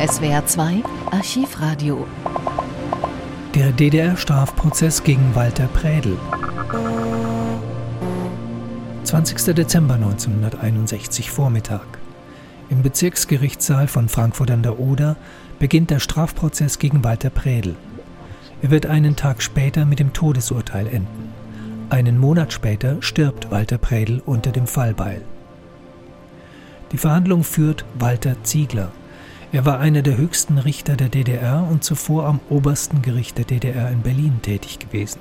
SWR 0.00 0.46
2 0.46 0.84
Archivradio. 1.10 2.06
Der 3.56 3.72
DDR-Strafprozess 3.72 5.02
gegen 5.02 5.34
Walter 5.34 5.66
Prädel. 5.66 6.16
20. 9.02 9.56
Dezember 9.56 9.94
1961 9.94 11.32
Vormittag. 11.32 11.98
Im 12.70 12.82
Bezirksgerichtssaal 12.82 13.88
von 13.88 14.08
Frankfurt 14.08 14.52
an 14.52 14.62
der 14.62 14.78
Oder 14.78 15.16
beginnt 15.58 15.90
der 15.90 15.98
Strafprozess 15.98 16.78
gegen 16.78 17.02
Walter 17.02 17.30
Prädel. 17.30 17.74
Er 18.62 18.70
wird 18.70 18.86
einen 18.86 19.16
Tag 19.16 19.42
später 19.42 19.84
mit 19.84 19.98
dem 19.98 20.12
Todesurteil 20.12 20.86
enden. 20.86 21.32
Einen 21.90 22.18
Monat 22.18 22.52
später 22.52 23.02
stirbt 23.02 23.50
Walter 23.50 23.78
Prädel 23.78 24.22
unter 24.24 24.52
dem 24.52 24.68
Fallbeil. 24.68 25.22
Die 26.92 26.98
Verhandlung 26.98 27.42
führt 27.42 27.84
Walter 27.98 28.36
Ziegler. 28.44 28.92
Er 29.50 29.64
war 29.64 29.78
einer 29.80 30.02
der 30.02 30.18
höchsten 30.18 30.58
Richter 30.58 30.94
der 30.94 31.08
DDR 31.08 31.66
und 31.70 31.82
zuvor 31.82 32.26
am 32.26 32.40
obersten 32.50 33.00
Gericht 33.00 33.38
der 33.38 33.46
DDR 33.46 33.90
in 33.90 34.02
Berlin 34.02 34.40
tätig 34.42 34.78
gewesen. 34.78 35.20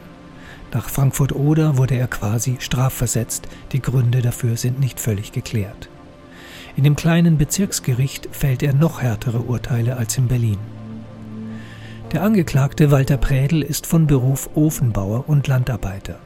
Nach 0.73 0.89
Frankfurt-Oder 0.89 1.77
wurde 1.77 1.95
er 1.95 2.07
quasi 2.07 2.57
strafversetzt. 2.59 3.47
Die 3.71 3.81
Gründe 3.81 4.21
dafür 4.21 4.57
sind 4.57 4.81
nicht 4.81 4.99
völlig 4.99 5.31
geklärt. 5.31 5.88
In 6.75 6.83
dem 6.83 6.97
kleinen 6.97 7.38
Bezirksgericht 7.38 8.27
fällt 8.33 8.63
er 8.63 8.73
noch 8.73 9.02
härtere 9.02 9.39
Urteile 9.39 9.95
als 9.95 10.17
in 10.17 10.27
Berlin. 10.27 10.59
Der 12.11 12.21
Angeklagte 12.21 12.91
Walter 12.91 13.17
Prädel 13.17 13.61
ist 13.61 13.88
von 13.88 14.07
Beruf 14.07 14.49
Ofenbauer 14.55 15.27
und 15.27 15.47
Landarbeiter. 15.47 16.19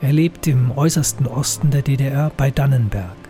Er 0.00 0.12
lebt 0.12 0.46
im 0.46 0.70
äußersten 0.70 1.26
Osten 1.26 1.70
der 1.70 1.82
DDR 1.82 2.30
bei 2.36 2.50
Dannenberg. 2.52 3.21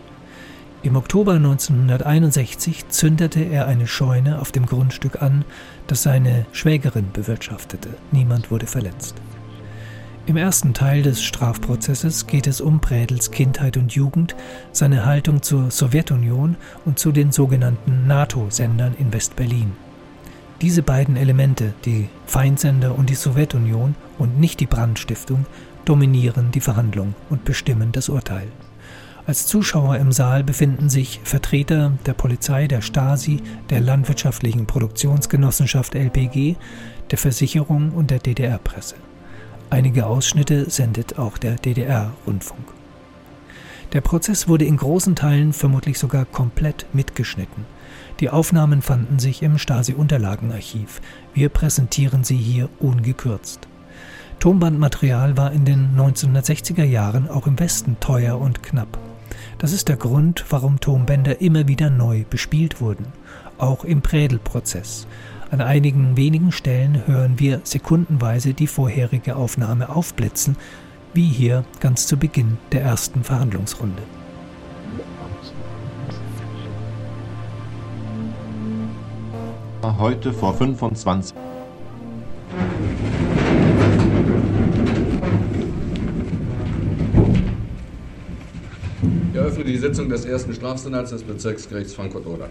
Im 0.85 0.97
Oktober 0.97 1.35
1961 1.35 2.89
zündete 2.89 3.41
er 3.41 3.69
eine 3.69 3.87
Scheune 3.87 4.41
auf 4.41 4.51
dem 4.51 4.67
Grundstück 4.67 5.23
an, 5.23 5.45
das 5.87 6.03
seine 6.03 6.45
Schwägerin 6.51 7.13
bewirtschaftete. 7.13 7.91
Niemand 8.11 8.51
wurde 8.51 8.67
verletzt. 8.67 9.15
Im 10.27 10.37
ersten 10.37 10.75
Teil 10.75 11.03
des 11.03 11.23
Strafprozesses 11.23 12.27
geht 12.27 12.49
es 12.49 12.61
um 12.61 12.81
Prädels 12.81 13.31
Kindheit 13.31 13.77
und 13.77 13.93
Jugend, 13.95 14.35
seine 14.73 15.05
Haltung 15.05 15.43
zur 15.43 15.71
Sowjetunion 15.71 16.57
und 16.85 16.99
zu 16.99 17.13
den 17.13 17.31
sogenannten 17.31 18.09
NATO-Sendern 18.09 18.97
in 18.99 19.13
West-Berlin. 19.13 19.73
Diese 20.61 20.83
beiden 20.83 21.17
Elemente, 21.17 21.75
die 21.85 22.09
Feindsender 22.27 22.99
und 22.99 23.09
die 23.09 23.15
Sowjetunion 23.15 23.95
und 24.19 24.41
nicht 24.41 24.59
die 24.59 24.67
Brandstiftung, 24.67 25.47
dominieren 25.85 26.51
die 26.51 26.61
Verhandlung 26.61 27.15
und 27.31 27.45
bestimmen 27.45 27.93
das 27.93 28.09
Urteil. 28.09 28.49
Als 29.25 29.47
Zuschauer 29.47 29.99
im 29.99 30.11
Saal 30.11 30.43
befinden 30.43 30.91
sich 30.91 31.21
Vertreter 31.23 31.93
der 32.07 32.13
Polizei, 32.13 32.67
der 32.67 32.83
Stasi, 32.83 33.41
der 33.71 33.81
Landwirtschaftlichen 33.81 34.67
Produktionsgenossenschaft 34.67 35.95
LPG, 35.95 36.57
der 37.13 37.19
Versicherung 37.19 37.93
und 37.93 38.11
der 38.11 38.19
DDR-Presse. 38.19 38.97
Einige 39.71 40.07
Ausschnitte 40.07 40.69
sendet 40.69 41.21
auch 41.21 41.39
der 41.39 41.55
DDR-Rundfunk. 41.55 42.65
Der 43.93 44.01
Prozess 44.01 44.49
wurde 44.49 44.65
in 44.65 44.77
großen 44.77 45.15
Teilen 45.15 45.53
vermutlich 45.53 46.01
sogar 46.01 46.25
komplett 46.25 46.87
mitgeschnitten. 46.93 47.65
Die 48.19 48.29
Aufnahmen 48.29 48.83
fanden 48.83 49.21
sich 49.21 49.43
im 49.43 49.57
Stasi-Unterlagenarchiv. 49.57 51.01
Wir 51.33 51.49
präsentieren 51.49 52.25
sie 52.25 52.37
hier 52.37 52.69
ungekürzt. 52.81 53.69
Tonbandmaterial 54.41 55.37
war 55.37 55.53
in 55.53 55.65
den 55.65 55.97
1960er 55.97 56.83
Jahren 56.85 57.31
auch 57.31 57.47
im 57.47 57.61
Westen 57.61 57.99
teuer 58.01 58.41
und 58.41 58.65
knapp. 58.65 58.99
Das 59.63 59.73
ist 59.73 59.89
der 59.89 59.97
Grund, 59.97 60.45
warum 60.51 60.81
Tonbänder 60.81 61.41
immer 61.41 61.69
wieder 61.69 61.89
neu 61.89 62.25
bespielt 62.29 62.81
wurden, 62.81 63.07
auch 63.59 63.85
im 63.85 64.03
Prädel-Prozess. 64.03 65.07
An 65.53 65.61
einigen 65.61 66.17
wenigen 66.17 66.51
Stellen 66.51 67.07
hören 67.07 67.39
wir 67.39 67.61
sekundenweise 67.63 68.55
die 68.55 68.67
vorherige 68.67 69.37
Aufnahme 69.37 69.91
aufblitzen, 69.95 70.57
wie 71.15 71.29
hier 71.29 71.65
ganz 71.79 72.09
zu 72.09 72.17
Beginn 72.17 72.59
der 72.73 72.83
ersten 72.83 73.23
Verhandlungsrunde. 73.23 74.03
Heute 79.97 80.33
vor 80.33 80.55
25 80.55 81.37
eröffne 89.53 89.71
die 89.71 89.77
Sitzung 89.77 90.09
des 90.09 90.25
ersten 90.25 90.55
Strafsenats 90.55 91.11
des 91.11 91.23
Bezirksgerichts 91.23 91.93
Frankfurt-Oder. 91.93 92.49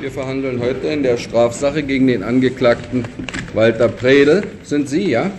Wir 0.00 0.10
verhandeln 0.10 0.60
heute 0.60 0.88
in 0.88 1.02
der 1.02 1.16
Strafsache 1.16 1.82
gegen 1.82 2.06
den 2.08 2.22
Angeklagten 2.22 3.06
Walter 3.54 3.88
Predel. 3.88 4.42
Sind 4.64 4.90
Sie, 4.90 5.10
ja? 5.12 5.30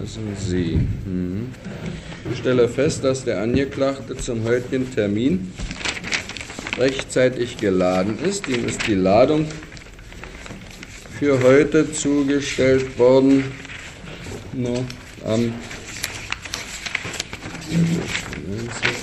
Das 0.00 0.14
sind 0.14 0.38
Sie. 0.38 0.80
Hm. 1.04 1.48
Ich 2.32 2.38
stelle 2.38 2.66
fest, 2.68 3.04
dass 3.04 3.24
der 3.24 3.42
Angeklagte 3.42 4.16
zum 4.16 4.44
heutigen 4.44 4.90
Termin 4.94 5.52
rechtzeitig 6.78 7.58
geladen 7.58 8.18
ist. 8.26 8.48
Ihm 8.48 8.64
ist 8.64 8.86
die 8.86 8.94
Ladung 8.94 9.44
für 11.18 11.42
heute 11.42 11.92
zugestellt 11.92 12.98
worden 12.98 13.44
no, 14.54 14.84
am, 15.24 15.54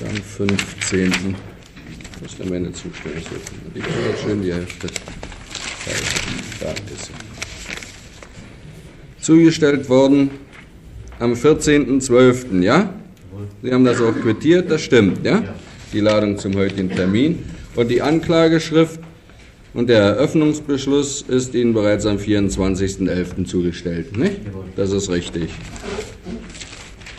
am 0.07 0.15
15. 0.15 1.35
Das 2.21 2.33
ist 2.33 2.49
meine 2.49 2.71
Zustellungsurkunde. 2.71 3.71
Die 3.75 3.79
jetzt 3.79 4.21
schön 4.23 4.41
die 4.41 4.53
Hälfte 4.53 4.87
Da 6.59 6.69
ist 6.69 7.05
sie. 7.05 7.13
Zugestellt 9.19 9.87
worden 9.89 10.31
am 11.19 11.33
14.12., 11.33 12.61
ja? 12.61 12.93
Sie 13.61 13.71
haben 13.71 13.85
das 13.85 14.01
auch 14.01 14.13
quittiert, 14.13 14.71
das 14.71 14.81
stimmt, 14.81 15.25
ja? 15.25 15.43
Die 15.93 15.99
Ladung 15.99 16.37
zum 16.37 16.55
heutigen 16.55 16.89
Termin. 16.89 17.43
Und 17.75 17.89
die 17.89 18.01
Anklageschrift 18.01 18.99
und 19.73 19.89
der 19.89 20.01
Eröffnungsbeschluss 20.01 21.21
ist 21.21 21.53
Ihnen 21.53 21.73
bereits 21.73 22.05
am 22.05 22.17
24.11. 22.17 23.45
zugestellt. 23.45 24.17
Nicht? 24.17 24.41
Das 24.75 24.91
ist 24.91 25.09
richtig. 25.09 25.49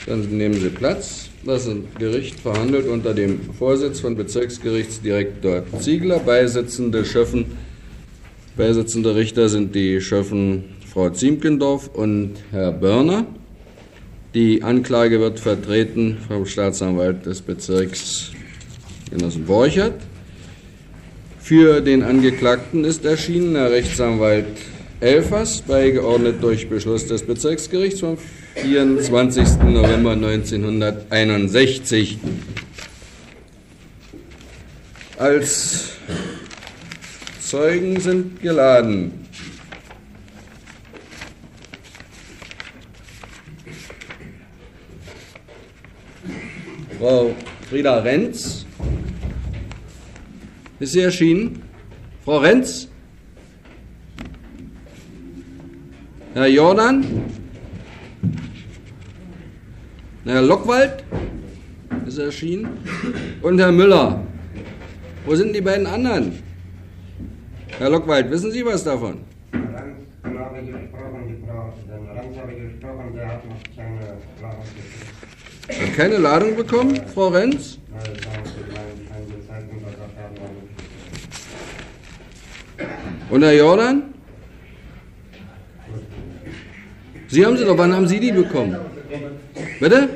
Dann 0.07 0.23
nehmen 0.37 0.61
Sie 0.61 0.71
Platz. 0.71 1.29
Das 1.45 1.69
Gericht 1.99 2.41
verhandelt 2.41 2.87
unter 2.87 3.15
dem 3.15 3.41
Vorsitz 3.59 4.01
von 4.01 4.15
Bezirksgerichtsdirektor 4.15 5.63
Ziegler. 5.81 6.19
Beisitzende 6.19 7.05
Schöffen, 7.05 7.47
beisitzende 8.57 9.15
Richter 9.15 9.49
sind 9.49 9.75
die 9.75 10.01
Schöffen 10.01 10.65
Frau 10.93 11.09
Ziemkendorf 11.09 11.89
und 11.95 12.33
Herr 12.51 12.73
Börner. 12.73 13.27
Die 14.35 14.63
Anklage 14.63 15.21
wird 15.21 15.41
vertreten 15.41 16.19
vom 16.29 16.45
Staatsanwalt 16.45 17.25
des 17.27 17.41
Bezirks 17.41 18.33
Genossen 19.11 19.45
Borchert. 19.45 19.95
Für 21.51 21.81
den 21.81 22.05
Angeklagten 22.05 22.85
ist 22.85 23.05
erschienen 23.05 23.57
Herr 23.57 23.73
Rechtsanwalt 23.73 24.47
Elfers, 25.01 25.63
beigeordnet 25.63 26.37
durch 26.41 26.69
Beschluss 26.69 27.09
des 27.09 27.25
Bezirksgerichts 27.25 27.99
vom 27.99 28.19
24. 28.55 29.59
November 29.65 30.13
1961. 30.13 32.19
Als 35.19 35.89
Zeugen 37.41 37.99
sind 37.99 38.41
geladen 38.41 39.11
Frau 46.97 47.35
Frieda 47.69 47.99
Renz, 47.99 48.60
ist 50.81 50.93
sie 50.93 51.01
erschienen? 51.01 51.63
Frau 52.25 52.39
Renz? 52.39 52.89
Herr 56.35 56.49
Jordan? 56.49 57.05
Herr 60.25 60.43
Lockwald? 60.43 61.05
Ist 62.07 62.19
erschienen? 62.19 62.69
Und 63.43 63.59
Herr 63.59 63.73
Müller? 63.73 64.23
Wo 65.27 65.35
sind 65.35 65.55
die 65.55 65.61
beiden 65.61 65.87
anderen? 65.87 66.39
Herr 67.79 67.91
Lockwald, 67.91 68.31
wissen 68.31 68.51
Sie 68.51 68.65
was 68.65 68.83
davon? 68.85 69.19
Keine 75.97 76.19
Ladung 76.19 76.57
bekommen, 76.57 77.01
Frau 77.15 77.29
Renz? 77.29 77.79
Nein, 77.91 78.03
das 78.15 78.27
haben 78.27 78.45
sie 78.45 78.53
keinen 78.75 79.09
keinen 79.09 79.47
Zeitpunkt 79.47 79.85
gesagt 79.85 80.19
haben. 80.19 80.35
Und 83.31 83.43
Herr 83.43 83.55
Jordan? 83.55 84.03
Sie 87.29 87.47
haben 87.47 87.57
sie 87.57 87.65
doch, 87.65 87.79
wann 87.79 87.93
haben 87.93 88.09
Sie 88.09 88.19
die 88.19 88.33
bekommen? 88.33 88.77
Bitte? 89.79 90.09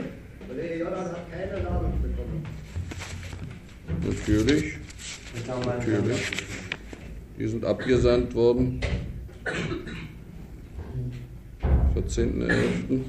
Natürlich. 4.05 4.75
Natürlich. 5.47 6.31
Die 7.39 7.47
sind 7.47 7.65
abgesandt 7.65 8.35
worden. 8.35 8.81
14.11. 11.95 13.01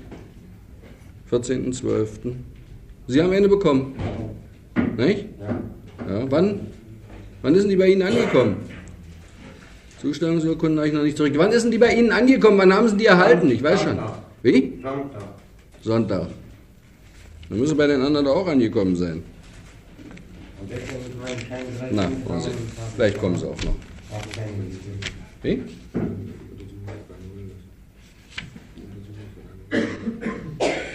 14.12. 1.31 2.34
Sie 3.07 3.22
haben 3.22 3.31
eine 3.31 3.48
bekommen. 3.50 3.96
Nicht? 4.98 5.25
Ja. 6.07 6.25
Wann? 6.30 6.60
Wann 7.42 7.56
sind 7.56 7.69
die 7.69 7.75
bei 7.75 7.88
Ihnen 7.88 8.04
angekommen? 8.04 8.57
Zustellungsurkunden 10.01 10.77
habe 10.80 10.88
ich 10.88 10.94
noch 10.94 11.03
nicht 11.03 11.18
zurück. 11.18 11.33
Wann 11.38 11.51
sind 11.51 11.71
die 11.71 11.77
bei 11.77 11.94
Ihnen 11.94 12.12
angekommen? 12.12 12.57
Wann 12.57 12.74
haben 12.74 12.88
Sie 12.88 12.97
die 12.97 13.06
erhalten? 13.06 13.50
Ich 13.50 13.63
weiß 13.63 13.81
schon. 13.83 14.00
Wie? 14.44 14.74
Sonntag. 14.81 15.21
Sonntag. 15.81 16.27
Dann 17.50 17.59
müssen 17.59 17.77
bei 17.77 17.88
den 17.88 18.01
anderen 18.01 18.27
auch 18.27 18.47
angekommen 18.47 18.95
sein. 18.95 19.24
Ist 20.68 20.81
Na, 21.92 22.06
und 22.06 22.30
hab- 22.30 22.51
Vielleicht 22.95 23.19
kommen 23.19 23.38
sie 23.38 23.45
auch 23.45 23.63
noch. 23.63 23.75
Wie? 25.44 25.62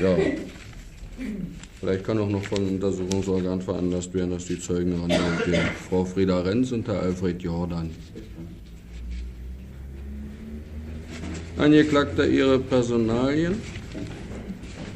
Ja. 0.02 0.16
Vielleicht 1.78 2.04
kann 2.04 2.18
auch 2.18 2.28
noch 2.28 2.42
von 2.44 2.66
Untersuchungsorgan 2.68 3.60
veranlasst 3.62 4.12
werden, 4.14 4.30
dass 4.32 4.46
die 4.46 4.58
Zeugen 4.58 4.92
rannehmen. 5.00 5.68
Frau 5.88 6.04
Frieda 6.04 6.40
Renz 6.40 6.72
und 6.72 6.86
Herr 6.88 7.00
Alfred 7.00 7.40
Jordan. 7.42 7.90
Angeklagter 11.60 12.26
Ihre 12.26 12.58
Personalien. 12.58 13.60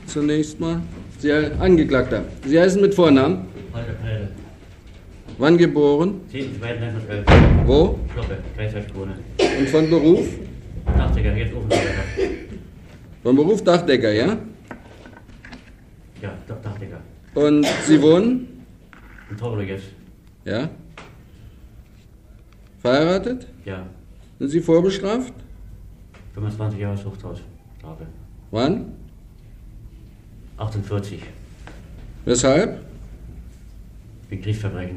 Zunächst 0.07 0.59
mal. 0.59 0.81
Sie, 1.19 1.31
Angeklagter, 1.33 2.25
Sie 2.47 2.59
heißen 2.59 2.81
mit 2.81 2.95
Vornamen. 2.95 3.47
Holger 3.75 3.93
Pelle. 4.03 4.29
Wann 5.37 5.59
geboren? 5.59 6.21
10.2.1912. 6.33 7.67
Wo? 7.67 7.99
Kloppe, 8.15 8.39
Kreisheitskrone. 8.57 9.13
Und 9.59 9.69
von 9.69 9.91
Beruf? 9.91 10.27
Dachdecker, 10.87 11.37
jetzt 11.37 11.55
Ofenarbeiter. 11.55 12.05
Von 13.23 13.37
Beruf 13.37 13.63
Dachdecker, 13.63 14.13
ja? 14.13 14.39
Ja, 16.23 16.39
Dachdecker. 16.49 17.01
Und 17.35 17.67
Sie 17.87 18.01
wohnen? 18.01 18.65
Tauber 19.39 19.63
jetzt. 19.63 19.85
Ja. 20.47 20.71
Verheiratet? 22.81 23.47
Ja, 23.65 23.87
Sind 24.39 24.49
Sie 24.49 24.61
vorbestraft? 24.61 25.35
25 26.35 26.81
Jahre 26.81 26.97
Zuchthaus. 27.01 27.39
Strafe. 27.79 28.07
Wann? 28.51 28.93
48. 30.57 31.21
Weshalb? 32.25 32.81
Wegen 34.29 34.43
Kriegsverbrechen. 34.43 34.97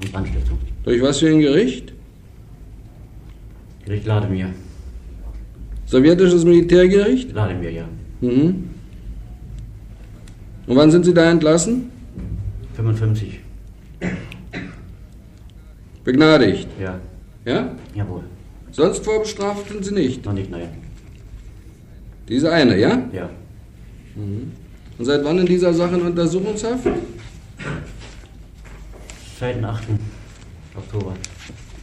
Und 0.00 0.12
Brandstiftung. 0.12 0.58
Durch 0.84 1.02
was 1.02 1.18
für 1.18 1.28
ein 1.28 1.40
Gericht? 1.40 1.92
Gericht 3.84 4.06
Lademir. 4.06 4.48
Sowjetisches 5.86 6.44
Militärgericht? 6.44 7.32
Lademir, 7.32 7.70
ja. 7.70 7.84
Mhm. 8.20 8.70
Und 10.66 10.76
wann 10.76 10.90
sind 10.90 11.04
Sie 11.04 11.12
da 11.12 11.30
entlassen? 11.30 11.90
55. 12.74 13.40
Begnadigt. 16.04 16.68
Ja, 16.80 16.98
Ja? 17.44 17.74
jawohl. 17.94 18.22
Sonst 18.74 19.04
vorbestraft 19.04 19.68
sind 19.68 19.84
Sie 19.84 19.94
nicht. 19.94 20.24
Noch 20.24 20.32
nicht, 20.32 20.50
nein. 20.50 20.68
Diese 22.28 22.52
eine, 22.52 22.76
ja? 22.76 23.08
Ja. 23.12 23.30
Und 24.16 25.04
seit 25.04 25.24
wann 25.24 25.38
in 25.38 25.46
dieser 25.46 25.72
Sache 25.72 25.94
in 25.94 26.02
Untersuchungshaft? 26.02 26.88
Seit 29.38 29.56
dem 29.56 29.64
8. 29.64 29.84
Oktober. 30.76 31.14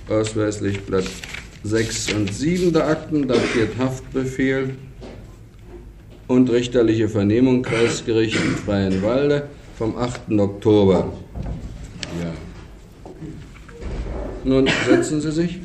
Ausweislich 0.10 0.82
Blatt 0.82 1.06
6 1.64 2.14
und 2.14 2.34
7 2.34 2.74
der 2.74 2.88
Akten, 2.88 3.26
datiert 3.26 3.78
Haftbefehl 3.78 4.76
und 6.28 6.50
richterliche 6.50 7.08
Vernehmung 7.08 7.62
Kreisgericht 7.62 8.36
Freienwalde 8.36 9.48
vom 9.78 9.98
8. 9.98 10.30
Oktober. 10.38 11.14
Ja. 12.22 12.34
Nun 14.44 14.68
setzen 14.86 15.22
Sie 15.22 15.32
sich. 15.32 15.62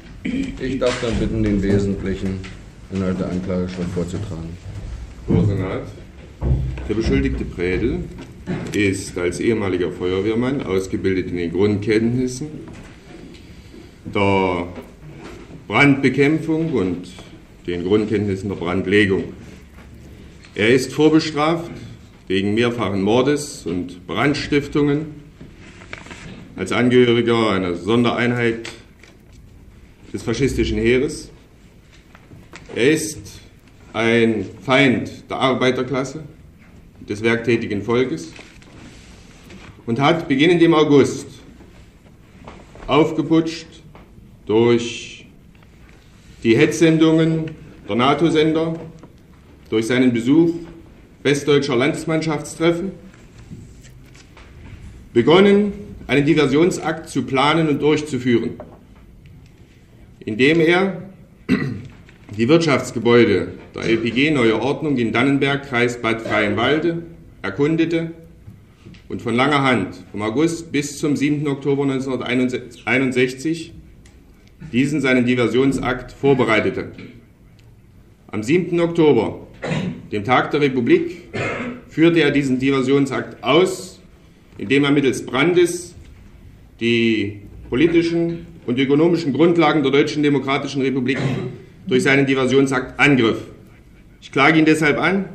Ich 0.60 0.78
darf 0.78 1.00
dann 1.00 1.14
bitten, 1.20 1.42
den 1.42 1.62
wesentlichen 1.62 2.40
Inhalt 2.92 3.20
der 3.20 3.30
Anklageschrift 3.30 3.90
vorzutragen. 3.94 4.56
Senat. 5.28 5.82
Der 6.88 6.94
beschuldigte 6.94 7.44
Prädel 7.44 8.04
ist 8.72 9.16
als 9.18 9.40
ehemaliger 9.40 9.90
Feuerwehrmann 9.90 10.62
ausgebildet 10.62 11.30
in 11.30 11.36
den 11.36 11.52
Grundkenntnissen 11.52 12.48
der 14.14 14.68
Brandbekämpfung 15.68 16.72
und 16.72 17.08
den 17.66 17.84
Grundkenntnissen 17.84 18.48
der 18.48 18.56
Brandlegung. 18.56 19.24
Er 20.54 20.68
ist 20.68 20.92
vorbestraft 20.92 21.70
wegen 22.28 22.54
mehrfachen 22.54 23.02
Mordes 23.02 23.66
und 23.66 24.06
Brandstiftungen 24.06 25.06
als 26.56 26.72
Angehöriger 26.72 27.50
einer 27.50 27.74
Sondereinheit 27.74 28.70
des 30.16 30.22
faschistischen 30.22 30.78
Heeres. 30.78 31.30
Er 32.74 32.90
ist 32.90 33.18
ein 33.92 34.46
Feind 34.62 35.28
der 35.28 35.36
Arbeiterklasse, 35.36 36.22
des 37.06 37.22
werktätigen 37.22 37.82
Volkes 37.82 38.32
und 39.84 40.00
hat 40.00 40.26
beginnend 40.26 40.62
im 40.62 40.72
August 40.72 41.26
aufgeputscht 42.86 43.66
durch 44.46 45.26
die 46.42 46.56
Hetzsendungen 46.56 47.50
der 47.86 47.96
NATO-Sender, 47.96 48.74
durch 49.68 49.86
seinen 49.86 50.14
Besuch 50.14 50.54
westdeutscher 51.24 51.76
Landsmannschaftstreffen, 51.76 52.92
begonnen, 55.12 55.74
einen 56.06 56.24
Diversionsakt 56.24 57.10
zu 57.10 57.22
planen 57.22 57.68
und 57.68 57.82
durchzuführen, 57.82 58.52
indem 60.26 60.60
er 60.60 61.02
die 62.36 62.48
Wirtschaftsgebäude 62.48 63.52
der 63.74 63.84
LPG 63.84 64.32
Neue 64.32 64.60
Ordnung 64.60 64.98
in 64.98 65.12
Dannenberg, 65.12 65.68
Kreis 65.68 66.02
Bad 66.02 66.20
Freienwalde, 66.20 67.02
erkundete 67.42 68.10
und 69.08 69.22
von 69.22 69.34
langer 69.34 69.62
Hand 69.62 70.04
vom 70.10 70.22
August 70.22 70.72
bis 70.72 70.98
zum 70.98 71.16
7. 71.16 71.46
Oktober 71.46 71.84
1961 71.84 73.72
diesen 74.72 75.00
seinen 75.00 75.24
Diversionsakt 75.24 76.10
vorbereitete. 76.10 76.90
Am 78.26 78.42
7. 78.42 78.80
Oktober, 78.80 79.46
dem 80.10 80.24
Tag 80.24 80.50
der 80.50 80.60
Republik, 80.60 81.28
führte 81.88 82.20
er 82.20 82.32
diesen 82.32 82.58
Diversionsakt 82.58 83.44
aus, 83.44 84.00
indem 84.58 84.82
er 84.84 84.90
mittels 84.90 85.24
Brandes 85.24 85.94
die 86.80 87.42
politischen 87.70 88.55
und 88.66 88.78
ökonomischen 88.78 89.32
Grundlagen 89.32 89.82
der 89.82 89.92
Deutschen 89.92 90.22
Demokratischen 90.22 90.82
Republik 90.82 91.18
durch 91.86 92.02
seinen 92.02 92.26
Diversionsakt 92.26 92.98
angriff. 92.98 93.38
Ich 94.20 94.32
klage 94.32 94.58
ihn 94.58 94.64
deshalb 94.64 94.98
an, 94.98 95.26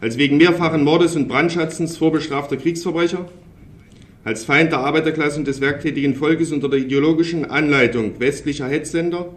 als 0.00 0.18
wegen 0.18 0.36
mehrfachen 0.36 0.84
Mordes 0.84 1.16
und 1.16 1.28
Brandschatzens 1.28 1.96
vorbestrafter 1.96 2.56
Kriegsverbrecher, 2.56 3.28
als 4.24 4.44
Feind 4.44 4.70
der 4.70 4.80
Arbeiterklasse 4.80 5.38
und 5.38 5.48
des 5.48 5.60
werktätigen 5.60 6.14
Volkes 6.14 6.52
unter 6.52 6.68
der 6.68 6.78
ideologischen 6.80 7.46
Anleitung 7.46 8.20
westlicher 8.20 8.68
Hetzsender, 8.68 9.34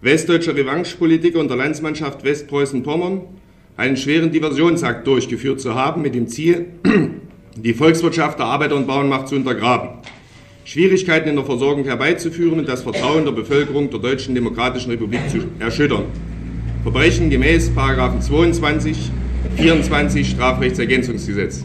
westdeutscher 0.00 0.56
Revanchepolitiker 0.56 1.38
und 1.38 1.48
der 1.48 1.56
Landsmannschaft 1.56 2.24
Westpreußen-Pommern 2.24 3.22
einen 3.76 3.96
schweren 3.96 4.32
Diversionsakt 4.32 5.06
durchgeführt 5.06 5.60
zu 5.60 5.74
haben, 5.74 6.02
mit 6.02 6.14
dem 6.14 6.28
Ziel, 6.28 6.66
die 7.56 7.74
Volkswirtschaft 7.74 8.38
der 8.38 8.46
Arbeiter- 8.46 8.76
und 8.76 8.86
Bauernmacht 8.86 9.28
zu 9.28 9.36
untergraben, 9.36 10.00
Schwierigkeiten 10.66 11.28
in 11.28 11.36
der 11.36 11.44
Versorgung 11.44 11.84
herbeizuführen 11.84 12.58
und 12.58 12.68
das 12.68 12.82
Vertrauen 12.82 13.24
der 13.24 13.30
Bevölkerung 13.30 13.88
der 13.88 14.00
Deutschen 14.00 14.34
Demokratischen 14.34 14.90
Republik 14.90 15.20
zu 15.30 15.38
erschüttern. 15.60 16.06
Verbrechen 16.82 17.30
gemäß 17.30 17.70
22, 17.72 19.12
24 19.56 20.28
Strafrechtsergänzungsgesetz. 20.28 21.64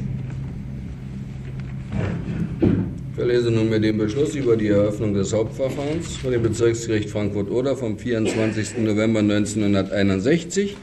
Ich 2.61 3.15
verlese 3.15 3.49
nunmehr 3.49 3.79
den 3.79 3.97
Beschluss 3.97 4.35
über 4.35 4.55
die 4.55 4.67
Eröffnung 4.67 5.15
des 5.15 5.33
Hauptverfahrens 5.33 6.17
vor 6.17 6.29
dem 6.29 6.43
Bezirksgericht 6.43 7.09
Frankfurt-Oder 7.09 7.75
vom 7.75 7.97
24. 7.97 8.77
November 8.77 9.21
1961. 9.21 10.75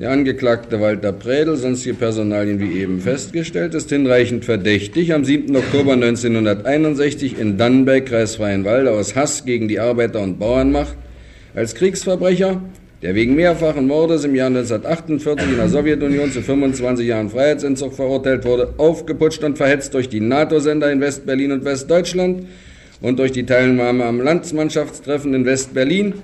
Der 0.00 0.10
Angeklagte 0.10 0.80
Walter 0.80 1.12
Prädel, 1.12 1.56
sonstige 1.56 1.94
Personalien 1.94 2.58
wie 2.58 2.80
eben 2.80 3.00
festgestellt, 3.00 3.74
ist 3.74 3.90
hinreichend 3.90 4.44
verdächtig, 4.44 5.14
am 5.14 5.24
7. 5.24 5.54
Oktober 5.56 5.92
1961 5.92 7.38
in 7.38 7.56
Dannenberg, 7.56 8.06
Kreis 8.06 8.36
Freienwalde, 8.36 8.90
aus 8.90 9.14
Hass 9.14 9.44
gegen 9.44 9.68
die 9.68 9.78
Arbeiter- 9.78 10.22
und 10.22 10.38
Bauernmacht 10.38 10.96
als 11.54 11.74
Kriegsverbrecher 11.74 12.60
der 13.04 13.14
wegen 13.14 13.34
mehrfachen 13.34 13.86
Mordes 13.86 14.24
im 14.24 14.34
Jahr 14.34 14.46
1948 14.46 15.50
in 15.50 15.56
der 15.58 15.68
Sowjetunion 15.68 16.32
zu 16.32 16.40
25 16.40 17.06
Jahren 17.06 17.28
Freiheitsentzug 17.28 17.92
verurteilt 17.92 18.46
wurde, 18.46 18.72
aufgeputscht 18.78 19.44
und 19.44 19.58
verhetzt 19.58 19.92
durch 19.92 20.08
die 20.08 20.20
NATO-Sender 20.20 20.90
in 20.90 21.02
West-Berlin 21.02 21.52
und 21.52 21.66
Westdeutschland 21.66 22.46
und 23.02 23.18
durch 23.18 23.30
die 23.30 23.44
Teilnahme 23.44 24.06
am 24.06 24.22
Landsmannschaftstreffen 24.22 25.34
in 25.34 25.44
West-Berlin, 25.44 26.14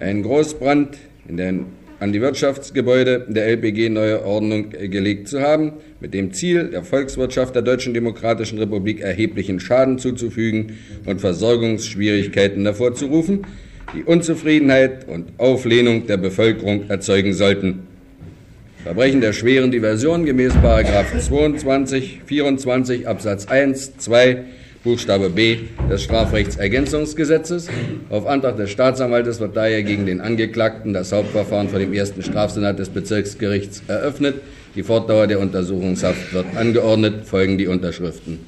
einen 0.00 0.24
Großbrand 0.24 0.98
in 1.28 1.36
den, 1.36 1.66
an 2.04 2.12
die 2.12 2.20
Wirtschaftsgebäude 2.20 3.24
der 3.28 3.46
LPG 3.46 3.88
neue 3.88 4.22
Ordnung 4.26 4.68
gelegt 4.68 5.26
zu 5.26 5.40
haben, 5.40 5.72
mit 6.00 6.12
dem 6.12 6.34
Ziel, 6.34 6.64
der 6.64 6.82
Volkswirtschaft 6.82 7.54
der 7.54 7.62
Deutschen 7.62 7.94
Demokratischen 7.94 8.58
Republik 8.58 9.00
erheblichen 9.00 9.58
Schaden 9.58 9.98
zuzufügen 9.98 10.76
und 11.06 11.22
Versorgungsschwierigkeiten 11.22 12.62
hervorzurufen, 12.62 13.46
die 13.96 14.04
Unzufriedenheit 14.04 15.08
und 15.08 15.28
Auflehnung 15.38 16.06
der 16.06 16.18
Bevölkerung 16.18 16.90
erzeugen 16.90 17.32
sollten. 17.32 17.86
Verbrechen 18.82 19.22
der 19.22 19.32
schweren 19.32 19.70
Diversion 19.70 20.26
gemäß 20.26 20.52
22, 20.52 22.20
24 22.26 23.08
Absatz 23.08 23.46
1, 23.46 23.96
2 23.96 24.44
Buchstabe 24.84 25.30
B 25.30 25.60
des 25.90 26.02
Strafrechtsergänzungsgesetzes. 26.02 27.68
Auf 28.10 28.26
Antrag 28.26 28.58
des 28.58 28.70
Staatsanwaltes 28.70 29.40
wird 29.40 29.56
daher 29.56 29.82
gegen 29.82 30.04
den 30.04 30.20
Angeklagten 30.20 30.92
das 30.92 31.10
Hauptverfahren 31.10 31.70
vor 31.70 31.78
dem 31.78 31.94
ersten 31.94 32.22
Strafsenat 32.22 32.78
des 32.78 32.90
Bezirksgerichts 32.90 33.82
eröffnet. 33.88 34.42
Die 34.76 34.82
Fortdauer 34.82 35.26
der 35.26 35.40
Untersuchungshaft 35.40 36.34
wird 36.34 36.54
angeordnet. 36.56 37.24
Folgen 37.24 37.56
die 37.56 37.66
Unterschriften. 37.66 38.40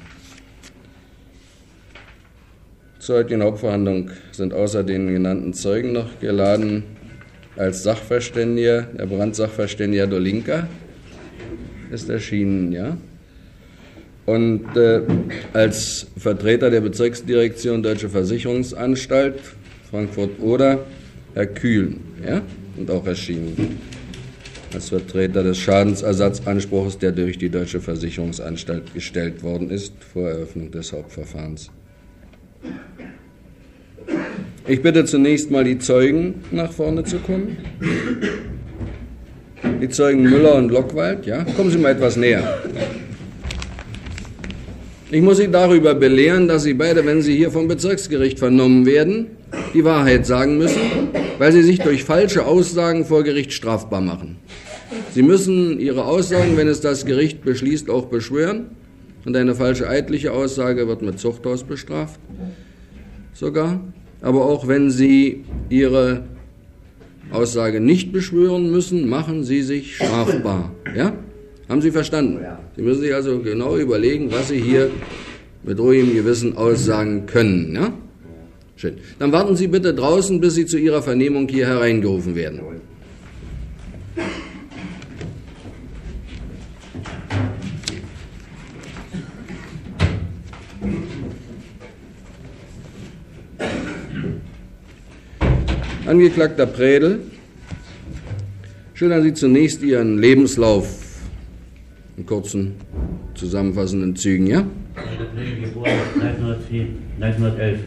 Zur 2.99 3.17
heutigen 3.17 3.41
Hauptverhandlung 3.41 4.11
sind 4.31 4.53
außer 4.53 4.83
den 4.83 5.07
genannten 5.07 5.53
Zeugen 5.53 5.91
noch 5.91 6.19
geladen 6.19 6.83
als 7.57 7.81
Sachverständiger 7.81 8.83
der 8.83 9.07
Brandsachverständiger 9.07 10.05
Dolinka 10.05 10.67
ist 11.89 12.09
erschienen, 12.09 12.71
ja. 12.71 12.97
Und 14.27 14.75
äh, 14.75 15.01
als 15.53 16.05
Vertreter 16.17 16.69
der 16.69 16.81
Bezirksdirektion 16.81 17.81
Deutsche 17.81 18.09
Versicherungsanstalt 18.09 19.39
Frankfurt-Oder 19.89 20.85
Herr 21.33 21.45
Kühn, 21.45 22.01
ja, 22.27 22.41
und 22.75 22.91
auch 22.91 23.07
erschienen. 23.07 23.79
Als 24.73 24.89
Vertreter 24.89 25.43
des 25.43 25.57
Schadensersatzanspruchs, 25.59 26.97
der 26.97 27.13
durch 27.13 27.37
die 27.37 27.47
Deutsche 27.47 27.79
Versicherungsanstalt 27.79 28.93
gestellt 28.93 29.43
worden 29.43 29.69
ist, 29.69 29.93
vor 30.11 30.29
Eröffnung 30.29 30.71
des 30.71 30.91
Hauptverfahrens. 30.91 31.71
Ich 34.67 34.81
bitte 34.81 35.05
zunächst 35.05 35.51
mal 35.51 35.63
die 35.63 35.79
Zeugen 35.79 36.43
nach 36.51 36.73
vorne 36.73 37.05
zu 37.05 37.19
kommen. 37.19 37.55
Die 39.81 39.87
Zeugen 39.87 40.23
Müller 40.23 40.55
und 40.55 40.69
Lockwald, 40.69 41.25
ja? 41.25 41.45
Kommen 41.55 41.71
Sie 41.71 41.77
mal 41.77 41.93
etwas 41.93 42.17
näher. 42.17 42.61
Ich 45.09 45.21
muss 45.21 45.37
Sie 45.37 45.49
darüber 45.49 45.95
belehren, 45.95 46.47
dass 46.47 46.63
Sie 46.63 46.73
beide, 46.73 47.05
wenn 47.05 47.21
Sie 47.21 47.35
hier 47.35 47.51
vom 47.51 47.67
Bezirksgericht 47.67 48.39
vernommen 48.39 48.85
werden, 48.85 49.27
die 49.73 49.85
Wahrheit 49.85 50.25
sagen 50.25 50.57
müssen, 50.57 50.81
weil 51.37 51.51
Sie 51.51 51.63
sich 51.63 51.79
durch 51.79 52.03
falsche 52.03 52.45
Aussagen 52.45 53.05
vor 53.05 53.23
Gericht 53.23 53.53
strafbar 53.53 54.01
machen. 54.01 54.37
Sie 55.13 55.23
müssen 55.23 55.79
Ihre 55.79 56.05
Aussagen, 56.05 56.57
wenn 56.57 56.67
es 56.67 56.81
das 56.81 57.05
Gericht 57.05 57.43
beschließt, 57.43 57.89
auch 57.89 58.07
beschwören. 58.07 58.71
Und 59.25 59.35
eine 59.35 59.55
falsche 59.55 59.89
eidliche 59.89 60.31
Aussage 60.31 60.87
wird 60.87 61.01
mit 61.01 61.19
Zuchthaus 61.19 61.63
bestraft. 61.63 62.19
Sogar 63.33 63.81
aber 64.21 64.45
auch 64.45 64.67
wenn 64.67 64.89
Sie 64.89 65.43
Ihre 65.69 66.23
Aussage 67.31 67.79
nicht 67.79 68.11
beschwören 68.11 68.71
müssen, 68.71 69.07
machen 69.07 69.43
Sie 69.43 69.61
sich 69.61 69.97
strafbar. 69.97 70.71
Ja? 70.95 71.13
Haben 71.69 71.81
Sie 71.81 71.91
verstanden? 71.91 72.39
Sie 72.77 72.81
müssen 72.81 73.01
sich 73.01 73.13
also 73.13 73.39
genau 73.39 73.75
überlegen, 73.75 74.31
was 74.31 74.47
Sie 74.47 74.61
hier 74.61 74.89
mit 75.63 75.77
ruhigem 75.77 76.13
Gewissen 76.13 76.55
aussagen 76.55 77.25
können. 77.25 77.75
Ja? 77.75 77.93
Schön. 78.77 78.97
Dann 79.19 79.33
warten 79.33 79.57
Sie 79.57 79.67
bitte 79.67 79.93
draußen, 79.93 80.39
bis 80.39 80.55
Sie 80.55 80.65
zu 80.65 80.77
Ihrer 80.77 81.01
Vernehmung 81.01 81.49
hier 81.49 81.67
hereingerufen 81.67 82.35
werden. 82.35 82.61
Angeklagter 96.05 96.65
Prädel, 96.65 97.19
schildern 98.93 99.23
Sie 99.23 99.33
zunächst 99.33 99.83
Ihren 99.83 100.17
Lebenslauf 100.17 101.06
in 102.17 102.25
kurzen, 102.25 102.73
zusammenfassenden 103.35 104.15
Zügen, 104.15 104.47
ja? 104.47 104.65
Geboren 105.61 105.91
1911, 106.19 107.79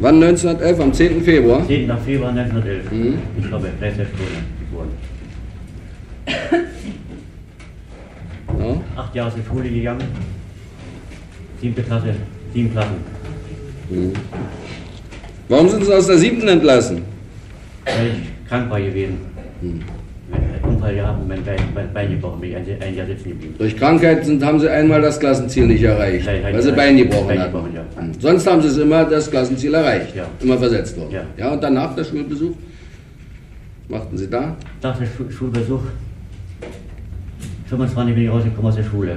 Wann 0.00 0.22
1911? 0.22 0.80
Am 0.80 0.92
10. 0.94 1.22
Februar? 1.22 1.66
10. 1.66 1.90
Februar 2.06 2.30
1911. 2.30 2.90
Mhm. 2.90 3.18
Ich 3.38 3.46
glaube, 3.46 3.68
Kreisheitskrone 3.78 4.30
geboren. 4.58 4.88
Ja. 8.58 8.80
Acht 8.96 9.14
Jahre 9.14 9.34
zur 9.34 9.44
Schule 9.44 9.68
gegangen. 9.68 10.04
Siebte 11.60 11.82
Klasse, 11.82 12.14
sieben 12.54 12.72
Klassen. 12.72 12.96
Warum 15.48 15.68
sind 15.68 15.84
Sie 15.84 15.92
aus 15.92 16.06
der 16.06 16.16
siebten 16.16 16.48
entlassen? 16.48 17.02
Weil 17.84 18.06
ich 18.06 18.48
krank 18.48 18.70
war 18.70 18.80
gewesen. 18.80 19.18
Hm. 19.60 19.80
Ein 20.82 20.94
gehabt 20.96 21.20
und 21.20 21.28
mein 21.28 21.44
Bein, 21.44 21.56
mein 21.74 21.92
Bein 21.92 22.10
gebrochen, 22.10 22.40
bin 22.40 22.50
ich 22.50 22.56
ein, 22.56 22.64
ein 22.82 22.94
Jahr 22.96 23.06
sitzen 23.06 23.28
geblieben. 23.30 23.54
Durch 23.58 23.76
Krankheit 23.76 24.24
sind, 24.24 24.44
haben 24.44 24.58
Sie 24.60 24.68
einmal 24.68 25.00
das 25.02 25.18
Klassenziel 25.20 25.66
nicht 25.66 25.82
erreicht, 25.82 26.26
Ja, 26.26 26.32
weil 26.52 26.62
Sie. 26.62 26.72
Bein 26.72 26.96
gebrochen 26.96 27.26
Bein 27.28 27.38
hatten. 27.40 27.52
gebrochen, 27.52 27.74
ja. 27.74 28.02
Hm. 28.02 28.12
Sonst 28.18 28.46
haben 28.46 28.62
Sie 28.62 28.68
es 28.68 28.78
immer 28.78 29.04
das 29.04 29.30
Klassenziel 29.30 29.74
erreicht, 29.74 30.14
Ja. 30.16 30.24
immer 30.40 30.58
versetzt 30.58 30.96
worden. 30.98 31.16
Ja. 31.36 31.52
und 31.52 31.62
danach 31.62 31.94
der 31.94 32.04
Schulbesuch? 32.04 32.54
Machten 33.88 34.16
Sie 34.16 34.28
da? 34.30 34.56
Nach 34.82 34.96
dem 34.96 35.06
Schu- 35.06 35.30
Schulbesuch, 35.30 35.82
25 37.66 38.14
bin 38.14 38.24
ich 38.24 38.30
rausgekommen 38.30 38.68
aus 38.68 38.76
der 38.76 38.84
Schule. 38.84 39.16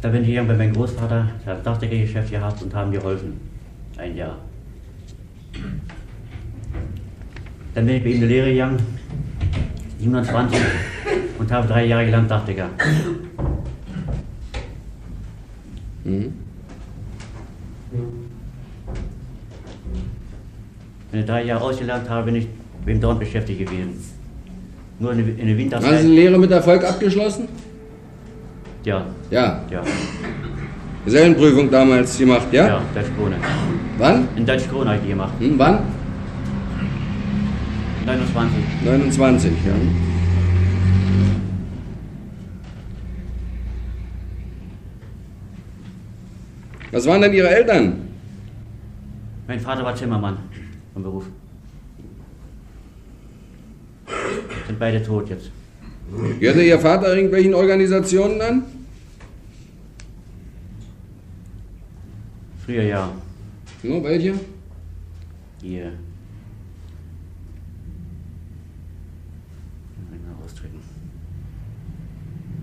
Da 0.00 0.08
bin 0.10 0.22
ich 0.22 0.28
gegangen 0.28 0.48
bei 0.48 0.54
meinem 0.56 0.72
Großvater, 0.74 1.28
der 1.44 1.52
hat 1.54 1.58
das 1.66 1.78
Dachdeckergeschäft 1.80 2.30
gehabt 2.30 2.62
und 2.62 2.74
haben 2.74 2.92
geholfen. 2.92 3.32
Ein 3.96 4.16
Jahr. 4.16 4.36
Dann 7.74 7.86
bin 7.86 7.96
ich 7.96 8.02
bei 8.02 8.08
ihm 8.10 8.14
in 8.16 8.20
die 8.22 8.26
Lehre 8.26 8.50
gegangen, 8.52 8.78
27, 9.98 10.58
und 11.38 11.52
habe 11.52 11.66
drei 11.68 11.86
Jahre 11.86 12.04
gelernt 12.04 12.30
Dachdecker. 12.30 12.68
Hm. 16.04 16.32
Wenn 21.10 21.20
ich 21.20 21.26
drei 21.26 21.44
Jahre 21.44 21.64
ausgelernt 21.64 22.08
habe, 22.08 22.26
bin 22.26 22.36
ich 22.36 22.46
beim 22.84 23.00
Dorn 23.00 23.18
beschäftigt 23.18 23.58
gewesen. 23.60 23.94
Nur 24.98 25.12
in 25.12 25.18
der, 25.18 25.26
in 25.28 25.36
der 25.36 25.44
Haben 25.46 25.48
Sie 25.56 25.58
Winterzeit. 25.58 26.02
die 26.02 26.06
Lehre 26.08 26.38
mit 26.38 26.50
Erfolg 26.50 26.84
abgeschlossen? 26.84 27.48
Ja, 28.84 29.04
Ja. 29.30 29.62
ja, 29.70 29.82
Gesellenprüfung 31.04 31.70
damals 31.70 32.18
gemacht, 32.18 32.48
ja? 32.52 32.66
ja, 32.66 32.82
Deutsch 32.94 33.06
Krone. 33.16 33.36
Wann? 33.96 34.28
In 34.36 34.44
Deutsch 34.44 34.68
Krone 34.68 34.86
habe 34.86 34.96
ich 34.96 35.02
die 35.04 35.08
gemacht. 35.10 35.32
Hm, 35.38 35.54
wann? 35.58 35.78
29. 38.08 38.58
29, 38.84 39.52
ja. 39.66 39.74
Was 46.90 47.06
waren 47.06 47.20
denn 47.20 47.34
Ihre 47.34 47.48
Eltern? 47.50 48.08
Mein 49.46 49.60
Vater 49.60 49.84
war 49.84 49.94
Zimmermann 49.94 50.38
vom 50.94 51.02
Beruf. 51.02 51.26
Sind 54.66 54.78
beide 54.78 55.02
tot 55.02 55.28
jetzt. 55.28 55.50
Gehörte 56.40 56.62
Ihr 56.62 56.78
Vater 56.78 57.14
irgendwelchen 57.14 57.54
Organisationen 57.54 58.40
an? 58.40 58.62
Früher 62.64 62.82
ja. 62.82 63.12
No, 63.82 64.02
welche? 64.02 64.34
Hier. 65.62 65.92
Mal 70.10 70.44
ausdrücken. 70.44 70.80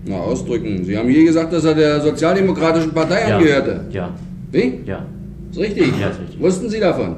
Na, 0.08 0.16
ausdrücken. 0.18 0.84
Sie 0.84 0.96
haben 0.96 1.08
je 1.10 1.24
gesagt, 1.24 1.52
dass 1.52 1.64
er 1.64 1.74
der 1.74 2.00
Sozialdemokratischen 2.00 2.92
Partei 2.92 3.28
Ja. 3.28 3.36
angehörte. 3.38 3.84
Ja, 3.90 4.10
Wie? 4.52 4.80
ja, 4.86 5.04
Ist 5.50 5.58
richtig? 5.58 5.98
Ja, 6.00 6.08
ist 6.10 6.20
richtig. 6.20 6.40
Wussten 6.40 6.70
Sie 6.70 6.78
davon? 6.80 7.16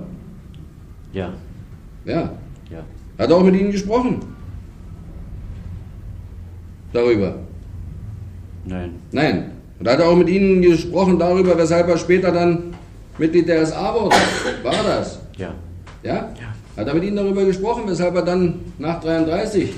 ja, 1.13 1.31
Ja. 2.07 2.33
ja. 2.71 2.79
Hat 3.19 3.31
er 3.31 3.37
auch 3.37 3.43
mit 3.45 3.55
Ihnen 3.57 3.73
gesprochen? 3.73 4.21
Darüber? 6.93 7.35
Nein, 8.65 8.95
Nein. 9.13 9.51
Und 9.79 9.89
hat 9.89 10.01
er 10.01 10.09
auch 10.09 10.17
mit 10.17 10.29
Ihnen 10.29 10.61
gesprochen 10.63 11.19
darüber, 11.19 11.57
weshalb 11.57 11.89
er 11.89 11.97
später 11.99 12.33
dann 12.33 12.75
Mitglied 13.19 13.47
der 13.49 13.65
SA 13.67 13.95
wurde? 13.95 14.17
War 14.65 14.83
das? 14.85 15.21
ja, 15.37 15.55
Ja? 16.03 16.15
ja. 16.15 16.55
Hat 16.77 16.87
er 16.89 16.95
mit 16.95 17.05
Ihnen 17.05 17.17
darüber 17.17 17.45
gesprochen, 17.45 17.83
weshalb 17.87 18.15
er 18.17 18.23
dann 18.23 18.55
nach 18.79 19.01
33 19.01 19.73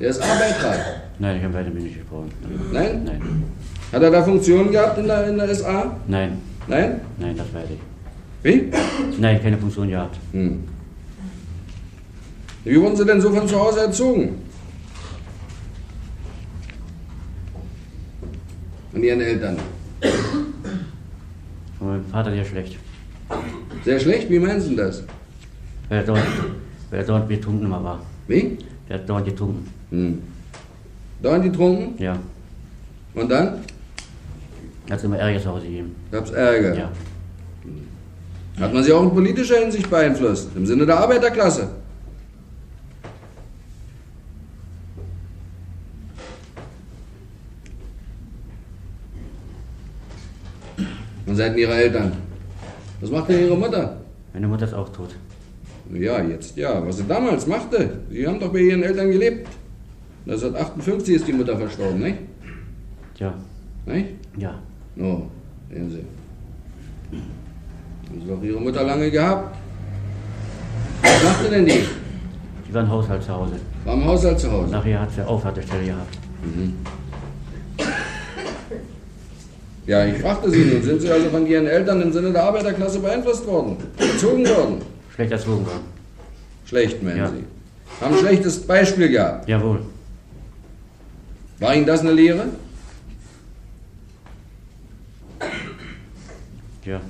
der 0.00 0.12
SA-Beitrag? 0.12 0.78
Nein, 1.22 1.36
ich 1.36 1.44
habe 1.44 1.54
weiter 1.54 1.70
mit 1.70 1.84
nicht 1.84 1.98
gesprochen. 1.98 2.32
Nein? 2.72 3.04
Nein. 3.04 3.44
Hat 3.92 4.02
er 4.02 4.10
da 4.10 4.24
Funktionen 4.24 4.72
gehabt 4.72 4.98
in 4.98 5.06
der, 5.06 5.28
in 5.28 5.38
der 5.38 5.54
SA? 5.54 5.96
Nein. 6.08 6.38
Nein? 6.66 7.00
Nein, 7.16 7.36
das 7.36 7.46
weiß 7.54 7.68
ich. 7.70 7.78
Wie? 8.42 8.72
Nein, 9.20 9.40
keine 9.40 9.56
Funktion 9.56 9.88
gehabt. 9.88 10.18
Hm. 10.32 10.64
Wie 12.64 12.80
wurden 12.80 12.96
Sie 12.96 13.04
denn 13.04 13.20
so 13.20 13.30
von 13.30 13.46
zu 13.46 13.56
Hause 13.56 13.82
erzogen? 13.82 14.30
Von 18.90 19.04
Ihren 19.04 19.20
Eltern? 19.20 19.58
Von 21.78 21.86
meinem 21.86 22.04
Vater 22.06 22.32
sehr 22.32 22.44
schlecht. 22.44 22.78
Sehr 23.84 24.00
schlecht? 24.00 24.28
Wie 24.28 24.40
meinen 24.40 24.60
Sie 24.60 24.74
das? 24.74 25.04
Weil 25.88 25.98
er 25.98 26.04
dort, 26.04 26.18
weil 26.90 26.98
er 26.98 27.06
dort 27.06 27.28
betrunken 27.28 27.66
immer 27.66 27.84
war. 27.84 28.00
Wie? 28.26 28.58
Der 28.88 28.98
hat 28.98 29.08
dort 29.08 29.24
getrunken. 29.24 29.68
Hm. 29.90 30.31
Dauernd 31.22 31.44
getrunken? 31.44 32.02
Ja. 32.02 32.18
Und 33.14 33.30
dann? 33.30 33.60
Hat 34.90 34.98
es 34.98 35.04
immer 35.04 35.18
Ärger 35.18 35.40
zu 35.40 35.50
Hause 35.50 35.66
gegeben. 35.66 35.94
Gab's 36.10 36.30
Ärger? 36.30 36.76
Ja. 36.76 36.90
Hat 38.60 38.74
man 38.74 38.82
sie 38.82 38.92
auch 38.92 39.02
in 39.04 39.10
politischer 39.10 39.58
Hinsicht 39.58 39.88
beeinflusst? 39.88 40.48
Im 40.56 40.66
Sinne 40.66 40.84
der 40.84 40.98
Arbeiterklasse? 40.98 41.68
Und 51.24 51.36
seid 51.36 51.56
ihre 51.56 51.72
Eltern? 51.72 52.12
Was 53.00 53.10
macht 53.10 53.28
denn 53.28 53.40
ihre 53.40 53.56
Mutter? 53.56 54.00
Meine 54.34 54.48
Mutter 54.48 54.64
ist 54.64 54.74
auch 54.74 54.88
tot. 54.90 55.14
Ja, 55.92 56.22
jetzt 56.22 56.56
ja. 56.56 56.84
Was 56.86 56.98
sie 56.98 57.04
damals 57.04 57.46
machte? 57.46 58.00
Sie 58.10 58.26
haben 58.26 58.40
doch 58.40 58.52
bei 58.52 58.58
ihren 58.58 58.82
Eltern 58.82 59.10
gelebt. 59.10 59.48
1958 60.26 61.14
ist 61.16 61.26
die 61.26 61.32
Mutter 61.32 61.56
verstorben, 61.56 62.00
nicht? 62.00 62.18
Ja. 63.18 63.34
Nicht? 63.86 64.10
Ja. 64.36 64.54
Oh, 64.98 65.22
sehen 65.70 65.90
Sie. 65.90 67.16
Haben 68.08 68.20
Sie 68.20 68.28
doch 68.28 68.42
Ihre 68.42 68.60
Mutter 68.60 68.84
lange 68.84 69.10
gehabt. 69.10 69.56
Was 71.02 71.24
machte 71.24 71.50
denn 71.50 71.66
die? 71.66 71.82
Die 72.68 72.74
war 72.74 72.82
im 72.82 72.90
Haushalt 72.90 73.22
zu 73.22 73.32
Hause. 73.34 73.54
War 73.84 73.94
im 73.94 74.04
Haushalt 74.04 74.38
zu 74.38 74.50
Hause. 74.50 74.70
Nachher 74.70 75.00
hat 75.00 75.10
sie 75.12 75.26
Aufwartestelle 75.26 75.84
gehabt. 75.86 76.18
Ja, 79.86 80.06
ich 80.06 80.18
fragte 80.22 80.48
Sie 80.50 80.64
nun, 80.64 80.82
sind 80.82 81.00
Sie 81.02 81.10
also 81.10 81.28
von 81.30 81.44
Ihren 81.46 81.66
Eltern 81.66 82.00
im 82.00 82.12
Sinne 82.12 82.30
der 82.32 82.44
Arbeiterklasse 82.44 83.00
beeinflusst 83.00 83.44
worden? 83.46 83.76
Erzogen 83.98 84.46
worden? 84.48 84.76
Schlecht 85.14 85.32
erzogen 85.32 85.66
worden. 85.66 85.80
Schlecht, 86.64 87.02
meinen 87.02 87.16
Ja. 87.18 87.28
Sie. 87.28 87.44
Haben 88.04 88.14
ein 88.14 88.20
schlechtes 88.20 88.60
Beispiel 88.64 89.08
gehabt. 89.10 89.48
Jawohl. 89.48 89.80
War 91.62 91.76
Ihnen 91.76 91.86
das 91.86 92.00
eine 92.00 92.10
Lehre? 92.12 92.46
Ja. 96.84 97.00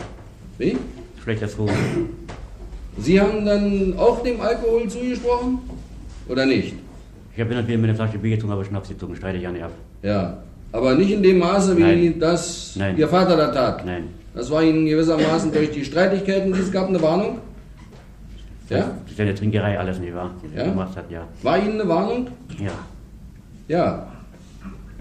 Wie? 0.59 0.77
Schlecht 1.23 1.41
erzogen. 1.41 1.73
Sie 2.99 3.19
haben 3.19 3.47
dann 3.47 3.95
auch 3.97 4.23
dem 4.23 4.39
Alkohol 4.43 4.89
zugesprochen? 4.89 5.61
Oder 6.29 6.45
nicht? 6.45 6.75
Ich 7.35 7.41
habe 7.41 7.55
natürlich 7.55 7.81
mit 7.81 7.89
einer 7.89 7.97
Flasche 7.97 8.19
Bier 8.19 8.33
getrunken, 8.37 8.53
aber 8.53 8.65
Schnaps 8.67 8.91
getrunken. 8.91 9.17
Streite 9.17 9.39
ich 9.39 9.45
ja 9.45 9.51
nicht 9.51 9.65
ab. 9.65 9.71
Ja. 10.03 10.43
Aber 10.73 10.95
nicht 10.97 11.11
in 11.13 11.23
dem 11.23 11.39
Maße, 11.39 11.75
wie 11.79 11.83
Nein. 11.83 12.21
das 12.21 12.77
Nein. 12.77 12.99
Ihr 12.99 13.09
Vater 13.09 13.37
da 13.37 13.49
tat. 13.49 13.87
Nein. 13.87 14.09
Das 14.35 14.51
war 14.51 14.63
Ihnen 14.63 14.85
gewissermaßen 14.85 15.51
durch 15.55 15.71
die 15.71 15.85
Streitigkeiten, 15.85 16.53
die 16.53 16.61
es 16.61 16.71
gab, 16.71 16.89
eine 16.89 17.01
Warnung? 17.01 17.39
Ja? 18.69 18.91
Das 19.03 19.13
ist 19.13 19.19
ja 19.19 19.25
eine 19.25 19.35
Trinkerei 19.35 19.79
alles 19.79 19.99
nicht 19.99 20.15
wahr, 20.15 20.31
Ja? 20.55 20.65
gemacht 20.65 20.95
hat, 20.97 21.11
ja. 21.11 21.27
War 21.43 21.59
Ihnen 21.59 21.81
eine 21.81 21.89
Warnung? 21.89 22.29
Ja. 22.59 22.71
Ja. 23.69 24.07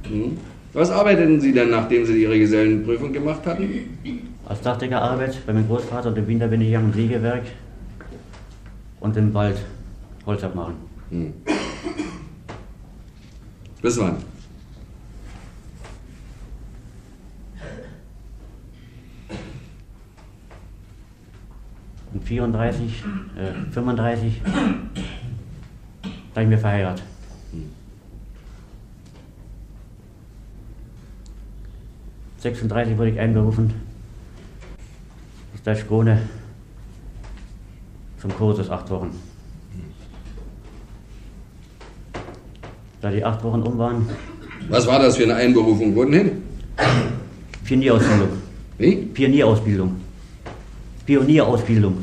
Hm. 0.07 0.37
Was 0.73 0.89
arbeiteten 0.89 1.41
Sie 1.41 1.51
denn, 1.51 1.69
nachdem 1.69 2.05
Sie 2.05 2.21
Ihre 2.21 2.39
Gesellenprüfung 2.39 3.11
gemacht 3.11 3.45
hatten? 3.45 3.97
Als 4.45 4.61
Dachdecker 4.61 5.01
Arbeit 5.01 5.45
bei 5.45 5.53
meinem 5.53 5.67
Großvater 5.67 6.09
und 6.09 6.17
im 6.17 6.27
Winter 6.27 6.47
bin 6.47 6.61
ich 6.61 6.75
am 6.75 6.93
Sägewerk 6.93 7.43
und 9.01 9.17
im 9.17 9.33
Wald 9.33 9.57
Holz 10.25 10.43
abmachen. 10.43 10.75
Hm. 11.09 11.33
Bis 13.81 13.99
wann? 13.99 14.17
Und 22.13 22.23
34, 22.23 23.03
äh, 23.37 23.71
35, 23.71 24.41
da 26.33 26.41
ich 26.41 26.47
mir 26.47 26.57
verheiratet. 26.57 27.10
...36 32.43 32.97
wurde 32.97 33.09
ich 33.11 33.19
einberufen... 33.19 33.73
...aus 35.53 35.61
der 35.63 35.75
Krone... 35.75 36.21
...zum 38.19 38.35
Kursus 38.35 38.69
acht 38.69 38.89
Wochen. 38.89 39.11
Da 43.01 43.09
die 43.09 43.23
acht 43.23 43.43
Wochen 43.43 43.61
um 43.61 43.77
waren... 43.77 44.07
Was 44.69 44.85
war 44.87 44.99
das 44.99 45.17
für 45.17 45.23
eine 45.23 45.35
Einberufung? 45.35 45.95
Wurden 45.95 46.13
hin? 46.13 46.31
Pionierausbildung. 47.65 48.29
Wie? 48.77 48.95
Pionierausbildung. 48.95 49.95
Pionierausbildung. 51.05 51.97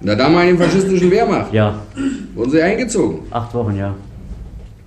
In 0.00 0.06
der 0.06 0.16
damaligen 0.16 0.58
faschistischen 0.58 1.10
Wehrmacht. 1.10 1.52
Ja, 1.52 1.82
Wurden 2.34 2.50
Sie 2.50 2.62
eingezogen? 2.62 3.20
acht 3.30 3.52
Wochen, 3.54 3.76
ja. 3.76 3.94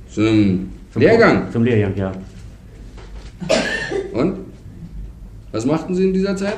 Zum, 0.10 0.72
Zum 0.92 1.02
Lehrgang. 1.02 1.52
Zum 1.52 1.64
Lehrgang, 1.64 1.96
ja. 1.96 2.12
Und? 4.14 4.43
Was 5.54 5.66
machten 5.66 5.94
Sie 5.94 6.06
in 6.06 6.14
dieser 6.14 6.36
Zeit? 6.36 6.58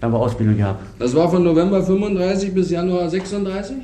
Wir 0.00 0.12
Ausbildung 0.12 0.56
gehabt. 0.56 0.82
Das 0.98 1.14
war 1.14 1.30
von 1.30 1.42
November 1.44 1.82
35 1.82 2.52
bis 2.52 2.70
Januar 2.70 3.08
36? 3.08 3.76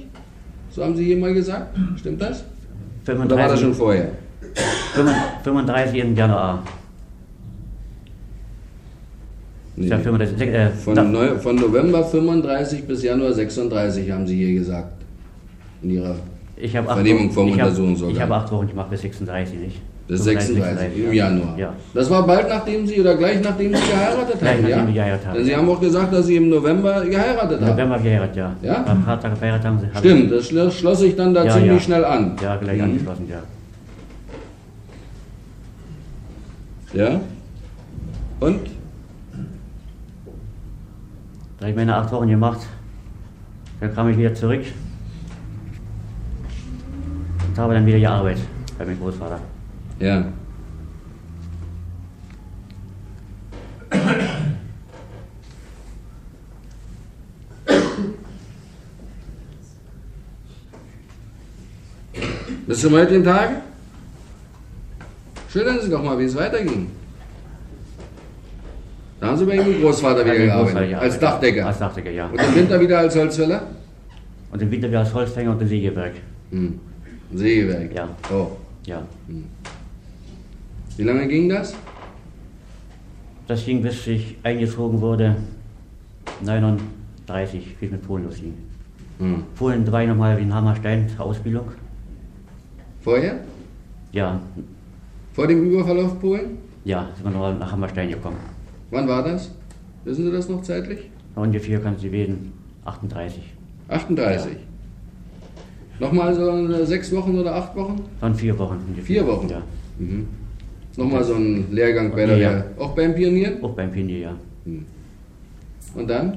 So 0.71 0.85
haben 0.85 0.95
Sie 0.97 1.05
hier 1.05 1.17
mal 1.17 1.33
gesagt? 1.33 1.75
Stimmt 1.97 2.21
das? 2.21 2.45
Oder 3.07 3.19
war 3.19 3.27
das 3.49 3.61
35, 3.61 3.61
schon 3.61 3.75
vorher? 3.75 4.11
35 5.45 6.01
im 6.01 6.15
Januar. 6.17 6.63
Nee. 9.77 9.87
Ja, 9.87 9.99
35, 9.99 10.41
äh, 10.49 10.71
Von, 10.71 11.13
Neu 11.13 11.39
von 11.39 11.57
November 11.57 12.05
35 12.05 12.85
bis 12.87 13.03
Januar 13.03 13.33
36 13.33 14.11
haben 14.11 14.27
Sie 14.27 14.37
hier 14.37 14.59
gesagt. 14.59 14.93
In 15.83 15.91
Ihrer 15.91 16.17
ich 16.57 16.77
habe 16.77 16.89
acht 16.89 16.97
Vernehmung 16.97 17.27
Wochen- 17.29 17.33
vom 17.35 17.53
Untersuchungsorgan. 17.53 18.15
Ich 18.17 18.21
habe 18.21 18.35
acht 18.35 18.53
Wochen 18.53 18.69
gemacht, 18.69 18.91
bis 18.91 19.01
36 19.01 19.59
nicht. 19.59 19.81
Bis 20.11 20.25
35, 20.25 20.57
36 20.57 20.99
im 20.99 21.13
ja. 21.13 21.25
Januar. 21.25 21.57
Ja. 21.59 21.73
Das 21.95 22.11
war 22.11 22.27
bald 22.27 22.49
nachdem 22.49 22.85
Sie 22.85 23.01
oder 23.01 23.17
gleich 23.17 23.41
nachdem 23.41 23.73
Sie 23.75 23.81
geheiratet 23.81 24.41
Gleich 24.41 24.57
haben, 24.57 24.63
nachdem 24.63 24.89
ja? 24.89 24.93
geheiratet 25.05 25.27
haben. 25.27 25.35
Denn 25.37 25.45
Sie 25.45 25.57
haben 25.57 25.71
auch 25.71 25.81
gesagt, 25.81 26.13
dass 26.13 26.27
Sie 26.27 26.37
im 26.37 26.49
November 26.49 27.05
geheiratet 27.05 27.61
haben. 27.61 27.71
November 27.71 27.99
geheiratet, 28.01 28.37
ja. 28.37 28.57
Ja? 28.61 28.85
Am 28.87 29.05
Vater 29.05 29.31
geheiratet 29.31 29.67
haben 29.67 29.79
sie. 29.79 29.99
Stimmt, 29.99 30.33
das 30.33 30.49
schloss, 30.77 30.99
sich 30.99 31.15
dann 31.15 31.33
da 31.33 31.45
Ja, 31.45 31.53
ziemlich 31.53 31.73
ja. 31.73 31.81
schnell 31.81 32.05
an. 32.05 32.33
Ich, 32.35 32.43
ja, 32.43 32.57
gleich 32.57 32.79
Mhm. 32.79 32.85
angeschlossen, 32.85 33.29
ja. 33.29 33.43
Ja? 36.93 37.21
Und? 38.41 38.61
Da 41.59 41.67
habe 41.67 41.71
ich 41.71 41.77
meine 41.77 41.95
acht 41.95 42.11
Wochen 42.11 42.27
gemacht. 42.27 42.61
Dann 43.79 43.95
kam 43.95 44.09
ich 44.09 44.19
wieder 44.19 44.35
zurück. 44.35 44.65
Und 47.49 47.59
habe 47.59 47.75
dann 47.75 47.87
wieder 47.87 48.01
gearbeitet 48.01 48.43
bei 48.77 48.85
meinem 48.85 48.99
Großvater. 48.99 49.39
Ja. 50.01 50.25
Bis 62.67 62.81
zum 62.81 62.93
heutigen 62.93 63.25
Tage? 63.25 63.57
Schildern 65.53 65.81
Sie 65.83 65.91
doch 65.91 66.03
mal, 66.03 66.19
wie 66.19 66.25
es 66.25 66.35
weiterging. 66.37 66.91
Da 69.21 69.27
haben 69.27 69.37
Sie 69.37 69.45
bei 69.45 69.57
Ihrem 69.57 69.83
Großvater 69.83 70.25
wieder 70.25 70.37
gearbeitet, 70.37 70.73
Großvater 70.73 70.81
als 70.81 70.89
gearbeitet. 70.89 71.23
Dachdecker. 71.23 71.67
Als 71.67 71.79
Dachdecker, 71.79 72.11
ja. 72.11 72.27
Und 72.27 72.41
im 72.41 72.55
Winter 72.55 72.81
wieder 72.81 72.99
als 73.01 73.17
Holzfäller? 73.17 73.63
Und 74.51 74.63
im 74.63 74.71
Winter 74.71 74.89
wieder 74.89 75.01
als 75.01 75.13
Holzfänger 75.13 75.51
und 75.51 75.61
im 75.61 75.69
Sägewerk. 75.69 76.15
Hm. 76.51 76.81
Sägewerk. 77.35 77.95
Ja. 77.95 78.09
Oh. 78.33 78.53
Ja. 78.87 79.03
Wie 81.01 81.05
lange 81.05 81.27
ging 81.29 81.49
das? 81.49 81.75
Das 83.49 83.65
ging, 83.65 83.81
bis 83.81 84.07
ich 84.07 84.37
eingezogen 84.43 85.01
wurde, 85.01 85.35
39, 86.45 87.75
wie 87.81 87.87
es 87.87 87.91
mit 87.91 88.07
Polen 88.07 88.25
losging. 88.25 88.53
Hm. 89.19 89.45
Polen 89.57 89.87
drei 89.87 90.05
nochmal 90.05 90.39
in 90.39 90.53
Hammerstein 90.55 91.09
zur 91.09 91.25
Ausbildung. 91.25 91.69
Vorher? 93.01 93.41
Ja, 94.13 94.39
Vor 95.33 95.47
dem 95.47 95.71
Überfall 95.71 96.01
auf 96.01 96.21
Polen? 96.21 96.59
ja, 96.85 97.09
sind 97.15 97.25
wir 97.25 97.31
nochmal 97.31 97.55
nach 97.55 97.73
Hammerstein 97.73 98.11
gekommen. 98.11 98.37
Wann 98.91 99.09
war 99.09 99.23
das? 99.25 99.51
Wissen 100.05 100.27
Sie 100.27 100.33
das 100.33 100.51
noch 100.51 100.61
zeitlich? 100.61 101.09
Ungefähr 101.35 101.81
kann 101.81 101.97
Sie 101.97 102.13
wählen, 102.13 102.53
38. 102.85 103.43
38. 103.89 104.53
Nochmal 105.99 106.35
so 106.35 106.51
eine 106.51 106.85
sechs 106.85 107.11
Wochen 107.17 107.39
oder 107.39 107.55
acht 107.55 107.75
Wochen? 107.75 108.03
Waren 108.21 108.35
vier 108.35 108.59
Wochen. 108.59 108.77
ungefähr. 108.87 109.05
Vier 109.07 109.27
Wochen? 109.27 109.49
Ja. 109.49 109.63
Mhm. 109.99 110.29
Nochmal 111.01 111.25
so 111.25 111.35
ein 111.35 111.65
Lehrgang 111.73 112.11
bei 112.11 112.27
der 112.27 112.37
Ja. 112.37 112.65
Auch 112.79 112.95
beim 112.95 113.15
Pionieren? 113.15 113.65
Auch 113.65 113.71
beim 113.75 113.91
Pionier, 113.91 114.19
ja. 114.19 114.37
Und 115.95 116.11
dann? 116.11 116.37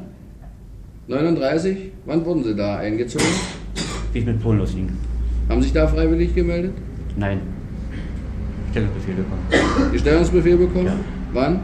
39? 1.07 1.91
Wann 2.05 2.23
wurden 2.25 2.45
Sie 2.45 2.55
da 2.55 2.77
eingezogen? 2.77 3.27
Wie 4.13 4.19
es 4.19 4.25
mit 4.25 4.41
Polen 4.41 4.59
losging. 4.59 4.89
Haben 5.49 5.61
sich 5.61 5.73
da 5.73 5.85
freiwillig 5.85 6.33
gemeldet? 6.33 6.71
Nein. 7.17 7.41
Stellungsbefehl 8.71 9.15
bekommen. 9.15 9.91
Die 9.93 9.99
Stellungsbefehl 9.99 10.55
bekommen? 10.57 10.85
Ja. 10.85 10.95
Wann? 11.33 11.59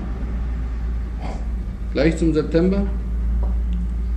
Gleich 1.93 2.17
zum 2.17 2.33
September? 2.33 2.85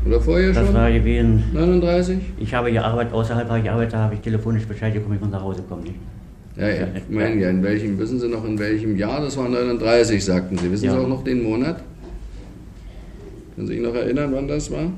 Oder 0.05 0.21
vorher 0.21 0.53
Das 0.53 0.67
schon? 0.67 0.75
war 0.75 0.91
gewesen, 0.91 1.45
39? 1.55 2.19
ich 2.39 2.53
habe 2.53 2.73
gearbeitet, 2.73 3.13
außerhalb 3.15 3.49
habe 3.49 3.59
ich 3.59 3.65
gearbeitet, 3.65 3.93
da 3.93 3.99
habe 4.01 4.15
ich 4.15 4.21
telefonisch 4.21 4.67
Bescheid 4.67 4.93
bekommen, 4.93 5.15
ich 5.15 5.21
muss 5.21 5.31
nach 5.31 5.43
Hause 5.43 5.63
kommen. 5.63 5.85
Nicht? 5.85 5.95
Ja, 6.57 6.69
ja, 6.69 6.87
ich 6.97 7.09
meine 7.15 7.41
ja, 7.41 7.51
in 7.51 7.63
welchem, 7.63 7.99
wissen 7.99 8.19
Sie 8.21 8.29
noch 8.29 8.45
in 8.45 8.59
welchem 8.59 8.97
Jahr? 8.97 9.21
Das 9.21 9.37
war 9.37 9.49
39, 9.49 10.25
sagten 10.25 10.59
Sie. 10.59 10.71
Wissen 10.71 10.85
Ja. 10.87 10.93
Sie 10.93 10.99
auch 10.99 11.09
noch 11.09 11.25
den 11.25 11.43
Monat? 11.43 11.83
Können 13.55 13.67
Sie 13.67 13.75
sich 13.75 13.83
noch 13.83 13.95
erinnern, 13.95 14.31
wann 14.33 14.49
das 14.49 14.71
war? 14.71 14.91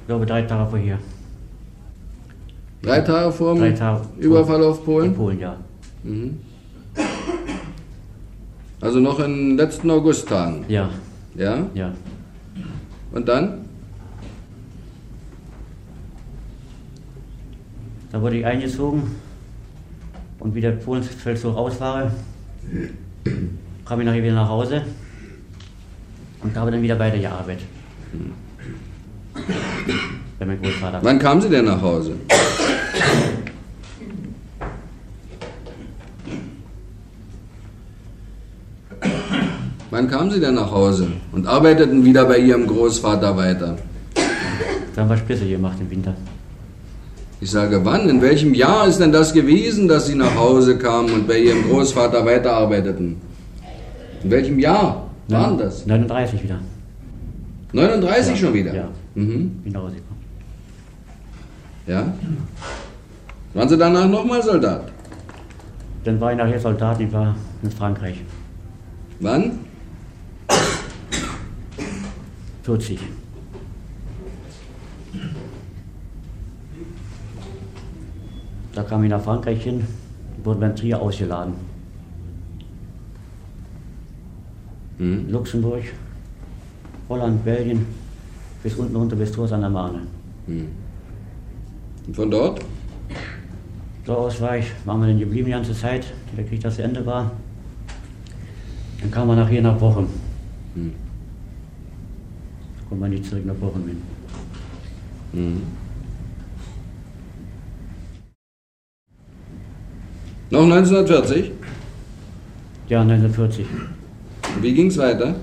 Ich 0.00 0.06
glaube 0.06 0.26
drei 0.26 0.42
Tage 0.42 0.70
vorher. 0.70 0.98
Drei 2.82 3.00
Tage 3.00 3.32
vor 3.32 3.54
dem 3.54 3.60
Drei 3.60 3.72
Tage 3.72 4.04
vor- 4.04 4.10
Überfall 4.18 4.62
auf 4.64 4.78
In 4.78 4.84
Polen? 4.84 5.14
Polen, 5.14 5.40
ja. 5.40 5.56
Mhm. 6.04 6.38
Also 8.80 9.00
noch 9.00 9.18
in 9.18 9.32
den 9.50 9.56
letzten 9.56 9.90
Augusttagen. 9.90 10.64
Ja, 10.68 10.90
Ja? 11.34 11.66
ja. 11.74 11.92
Und 13.12 13.26
dann? 13.26 13.65
Da 18.16 18.22
wurde 18.22 18.38
ich 18.38 18.46
eingezogen 18.46 19.02
und 20.38 20.54
wie 20.54 20.62
der 20.62 20.70
Polensfeldzug 20.70 21.54
aus 21.54 21.78
war, 21.78 22.10
kam 23.84 24.00
ich 24.00 24.06
nachher 24.06 24.22
wieder 24.22 24.32
nach 24.32 24.48
Hause 24.48 24.80
und 26.42 26.56
habe 26.56 26.70
dann 26.70 26.80
wieder 26.80 26.98
weitergearbeitet. 26.98 27.66
Bei 30.38 30.46
meinem 30.46 30.62
Großvater. 30.62 31.00
Wann 31.02 31.18
kamen 31.18 31.42
Sie 31.42 31.50
denn 31.50 31.66
nach 31.66 31.82
Hause? 31.82 32.14
Wann 39.90 40.08
kamen 40.08 40.30
Sie 40.30 40.40
denn 40.40 40.54
nach 40.54 40.70
Hause 40.70 41.08
und 41.32 41.46
arbeiteten 41.46 42.02
wieder 42.02 42.24
bei 42.24 42.38
Ihrem 42.38 42.66
Großvater 42.66 43.36
weiter? 43.36 43.76
Da 44.94 45.02
haben 45.02 45.10
wir 45.10 45.18
Spitze 45.18 45.46
gemacht 45.46 45.76
im 45.80 45.90
Winter. 45.90 46.14
Ich 47.40 47.50
sage, 47.50 47.84
wann? 47.84 48.08
In 48.08 48.22
welchem 48.22 48.54
Jahr 48.54 48.86
ist 48.88 48.98
denn 48.98 49.12
das 49.12 49.32
gewesen, 49.32 49.88
dass 49.88 50.06
Sie 50.06 50.14
nach 50.14 50.34
Hause 50.36 50.78
kamen 50.78 51.10
und 51.12 51.28
bei 51.28 51.38
Ihrem 51.38 51.64
Großvater 51.68 52.24
weiterarbeiteten? 52.24 53.16
In 54.22 54.30
welchem 54.30 54.58
Jahr 54.58 55.10
waren 55.28 55.58
das? 55.58 55.84
39 55.86 56.42
wieder. 56.42 56.58
39 57.72 58.30
Ja, 58.32 58.36
schon 58.36 58.54
wieder? 58.54 58.74
ja. 58.74 58.88
Mhm. 59.14 59.50
Bin 59.64 59.72
nach 59.72 59.82
Hause 59.82 59.96
gekommen. 59.96 60.20
Ja? 61.86 62.14
Waren 63.52 63.68
Sie 63.68 63.76
danach 63.76 64.08
nochmal 64.08 64.42
Soldat? 64.42 64.90
Dann 66.04 66.20
war 66.20 66.32
ich 66.32 66.38
nachher 66.38 66.58
Soldat, 66.60 67.00
ich 67.00 67.12
war 67.12 67.34
in 67.62 67.70
Frankreich. 67.70 68.16
Wann? 69.20 69.58
40. 72.62 72.98
Da 78.76 78.82
kam 78.82 79.02
ich 79.04 79.08
nach 79.08 79.22
Frankreich 79.22 79.62
hin, 79.62 79.86
wurde 80.44 80.60
beim 80.60 80.76
Trier 80.76 81.00
ausgeladen. 81.00 81.54
Mhm. 84.98 85.30
Luxemburg, 85.30 85.84
Holland, 87.08 87.42
Belgien, 87.42 87.86
bis 88.62 88.74
unten 88.74 88.94
runter 88.94 89.16
bis 89.16 89.32
Tours 89.32 89.50
an 89.52 89.62
der 89.62 89.70
Marne. 89.70 90.02
Und 90.46 92.14
von 92.14 92.30
dort? 92.30 92.60
So 94.04 94.12
aus 94.12 94.42
war 94.42 94.58
ich, 94.58 94.66
waren 94.84 95.00
wir 95.00 95.06
dann 95.06 95.20
geblieben 95.20 95.46
die 95.46 95.52
ganze 95.52 95.72
Zeit, 95.72 96.12
der 96.36 96.44
Krieg 96.44 96.60
das 96.60 96.78
Ende 96.78 97.06
war. 97.06 97.30
Dann 99.00 99.10
kam 99.10 99.28
man 99.28 99.38
nachher 99.38 99.62
nach 99.62 99.78
Bochum. 99.78 100.06
Hm. 100.74 100.92
Kommt 102.90 103.00
man 103.00 103.08
nicht 103.08 103.24
zurück 103.24 103.46
nach 103.46 103.54
Bochum 103.54 103.88
hin. 103.88 104.02
Mhm. 105.32 105.85
Noch 110.48 110.62
1940? 110.62 111.50
Ja, 112.88 113.00
1940. 113.00 113.66
Und 114.54 114.62
wie 114.62 114.74
ging 114.74 114.86
es 114.86 114.98
weiter? 114.98 115.34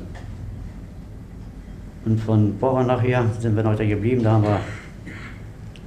Und 2.06 2.20
von 2.20 2.58
Bochum 2.58 2.88
nachher 2.88 3.26
sind 3.40 3.56
wir 3.56 3.64
noch 3.64 3.76
da 3.76 3.86
geblieben, 3.86 4.24
da 4.24 4.32
haben 4.32 4.44
wir 4.44 4.60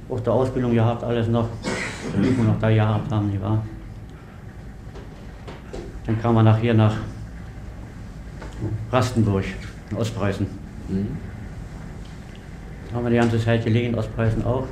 auch 0.09 0.19
der 0.19 0.33
Ausbildung 0.33 0.73
gehabt, 0.73 1.03
alles 1.03 1.27
noch, 1.27 1.47
die 2.15 2.27
Übung 2.27 2.47
noch 2.47 2.59
da 2.59 2.69
gehabt 2.69 3.11
haben, 3.11 3.31
die 3.31 3.41
war. 3.41 3.63
Dann 6.05 6.21
kam 6.21 6.35
man 6.35 6.45
nachher 6.45 6.73
nach 6.73 6.95
Rastenburg, 8.91 9.45
in 9.91 9.97
Ostpreußen. 9.97 10.47
Mhm. 10.89 11.07
Da 12.89 12.95
haben 12.95 13.03
wir 13.03 13.09
die 13.09 13.17
ganze 13.17 13.39
Zeit 13.39 13.63
gelegen, 13.65 13.93
in 13.93 13.95
Ostpreußen 13.95 14.45
auch. 14.45 14.65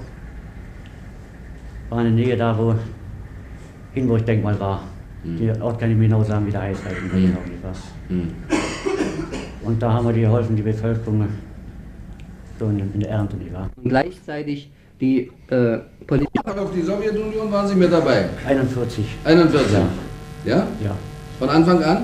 War 1.90 2.06
in 2.06 2.16
der 2.16 2.26
Nähe 2.26 2.38
da, 2.38 2.58
wo 2.58 2.76
Hinburg-Denkmal 3.96 4.60
war. 4.60 4.84
Den 5.24 5.60
Ort 5.60 5.80
kann 5.80 5.90
ich 5.90 5.98
mir 5.98 6.04
genau 6.08 6.24
sagen, 6.24 6.46
wie 6.46 6.52
der 6.52 6.62
heißt, 6.62 6.86
halt, 6.86 7.02
mhm. 7.02 7.10
genau 7.10 7.40
nicht 7.50 7.64
was. 7.64 7.80
Mhm. 8.10 8.28
Und 9.64 9.82
da 9.82 9.92
haben 9.92 10.06
wir 10.06 10.14
die 10.14 10.22
geholfen, 10.22 10.56
die 10.56 10.62
Bevölkerung, 10.62 11.28
so 12.60 12.66
in, 12.68 12.80
in 12.94 13.00
der 13.00 13.10
Ernte, 13.10 13.36
die 13.36 13.52
war. 13.52 13.68
Und 13.76 13.90
gleichzeitig 13.90 14.70
die 15.02 15.32
äh, 15.50 15.80
Politik. 16.06 16.30
Auf 16.46 16.72
die 16.72 16.82
Sowjetunion 16.84 17.52
waren 17.52 17.68
Sie 17.68 17.74
mit 17.76 17.92
dabei? 17.92 18.26
41, 18.48 19.04
41? 19.24 19.74
Ja. 19.74 19.80
Ja? 20.46 20.68
ja. 20.84 20.96
Von 21.40 21.50
Anfang 21.50 21.84
an? 21.84 22.04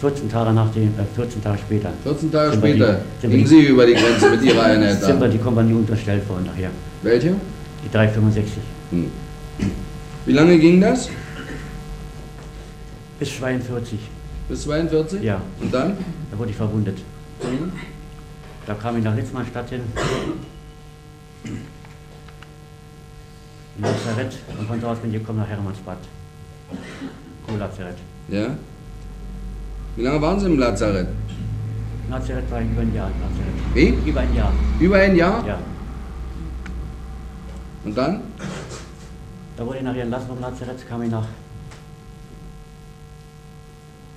14 0.00 0.28
Tage 0.28 0.52
nach 0.52 0.70
dem, 0.72 0.88
äh, 0.88 1.04
14 1.14 1.40
Tage 1.42 1.58
später 1.58 1.90
14 2.02 2.32
Tage 2.32 2.52
später 2.56 2.74
die- 2.74 3.20
sind 3.20 3.22
wir 3.22 3.30
gingen 3.30 3.42
die- 3.44 3.46
Sie 3.46 3.66
über 3.68 3.86
die 3.86 3.94
Grenze 3.94 4.30
mit 4.30 4.42
Ihrer 4.42 4.64
Einheit 4.64 5.00
sind 5.00 5.20
wir 5.20 5.28
die 5.28 5.38
Kompanie 5.38 5.72
unterstellt 5.72 6.28
worden 6.28 6.46
nachher. 6.46 6.70
Welche? 7.02 7.34
Die 7.84 7.90
365. 7.92 8.54
Hm. 8.90 9.10
Wie 10.26 10.32
lange 10.32 10.58
ging 10.58 10.80
das? 10.80 11.08
Bis 13.18 13.36
42, 13.38 13.98
Bis 14.48 14.62
42? 14.62 15.22
ja. 15.22 15.40
Und 15.60 15.72
dann? 15.72 15.96
Da 16.30 16.38
wurde 16.38 16.50
ich 16.50 16.56
verwundet. 16.56 16.98
Da 18.66 18.74
kam 18.74 18.96
ich 18.96 19.04
nach 19.04 19.14
Litzmannstadt 19.14 19.68
hin. 19.70 19.82
Im 23.76 23.82
Lazarett 23.82 24.38
und 24.58 24.66
von 24.68 24.80
dort 24.80 25.02
bin 25.02 25.12
ich 25.12 25.18
gekommen 25.20 25.40
nach 25.40 25.48
Hermannsbad. 25.48 25.98
Kohlazarett. 27.46 27.96
Ja. 28.28 28.46
Wie 29.96 30.02
lange 30.02 30.22
waren 30.22 30.40
Sie 30.40 30.46
im 30.46 30.58
Lazarett? 30.58 31.08
Lazarett 32.10 32.50
war 32.50 32.60
ich 32.62 32.68
über 32.70 32.80
ein 32.82 32.94
Jahr. 32.94 33.10
im 33.10 33.20
Lazarett. 33.20 33.74
Wie? 34.04 34.08
Über 34.10 34.20
ein 34.20 34.34
Jahr, 34.34 34.52
Über 34.80 34.96
ein 34.98 35.16
Jahr? 35.16 35.46
ja. 35.46 35.58
Und 37.84 37.96
dann? 37.98 38.20
Da 39.56 39.64
wurde 39.64 39.78
ich 39.78 39.84
nachher 39.84 40.02
entlassen 40.02 40.28
vom 40.28 40.40
Lazarett, 40.40 40.88
kam 40.88 41.02
ich 41.02 41.10
nach. 41.10 41.28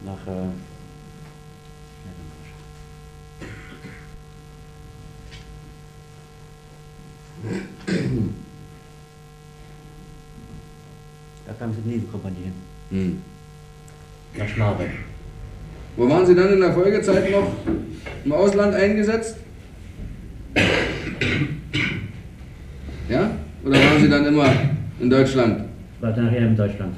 nach. 0.04 0.28
Äh, 0.28 0.48
da 11.46 11.54
kam 11.54 11.72
ich 11.72 11.78
in 11.78 11.84
die 11.84 11.90
Nebenkompanie 11.90 12.44
hin. 12.44 12.54
Hm. 12.90 13.22
Nach 14.38 14.48
Schnabe. 14.48 14.86
Wo 15.96 16.10
waren 16.10 16.26
Sie 16.26 16.36
dann 16.36 16.54
in 16.54 16.62
der 16.62 16.74
Folgezeit 16.74 17.30
noch 17.32 17.52
im 18.26 18.32
Ausland 18.32 18.74
eingesetzt? 18.74 19.38
Ja? 23.08 23.32
Oder 23.64 23.80
waren 23.80 24.02
Sie 24.02 24.10
dann 24.10 24.26
immer 24.26 24.52
in 25.00 25.10
Deutschland? 25.10 25.66
War 26.02 26.16
nachher 26.16 26.48
in 26.48 26.56
Deutschland. 26.56 26.96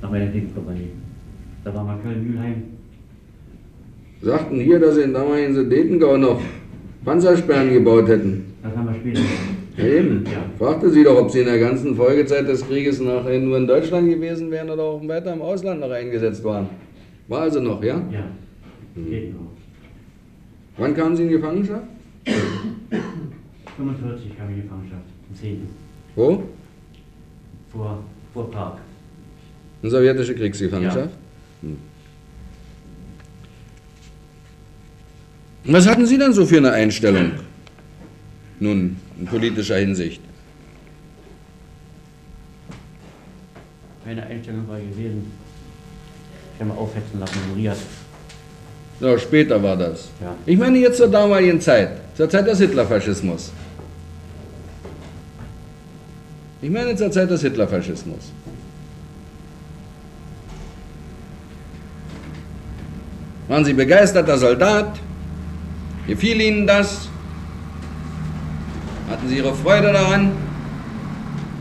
Nach 0.00 0.10
meiner 0.10 0.26
Nebenkompanie. 0.26 0.90
Da 1.64 1.74
war 1.74 1.84
mal 1.84 1.98
Köln-Mülheim. 2.02 2.62
Sagten 4.22 4.60
hier, 4.60 4.78
dass 4.78 4.94
Sie 4.96 5.02
in 5.02 5.12
damaligen 5.12 5.54
Sudetengau 5.54 6.16
noch 6.16 6.40
Panzersperren 7.04 7.72
gebaut 7.72 8.08
hätten. 8.08 8.54
Da 8.62 8.70
kam 8.70 8.86
wir 8.86 8.94
später. 8.94 9.20
Eben. 9.78 10.24
Ja. 10.24 10.42
Fragte 10.58 10.90
Sie 10.90 11.04
doch, 11.04 11.20
ob 11.20 11.30
Sie 11.30 11.40
in 11.40 11.46
der 11.46 11.60
ganzen 11.60 11.94
Folgezeit 11.94 12.48
des 12.48 12.66
Krieges 12.66 13.00
nachher 13.00 13.38
nur 13.38 13.56
in 13.58 13.66
Deutschland 13.66 14.10
gewesen 14.10 14.50
wären 14.50 14.70
oder 14.70 14.82
auch 14.82 15.06
weiter 15.06 15.32
im 15.32 15.40
Ausland 15.40 15.80
noch 15.80 15.90
eingesetzt 15.90 16.42
waren. 16.42 16.68
War 17.28 17.42
also 17.42 17.60
noch, 17.60 17.82
ja? 17.82 18.02
Ja. 18.10 18.24
Geht 18.96 19.34
noch. 19.34 19.52
Wann 20.78 20.94
kamen 20.94 21.14
Sie 21.16 21.24
in 21.24 21.28
Gefangenschaft? 21.30 21.84
45 23.76 24.36
kam 24.36 24.50
ich 24.50 24.56
in 24.56 24.62
Gefangenschaft. 24.62 25.02
Am 25.28 25.34
10. 25.36 25.60
Wo? 26.16 26.42
Vor, 27.72 28.02
vor 28.32 28.50
Prag. 28.50 28.78
In 29.82 29.90
sowjetische 29.90 30.34
Kriegsgefangenschaft? 30.34 31.10
Hm. 31.62 31.76
Was 35.64 35.86
hatten 35.86 36.06
Sie 36.06 36.18
denn 36.18 36.32
so 36.32 36.46
für 36.46 36.56
eine 36.56 36.72
Einstellung? 36.72 37.32
Nun, 38.58 38.96
in 39.18 39.26
politischer 39.26 39.76
Hinsicht. 39.76 40.20
Meine 44.04 44.24
Einstellung 44.24 44.66
war 44.66 44.78
gewesen, 44.80 45.30
ich 46.54 46.60
habe 46.60 46.70
mal 46.70 46.78
aufhetzen 46.78 47.20
lassen 47.20 47.38
in 47.50 47.60
Riad. 47.60 47.76
Ja, 49.00 49.18
später 49.18 49.62
war 49.62 49.76
das. 49.76 50.08
Ja. 50.20 50.34
Ich 50.46 50.58
meine 50.58 50.78
jetzt 50.78 50.96
zur 50.96 51.08
damaligen 51.08 51.60
Zeit, 51.60 51.90
zur 52.16 52.28
Zeit 52.28 52.46
des 52.46 52.58
Hitlerfaschismus. 52.58 53.52
Ich 56.60 56.70
meine 56.70 56.96
zur 56.96 57.10
Zeit 57.10 57.30
des 57.30 57.42
Hitlerfaschismus. 57.42 58.32
Waren 63.46 63.64
Sie 63.64 63.72
begeisterter 63.72 64.36
Soldat? 64.36 64.98
Gefiel 66.06 66.40
Ihnen 66.40 66.66
das? 66.66 67.08
Hatten 69.08 69.28
Sie 69.28 69.36
Ihre 69.38 69.54
Freude 69.54 69.92
daran, 69.92 70.32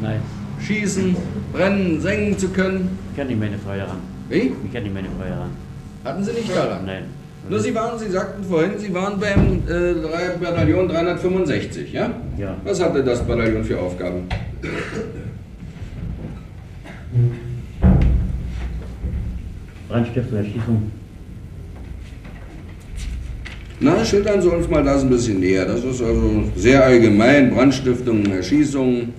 Nein, 0.02 0.20
schießen, 0.62 1.16
brennen, 1.54 2.02
sengen 2.02 2.38
zu 2.38 2.50
können? 2.50 2.98
ich 3.12 3.16
kenne 3.16 3.30
nicht 3.30 3.40
meine 3.40 3.58
Freude 3.58 3.88
ran. 3.88 3.98
Wie? 4.30 4.54
Ich 4.66 4.72
kenne 4.72 4.84
nicht 4.84 4.94
meine 4.94 5.10
Freude 5.18 5.32
ran. 5.40 5.50
Hatten 6.04 6.24
Sie 6.24 6.34
nicht 6.34 6.56
daran? 6.56 6.86
Nein. 6.86 7.06
Nur 7.50 7.60
Sie 7.60 7.74
waren, 7.74 7.98
Sie 7.98 8.10
sagten 8.10 8.44
vorhin, 8.44 8.78
Sie 8.78 8.94
waren 8.94 9.20
beim 9.20 9.64
äh, 9.68 10.38
Bataillon 10.40 10.90
365, 10.90 11.94
ja? 11.94 12.12
Ja. 12.38 12.58
Was 12.64 12.82
hatte 12.84 13.04
das 13.04 13.26
Bataillon 13.26 13.64
für 13.64 13.80
Aufgaben? 13.80 14.28
Brandstiftung, 19.88 20.38
Erschießung. 20.38 20.92
Na, 23.80 24.04
schildern 24.04 24.42
Sie 24.42 24.50
uns 24.50 24.68
mal 24.68 24.84
das 24.84 25.04
ein 25.04 25.10
bisschen 25.10 25.40
näher. 25.40 25.66
Das 25.66 25.84
ist 25.84 26.02
also 26.02 26.44
sehr 26.56 26.84
allgemein. 26.84 27.54
Brandstiftung, 27.54 28.26
Erschießung. 28.26 29.14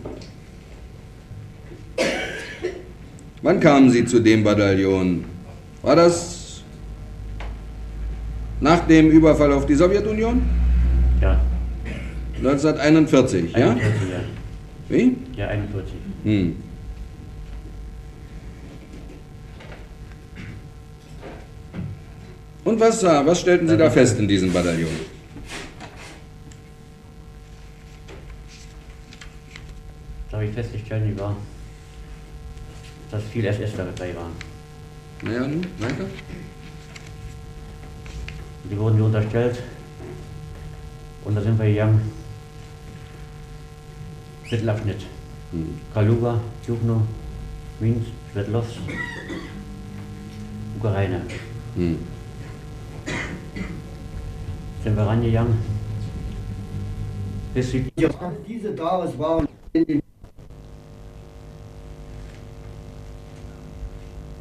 Wann 3.40 3.60
kamen 3.60 3.88
Sie 3.90 4.04
zu 4.04 4.20
dem 4.20 4.44
Bataillon? 4.44 5.24
War 5.80 5.96
das 5.96 6.37
nach 8.60 8.86
dem 8.86 9.10
Überfall 9.10 9.52
auf 9.52 9.66
die 9.66 9.74
Sowjetunion? 9.74 10.42
Ja. 11.20 11.40
1941, 12.38 13.52
ja? 13.52 13.70
41, 13.70 13.84
ja. 14.10 14.20
Wie? 14.88 15.16
Ja, 15.36 15.48
41. 15.48 15.94
Hm. 16.24 16.56
Und 22.64 22.80
was, 22.80 23.02
äh, 23.02 23.26
was 23.26 23.40
stellten 23.40 23.66
Sie 23.66 23.76
da 23.76 23.90
fest 23.90 24.18
in 24.18 24.28
diesem 24.28 24.52
Bataillon? 24.52 24.90
Da 30.30 30.36
habe 30.36 30.46
ich 30.46 30.52
festgestellt, 30.54 31.04
ich 31.10 31.18
war, 31.18 31.34
dass 33.10 33.22
viele 33.32 33.48
SS 33.48 33.70
dabei 33.74 34.14
waren. 34.14 34.32
Naja, 35.22 35.48
nun, 35.48 35.66
weiter. 35.78 36.04
Die 38.64 38.78
wurden 38.78 38.96
mir 38.96 39.04
unterstellt. 39.04 39.62
Und 41.24 41.34
da 41.34 41.40
sind 41.40 41.58
wir 41.58 41.66
gegangen. 41.66 42.12
Mittelabschnitt. 44.50 45.06
Hm. 45.52 45.78
Kaluga, 45.92 46.40
Jubno, 46.66 47.02
Minsk, 47.80 48.10
Sverdlovsk, 48.32 48.80
Ukraine. 50.78 51.22
Hm. 51.74 51.98
Sind 54.82 54.96
wir 54.96 55.06
rangegangen. 55.06 55.58
Bis 57.54 57.70
sie 57.70 57.86
Diese 58.46 58.74
Tages 58.74 59.18
waren 59.18 59.48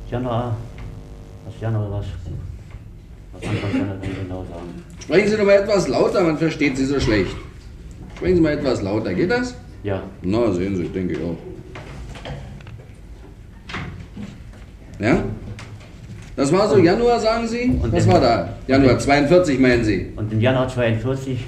Januar, 0.09 0.55
was 1.45 1.59
Januar 1.59 1.85
Anfang 1.85 2.01
Januar 2.01 2.01
ich 2.01 2.46
genau. 3.41 4.45
Sprechen 5.01 5.29
Sie 5.29 5.37
doch 5.37 5.45
mal 5.45 5.53
etwas 5.53 5.87
lauter, 5.87 6.21
man 6.23 6.37
versteht 6.37 6.77
Sie 6.77 6.85
so 6.85 6.99
schlecht. 6.99 7.35
Sprechen 8.15 8.35
Sie 8.37 8.41
mal 8.41 8.53
etwas 8.53 8.81
lauter, 8.81 9.13
geht 9.13 9.31
das? 9.31 9.55
Ja, 9.83 10.01
Na, 10.21 10.51
sehen 10.51 10.75
Sie, 10.75 10.83
denke 10.89 11.13
ich 11.13 11.19
auch. 11.19 11.37
Ja? 14.99 15.23
Das 16.35 16.51
war 16.51 16.67
so 16.67 16.77
Januar, 16.77 17.19
sagen 17.19 17.47
Sie? 17.47 17.71
Und 17.81 17.91
Was 17.91 18.07
war 18.07 18.19
da? 18.19 18.49
Januar 18.67 18.97
42, 18.99 19.59
meinen 19.59 19.83
Sie? 19.83 20.07
und 20.15 20.31
im 20.33 20.41
Januar 20.41 20.67
42, 20.67 21.39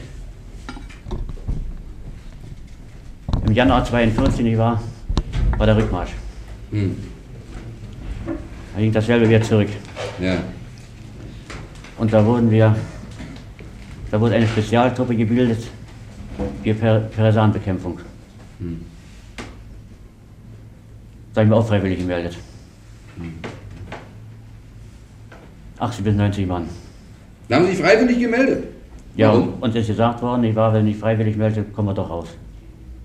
im 3.45 3.53
Januar 3.53 3.83
42, 3.85 4.41
nicht 4.43 4.57
wahr, 4.57 4.81
war 5.57 5.65
der 5.65 5.77
Rückmarsch. 5.77 6.11
Hm. 6.71 6.95
Da 8.75 8.79
ging 8.81 8.91
dasselbe 8.93 9.27
wieder 9.27 9.41
zurück. 9.41 9.69
Ja. 10.21 10.37
Und 11.99 12.13
da 12.13 12.25
wurden 12.25 12.49
wir, 12.49 12.75
da 14.09 14.19
wurde 14.21 14.35
eine 14.35 14.47
Spezialtruppe 14.47 15.15
gebildet 15.15 15.67
für 16.63 16.73
per 16.73 16.99
Peresanbekämpfung. 17.01 17.99
Da 21.33 21.41
habe 21.41 21.43
ich 21.43 21.49
mich 21.49 21.53
auch 21.59 21.67
freiwillig 21.67 21.99
gemeldet. 21.99 22.37
80 25.77 26.03
bis 26.03 26.15
90 26.15 26.47
Mann. 26.47 26.69
Da 27.49 27.57
haben 27.57 27.65
Sie 27.65 27.71
sich 27.71 27.81
freiwillig 27.85 28.19
gemeldet? 28.19 28.63
Ja, 29.15 29.29
Warum? 29.29 29.53
und 29.55 29.63
uns 29.63 29.75
ist 29.75 29.87
gesagt 29.87 30.21
worden, 30.21 30.43
ich 30.45 30.55
war, 30.55 30.73
wenn 30.73 30.87
ich 30.87 30.97
freiwillig 30.97 31.35
melde, 31.35 31.63
kommen 31.63 31.89
wir 31.89 31.93
doch 31.93 32.09
raus. 32.09 32.29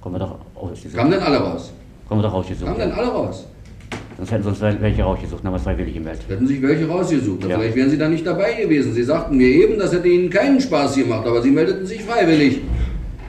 Kommen 0.01 0.15
wir 0.15 0.21
doch 0.21 0.39
ausgesucht. 0.55 0.97
Kamen 0.97 1.11
denn 1.11 1.21
alle 1.21 1.39
raus? 1.39 1.73
Kommen 2.07 2.21
wir 2.21 2.29
doch 2.29 2.35
ausgesucht. 2.35 2.67
Kamen 2.67 2.79
denn 2.79 2.93
alle 2.93 3.09
raus? 3.09 3.47
Sonst 4.17 4.31
hätten 4.31 4.43
sie 4.45 4.49
uns 4.49 4.61
welche 4.61 5.03
rausgesucht, 5.03 5.41
dann 5.41 5.53
haben 5.53 5.55
wir 5.55 5.65
freiwillig 5.65 5.95
gemeldet. 5.95 6.23
Hätten 6.29 6.47
sich 6.47 6.63
welche 6.63 6.87
rausgesucht. 6.87 7.45
Ja. 7.45 7.59
Vielleicht 7.59 7.77
wären 7.77 7.91
Sie 7.91 7.99
da 7.99 8.09
nicht 8.09 8.25
dabei 8.25 8.53
gewesen. 8.55 8.93
Sie 8.93 9.03
sagten 9.03 9.37
mir 9.37 9.49
eben, 9.49 9.79
das 9.79 9.93
hätte 9.93 10.07
Ihnen 10.09 10.31
keinen 10.31 10.61
Spaß 10.61 10.95
gemacht, 10.95 11.27
aber 11.27 11.43
Sie 11.43 11.51
meldeten 11.51 11.85
sich 11.85 12.03
freiwillig 12.03 12.61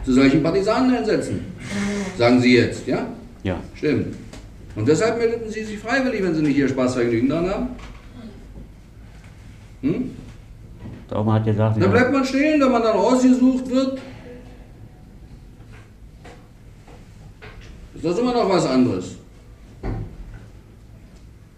zu 0.04 0.13
solchen 0.13 0.43
Partisaneneinsätzen. 0.43 1.39
Sagen 2.17 2.39
Sie 2.39 2.56
jetzt, 2.56 2.86
ja? 2.88 3.08
Ja, 3.43 3.60
Stimmt. 3.74 4.15
Und 4.76 4.88
deshalb 4.88 5.17
meldeten 5.17 5.50
Sie 5.50 5.63
sich 5.63 5.80
freiwillig, 5.80 6.21
wenn 6.21 6.36
Sie 6.36 6.41
nicht 6.41 6.58
Ihr 6.58 6.67
Spaßvergnügen 6.67 7.30
dran 7.30 7.50
haben? 7.50 7.67
Hm? 9.82 10.12
der 11.10 11.19
Oma 11.19 11.34
hat 11.34 11.45
gesagt, 11.45 11.76
Dann 11.78 11.84
ja, 11.84 11.89
bleibt 11.89 12.12
man 12.12 12.26
stehen, 12.26 12.60
wenn 12.60 12.71
man 12.71 12.82
dann 12.82 12.95
ausgesucht 12.95 13.69
wird. 13.69 14.00
Ist 17.95 18.04
das 18.04 18.19
immer 18.19 18.34
noch 18.34 18.50
was 18.50 18.65
anderes? 18.65 19.15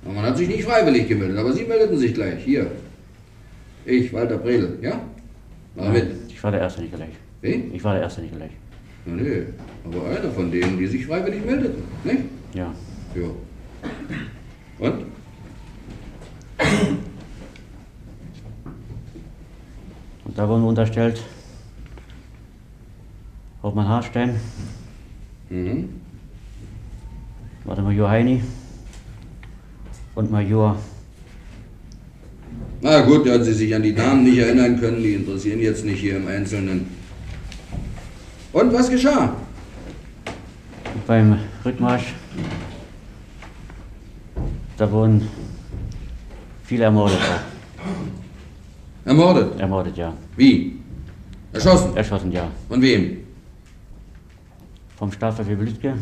Aber 0.07 0.15
man 0.15 0.23
hat 0.25 0.37
sich 0.37 0.47
nicht 0.47 0.63
freiwillig 0.63 1.09
gemeldet, 1.09 1.37
aber 1.37 1.51
Sie 1.51 1.65
meldeten 1.65 1.97
sich 1.97 2.13
gleich. 2.13 2.41
Hier. 2.41 2.71
Ich, 3.83 4.13
Walter 4.13 4.37
Bredel, 4.37 4.79
ja? 4.81 5.01
Mach 5.75 5.91
mit. 5.91 6.07
ich 6.29 6.41
war 6.41 6.51
der 6.51 6.61
Erste 6.61 6.81
nicht 6.81 6.95
gleich. 6.95 7.09
Wie? 7.41 7.71
Ich 7.73 7.83
war 7.83 7.93
der 7.93 8.03
Erste 8.03 8.21
nicht 8.21 8.33
gleich. 8.33 8.51
Na, 9.05 9.21
nee, 9.21 9.43
aber 9.83 10.05
einer 10.09 10.31
von 10.31 10.49
denen, 10.49 10.77
die 10.77 10.87
sich 10.87 11.05
freiwillig 11.05 11.45
meldeten, 11.45 11.83
nicht? 12.05 12.19
Ja. 12.53 12.73
Ja. 13.15 13.27
Und? 14.79 15.05
Und 20.25 20.37
da 20.37 20.47
wurden 20.47 20.61
wir 20.63 20.69
unterstellt, 20.69 21.21
Hauptmann 23.61 23.87
Harstein, 23.87 24.39
Mhm. 25.49 25.89
war 27.65 27.75
der 27.75 27.83
Major 27.83 28.09
Heini 28.09 28.41
und 30.17 30.31
Major, 30.31 30.75
Na 32.81 33.01
gut, 33.01 33.25
wenn 33.25 33.43
Sie 33.43 33.53
sich 33.53 33.75
an 33.75 33.83
die 33.83 33.91
Namen 33.91 34.23
nicht 34.23 34.39
erinnern 34.39 34.79
können, 34.79 35.03
die 35.03 35.13
interessieren 35.13 35.59
jetzt 35.59 35.85
nicht 35.85 35.99
hier 35.99 36.17
im 36.17 36.27
Einzelnen. 36.27 36.87
Und 38.51 38.73
was 38.73 38.89
geschah? 38.89 39.35
beim 41.05 41.39
Rückmarsch, 41.63 42.13
da 44.77 44.91
wurden 44.91 45.27
viele 46.63 46.85
ermordet 46.85 47.19
auch. 47.19 49.07
Ermordet. 49.07 49.59
Ermordet, 49.59 49.97
ja. 49.97 50.13
Wie? 50.35 50.79
Erschossen. 51.53 51.95
Erschossen, 51.95 52.31
ja. 52.31 52.47
Von 52.67 52.81
wem? 52.81 53.19
Vom 54.97 55.11
Staatsoffizier 55.11 55.57
Blütke, 55.57 55.93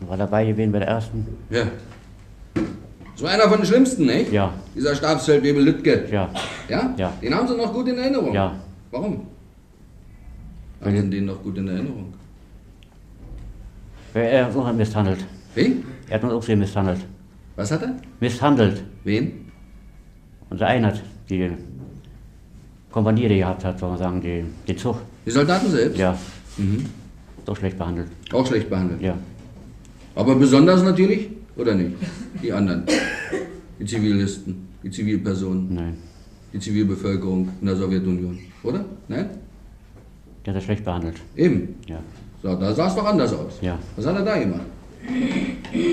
war 0.00 0.16
dabei 0.16 0.46
gewesen 0.46 0.72
bei 0.72 0.78
der 0.78 0.88
ersten. 0.88 1.26
Ja. 1.50 1.64
So 3.16 3.26
einer 3.26 3.48
von 3.48 3.58
den 3.58 3.66
schlimmsten, 3.66 4.06
nicht? 4.06 4.32
Ja. 4.32 4.52
Dieser 4.74 4.94
Stabsfeldwebel 4.94 5.62
Lüttke. 5.62 6.06
Ja. 6.10 6.30
Ja? 6.68 6.94
Ja. 6.96 7.12
Den 7.20 7.34
haben 7.34 7.48
Sie 7.48 7.56
noch 7.56 7.72
gut 7.72 7.88
in 7.88 7.98
Erinnerung? 7.98 8.32
Ja. 8.32 8.54
Warum? 8.90 9.26
Haben 10.80 10.96
Sie 10.96 11.10
den 11.10 11.24
noch 11.26 11.42
gut 11.42 11.58
in 11.58 11.66
Erinnerung? 11.68 12.14
Er 14.14 14.46
hat 14.46 14.54
uns 14.54 14.66
auch 14.66 14.72
misshandelt. 14.72 15.24
Wen? 15.54 15.84
Er 16.08 16.14
hat 16.14 16.24
uns 16.24 16.32
auch 16.32 16.42
sehr 16.42 16.56
misshandelt. 16.56 17.00
Was 17.56 17.70
hat 17.70 17.82
er? 17.82 17.96
Misshandelt. 18.20 18.82
Wen? 19.04 19.50
Unser 20.50 20.66
Einheit, 20.68 21.02
die 21.28 21.50
Kompanie, 22.90 23.28
die 23.28 23.38
gehabt 23.38 23.64
hat, 23.64 23.78
soll 23.78 23.90
man 23.90 23.98
sagen, 23.98 24.20
die, 24.20 24.44
den 24.66 24.78
Zug. 24.78 24.96
Die 25.26 25.30
Soldaten 25.30 25.70
selbst? 25.70 25.98
Ja. 25.98 26.16
Mhm. 26.56 26.86
So 27.46 27.54
schlecht 27.54 27.78
behandelt. 27.78 28.08
Auch 28.32 28.46
schlecht 28.46 28.70
behandelt. 28.70 29.02
Ja. 29.02 29.14
Aber 30.14 30.34
besonders 30.34 30.82
natürlich, 30.82 31.28
oder 31.58 31.74
nicht? 31.74 31.96
Die 32.42 32.52
anderen. 32.52 32.84
Die 33.78 33.84
Zivilisten, 33.84 34.68
die 34.82 34.90
Zivilpersonen, 34.90 35.74
Nein. 35.74 35.94
die 36.52 36.58
Zivilbevölkerung 36.58 37.48
in 37.60 37.66
der 37.66 37.76
Sowjetunion. 37.76 38.38
Oder? 38.62 38.84
Nein? 39.08 39.26
Der 40.44 40.54
hat 40.54 40.60
er 40.60 40.64
schlecht 40.64 40.84
behandelt. 40.84 41.16
Eben. 41.36 41.74
Ja. 41.86 41.98
So, 42.42 42.54
da 42.56 42.72
sah 42.74 42.86
es 42.88 42.94
doch 42.94 43.04
anders 43.04 43.32
aus. 43.34 43.58
Ja. 43.60 43.78
Was 43.96 44.06
hat 44.06 44.16
er 44.16 44.24
da 44.24 44.38
gemacht? 44.38 44.62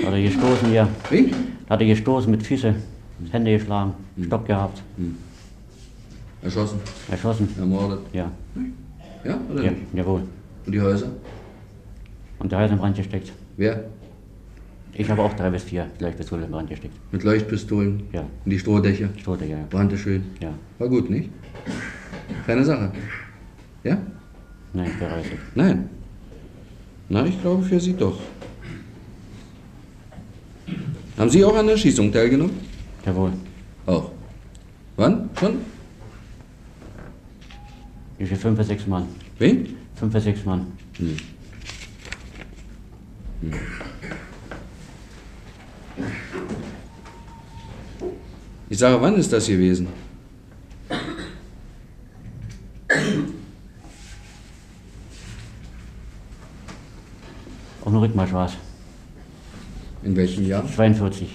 Hat 0.04 0.12
er 0.12 0.22
gestoßen, 0.22 0.72
ja. 0.72 0.88
Wie? 1.10 1.32
Hat 1.68 1.80
er 1.80 1.86
gestoßen 1.86 2.30
mit 2.30 2.42
Füße, 2.42 2.74
Hände 3.30 3.52
geschlagen, 3.58 3.92
Hm. 4.16 4.24
Stock 4.24 4.46
gehabt, 4.46 4.82
Erschossen, 6.42 6.78
erschossen. 7.10 7.48
ermordet. 7.58 7.98
Ja. 8.12 8.30
Ja, 9.24 9.38
oder 9.52 9.64
ja. 9.64 9.70
nicht? 9.72 9.82
Jawohl. 9.94 10.22
Und 10.64 10.72
die 10.72 10.80
Häuser? 10.80 11.08
Und 12.38 12.52
der 12.52 12.58
Hals 12.60 12.70
in 12.70 12.78
Brand 12.78 12.96
gesteckt. 12.96 13.32
Wer? 13.56 13.84
Ich 14.98 15.10
habe 15.10 15.22
auch 15.22 15.34
drei 15.34 15.50
bis 15.50 15.64
vier 15.64 15.90
Leuchtpistolen 15.98 16.46
in 16.46 16.50
Brand 16.50 16.70
gesteckt. 16.70 16.94
Mit 17.12 17.22
Leuchtpistolen? 17.22 18.04
Ja. 18.12 18.20
Und 18.20 18.50
die 18.50 18.58
Strohdächer? 18.58 19.10
Strohte, 19.18 19.44
ja. 19.44 19.58
Brannte 19.68 19.98
schön. 19.98 20.24
Ja. 20.40 20.54
War 20.78 20.88
gut, 20.88 21.10
nicht? 21.10 21.28
Keine 22.46 22.64
Sache. 22.64 22.92
Ja? 23.84 23.98
Nein, 24.72 24.90
bereut. 24.98 25.24
Nein. 25.54 25.90
Na, 27.10 27.26
ich 27.26 27.40
glaube 27.42 27.62
für 27.62 27.78
Sie 27.78 27.92
doch. 27.92 28.18
Haben 31.18 31.30
Sie 31.30 31.44
auch 31.44 31.56
an 31.56 31.66
der 31.66 31.76
Schießung 31.76 32.10
teilgenommen? 32.10 32.58
Jawohl. 33.04 33.32
Auch. 33.84 34.10
Wann? 34.96 35.28
Schon? 35.38 35.58
Wie 38.18 38.26
viel? 38.26 38.36
Fünf 38.36 38.56
bis 38.58 38.68
sechs 38.68 38.86
Mann. 38.86 39.06
Wen? 39.38 39.76
Fünf 39.94 40.12
bis 40.12 40.24
sechs 40.24 40.44
Mann. 40.44 40.66
Hm. 40.98 41.16
Hm. 43.42 43.52
Ich 48.76 48.80
sage, 48.80 49.00
wann 49.00 49.16
ist 49.16 49.32
das 49.32 49.46
gewesen? 49.46 49.86
Auf 57.80 57.90
dem 57.90 57.96
Rückmarsch 57.96 58.34
war 58.34 58.48
es. 58.48 58.52
In 60.02 60.14
welchem 60.14 60.46
Jahr? 60.46 60.62
42. 60.70 61.26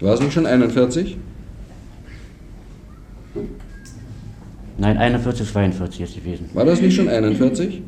War 0.00 0.12
es 0.12 0.20
nicht 0.20 0.34
schon 0.34 0.44
41? 0.44 1.16
Nein, 4.76 4.98
41, 4.98 5.50
42 5.50 6.00
ist 6.02 6.16
gewesen. 6.16 6.50
War 6.52 6.66
das 6.66 6.82
nicht 6.82 6.96
schon 6.96 7.08
41? 7.08 7.80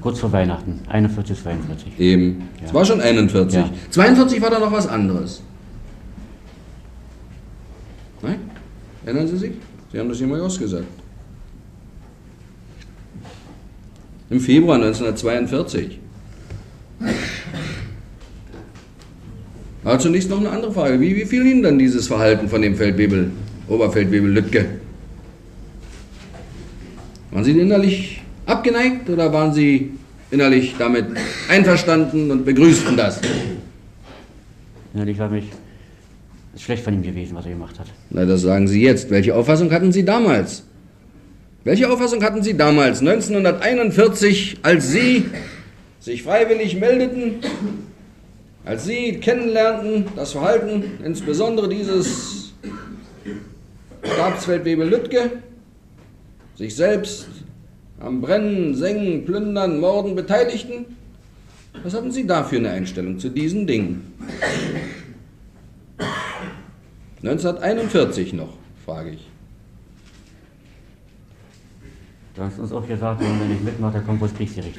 Kurz 0.00 0.20
vor 0.20 0.30
Weihnachten. 0.30 0.78
41, 0.86 1.42
42. 1.42 1.98
Eben. 1.98 2.48
Ja. 2.60 2.66
Es 2.66 2.72
war 2.72 2.84
schon 2.84 3.00
41. 3.00 3.58
Ja. 3.58 3.68
42 3.90 4.40
war 4.40 4.50
da 4.50 4.60
noch 4.60 4.70
was 4.70 4.86
anderes. 4.86 5.42
Nein? 8.24 8.40
Erinnern 9.04 9.28
Sie 9.28 9.36
sich? 9.36 9.52
Sie 9.92 9.98
haben 9.98 10.08
das 10.08 10.20
jemand 10.20 10.42
ausgesagt. 10.42 10.86
Im 14.30 14.40
Februar 14.40 14.76
1942. 14.76 15.98
Aber 19.84 19.98
zunächst 19.98 20.30
noch 20.30 20.40
eine 20.40 20.50
andere 20.50 20.72
Frage. 20.72 20.98
Wie, 20.98 21.14
wie 21.14 21.26
fiel 21.26 21.44
Ihnen 21.46 21.62
dann 21.62 21.78
dieses 21.78 22.06
Verhalten 22.06 22.48
von 22.48 22.62
dem 22.62 22.74
Feldwebel, 22.74 23.30
Oberfeldwebel 23.68 24.30
Lüttke? 24.30 24.66
Waren 27.30 27.44
Sie 27.44 27.58
innerlich 27.58 28.22
abgeneigt 28.46 29.10
oder 29.10 29.32
waren 29.32 29.52
Sie 29.52 29.90
innerlich 30.30 30.74
damit 30.78 31.06
einverstanden 31.50 32.30
und 32.30 32.46
begrüßten 32.46 32.96
das? 32.96 33.20
Innerlich 34.94 35.18
war 35.18 35.28
mich 35.28 35.44
ist 36.54 36.62
schlecht 36.62 36.84
von 36.84 36.94
ihm 36.94 37.02
gewesen, 37.02 37.36
was 37.36 37.44
er 37.44 37.52
gemacht 37.52 37.78
hat. 37.78 37.86
Na, 38.10 38.24
das 38.24 38.42
sagen 38.42 38.68
Sie 38.68 38.82
jetzt. 38.82 39.10
Welche 39.10 39.34
Auffassung 39.34 39.70
hatten 39.72 39.92
Sie 39.92 40.04
damals? 40.04 40.64
Welche 41.64 41.90
Auffassung 41.90 42.22
hatten 42.22 42.42
Sie 42.42 42.56
damals, 42.56 43.00
1941, 43.00 44.58
als 44.62 44.90
Sie 44.90 45.24
sich 45.98 46.22
freiwillig 46.22 46.78
meldeten, 46.78 47.36
als 48.66 48.84
Sie 48.84 49.14
kennenlernten, 49.14 50.04
das 50.14 50.32
Verhalten 50.32 50.84
insbesondere 51.02 51.68
dieses 51.68 52.52
Stabsfeldwebel 54.02 54.86
Lüttke, 54.86 55.30
sich 56.56 56.76
selbst 56.76 57.28
am 57.98 58.20
Brennen, 58.20 58.74
Sengen, 58.74 59.24
Plündern, 59.24 59.80
Morden 59.80 60.14
beteiligten? 60.14 60.84
Was 61.82 61.94
hatten 61.94 62.12
Sie 62.12 62.26
da 62.26 62.44
für 62.44 62.56
eine 62.56 62.70
Einstellung 62.70 63.18
zu 63.18 63.30
diesen 63.30 63.66
Dingen? 63.66 64.12
1941 67.24 68.34
noch, 68.34 68.52
frage 68.84 69.12
ich. 69.12 69.26
Du 72.34 72.42
hast 72.42 72.58
uns 72.58 72.70
auch 72.70 72.86
gesagt, 72.86 73.20
wenn 73.20 73.40
er 73.40 73.46
nicht 73.46 73.64
mitmacht, 73.64 73.94
dann 73.94 74.04
kommt 74.04 74.20
das 74.20 74.34
Kriegsgericht. 74.34 74.78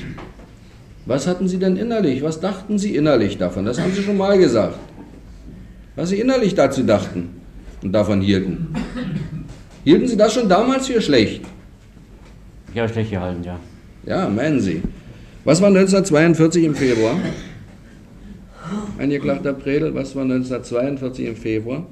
Was 1.08 1.26
hatten 1.26 1.48
Sie 1.48 1.58
denn 1.58 1.76
innerlich? 1.76 2.22
Was 2.22 2.40
dachten 2.40 2.78
Sie 2.78 2.96
innerlich 2.96 3.40
davon? 3.40 3.66
Das 3.66 3.82
haben 3.82 3.92
Sie 3.94 4.04
schon 4.04 4.18
mal 4.18 4.38
gesagt. 4.38 4.78
Was 5.96 6.10
Sie 6.10 6.20
innerlich 6.20 6.54
dazu 6.54 6.84
dachten 6.84 7.30
und 7.82 7.92
davon 7.92 8.22
hielten. 8.22 8.76
Hielten 9.84 10.08
Sie 10.08 10.18
das 10.18 10.34
schon 10.34 10.48
damals 10.48 10.86
für 10.86 11.02
schlecht? 11.02 11.44
Ich 12.74 12.80
habe 12.80 12.90
schlecht 12.90 13.10
gehalten, 13.10 13.44
ja. 13.44 13.60
Ja, 14.06 14.30
meinen 14.30 14.60
Sie. 14.60 14.84
Was 15.46 15.62
war 15.62 15.70
1942 15.70 16.64
im 16.64 16.76
Februar? 16.76 17.16
Angeklagter 19.00 19.54
Predel, 19.54 19.96
was 19.96 20.16
war 20.16 20.24
1942 20.24 21.26
im 21.26 21.36
Februar? 21.36 21.88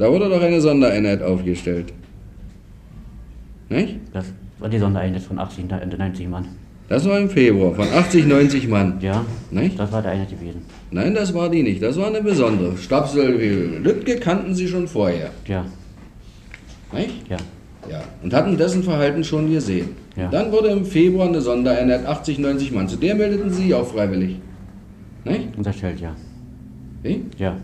Da 0.00 0.10
wurde 0.10 0.30
doch 0.30 0.40
eine 0.40 0.58
Sondereinheit 0.62 1.22
aufgestellt. 1.22 1.92
Nicht? 3.68 3.96
Das 4.14 4.24
war 4.58 4.70
die 4.70 4.78
Sondereinheit 4.78 5.20
von 5.20 5.38
80, 5.38 5.68
ne- 5.68 5.86
90 5.98 6.26
Mann. 6.26 6.46
Das 6.88 7.06
war 7.06 7.20
im 7.20 7.28
Februar 7.28 7.74
von 7.74 7.86
80, 7.86 8.26
90 8.26 8.66
Mann. 8.66 8.96
Ja, 9.02 9.26
Nicht? 9.50 9.78
das 9.78 9.92
war 9.92 10.00
der 10.00 10.12
Einheit 10.12 10.30
gewesen. 10.30 10.62
Nein, 10.90 11.14
das 11.14 11.34
war 11.34 11.50
die 11.50 11.62
nicht. 11.62 11.82
Das 11.82 11.98
war 11.98 12.06
eine 12.06 12.22
besondere. 12.22 12.78
Stabsel 12.78 13.78
Lüttke 13.84 14.16
kannten 14.16 14.54
Sie 14.54 14.66
schon 14.68 14.88
vorher. 14.88 15.30
Ja, 15.46 15.66
Nicht? 16.94 17.28
ja. 17.28 17.36
Ja. 17.90 18.02
Und 18.22 18.32
hatten 18.32 18.56
dessen 18.56 18.82
Verhalten 18.82 19.22
schon 19.22 19.50
gesehen. 19.50 19.90
Ja. 20.16 20.28
Dann 20.30 20.50
wurde 20.50 20.68
im 20.68 20.86
Februar 20.86 21.28
eine 21.28 21.42
Sondereinheit 21.42 22.06
80, 22.06 22.38
90 22.38 22.72
Mann. 22.72 22.88
Zu 22.88 22.96
der 22.96 23.14
meldeten 23.14 23.50
Sie 23.50 23.74
auch 23.74 23.86
freiwillig. 23.86 24.38
Nicht? 25.24 25.56
Unterstellt, 25.58 26.00
ja. 26.00 26.16
Wie? 27.02 27.22
Ja, 27.36 27.56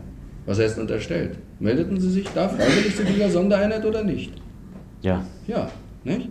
Was 0.45 0.59
heißt 0.61 0.79
unterstellt? 0.79 1.39
Meldeten 1.59 1.99
Sie 2.01 2.11
sich 2.11 2.27
da 2.35 2.49
freiwillig 2.49 2.95
zu 2.97 3.05
dieser 3.05 3.31
Sondereinheit 3.31 3.85
oder 3.85 4.05
nicht? 4.05 4.33
ja. 5.03 5.25
Ja, 5.47 5.71
nicht? 6.05 6.29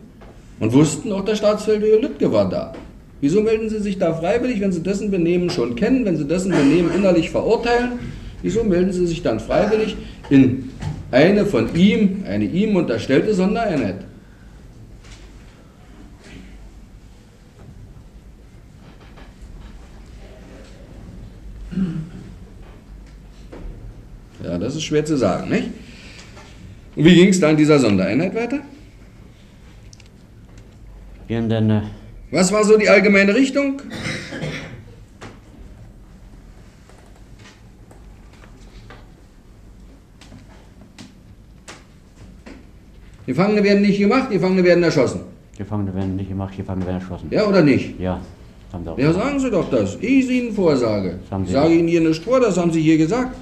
Und 0.60 0.74
wussten 0.74 1.12
auch, 1.12 1.24
der 1.24 1.36
Staatsfeldwebel 1.36 2.02
Lüttke 2.02 2.32
war 2.32 2.50
da. 2.50 2.74
Wieso 3.22 3.42
melden 3.42 3.70
Sie 3.70 3.80
sich 3.80 3.98
da 3.98 4.14
freiwillig, 4.14 4.62
wenn 4.62 4.72
Sie 4.72 4.84
dessen 4.84 5.10
Benehmen 5.10 5.50
schon 5.50 5.76
kennen, 5.76 6.06
wenn 6.06 6.18
Sie 6.18 6.26
dessen 6.26 6.52
Benehmen 6.52 6.92
innerlich 6.94 7.30
verurteilen? 7.30 7.94
Wieso 8.42 8.64
melden 8.64 8.92
Sie 8.92 9.08
sich 9.08 9.24
dann 9.24 9.40
freiwillig 9.40 9.96
in 10.30 10.70
eine 11.12 11.46
von 11.46 11.74
ihm, 11.76 12.24
eine 12.28 12.46
ihm 12.46 12.76
unterstellte 12.76 13.34
Sondereinheit? 13.34 14.06
Ja, 24.46 24.60
das 24.60 24.76
ist 24.76 24.84
schwer 24.84 25.04
zu 25.04 25.18
sagen, 25.18 25.50
nicht? 25.50 25.70
Und 26.96 27.04
wie 27.04 27.16
ging 27.16 27.30
es 27.30 27.40
da 27.40 27.50
in 27.50 27.58
dieser 27.58 27.80
Sondereinheit 27.80 28.36
weiter? 28.36 28.60
Wir 31.28 31.38
haben 31.38 31.50
dann, 31.50 31.70
äh, 31.70 31.82
Was 32.30 32.52
war 32.52 32.64
so 32.64 32.78
die 32.78 32.88
allgemeine 32.88 33.34
Richtung? 33.34 33.82
Gefangene 43.26 43.64
werden 43.64 43.82
nicht 43.82 43.98
gemacht, 43.98 44.30
Gefangene 44.30 44.64
werden 44.64 44.84
erschossen. 44.84 45.22
Gefangene 45.58 45.96
werden 45.96 46.16
nicht 46.16 46.30
gemacht, 46.30 46.56
Gefangene 46.56 46.86
werden 46.86 47.02
erschossen. 47.02 47.28
Ja 47.32 47.48
oder 47.48 47.64
nicht? 47.64 48.00
Ja, 48.00 48.22
haben 48.72 48.84
sie 48.84 48.90
auch. 48.92 48.98
Ja, 49.00 49.12
sagen 49.12 49.40
Sie 49.40 49.50
doch 49.50 49.72
das. 49.72 49.98
Ich 50.00 50.30
Ihnen 50.30 50.54
vorsage. 50.54 51.18
Ich 51.24 51.48
Sie 51.48 51.54
sage. 51.54 51.74
Ihnen 51.74 51.88
hier 51.88 52.02
nicht 52.02 52.24
vor, 52.24 52.40
das 52.40 52.56
haben 52.58 52.72
Sie 52.72 52.82
hier 52.82 53.00
gesagt. 53.00 53.36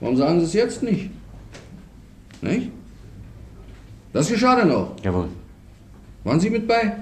Warum 0.00 0.16
sagen 0.16 0.38
Sie 0.40 0.46
es 0.46 0.52
jetzt 0.52 0.82
nicht? 0.82 1.10
Nicht? 2.42 2.70
Das 4.12 4.28
geschah 4.28 4.56
dann 4.56 4.70
auch. 4.70 4.94
Jawohl, 5.02 5.28
Waren 6.24 6.40
Sie 6.40 6.50
mit 6.50 6.66
bei? 6.66 6.92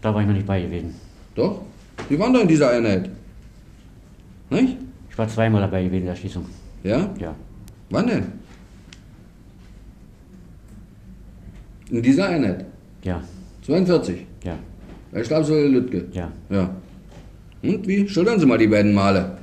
da 0.00 0.14
war 0.14 0.20
ich 0.22 0.26
noch 0.26 0.34
nicht 0.34 0.46
bei 0.46 0.60
gewesen. 0.62 0.94
Doch. 1.34 1.62
Sie 2.08 2.18
waren 2.18 2.32
doch 2.32 2.40
in 2.42 2.48
dieser 2.48 2.70
Einheit. 2.70 3.10
Nicht? 4.50 4.76
Ich 5.10 5.18
war 5.18 5.28
zweimal 5.28 5.60
dabei 5.60 5.82
gewesen 5.84 6.00
in 6.00 6.04
der 6.06 6.14
Erschießung. 6.14 6.46
Ja? 6.82 7.08
Ja, 7.18 7.34
Wann 7.90 8.06
denn? 8.06 8.26
In 11.90 12.02
dieser 12.02 12.28
Einheit. 12.28 12.64
ja, 13.02 13.22
42. 13.66 14.26
ja, 14.44 14.56
Bei 15.12 15.24
Stabswelle 15.24 15.68
Lütke. 15.68 16.06
ja. 16.12 16.30
Ja. 16.50 16.70
Und 17.62 17.86
wie? 17.86 18.08
Schildern 18.08 18.38
Sie 18.40 18.46
mal 18.46 18.56
die 18.58 18.68
beiden 18.68 18.94
Male. 18.94 19.36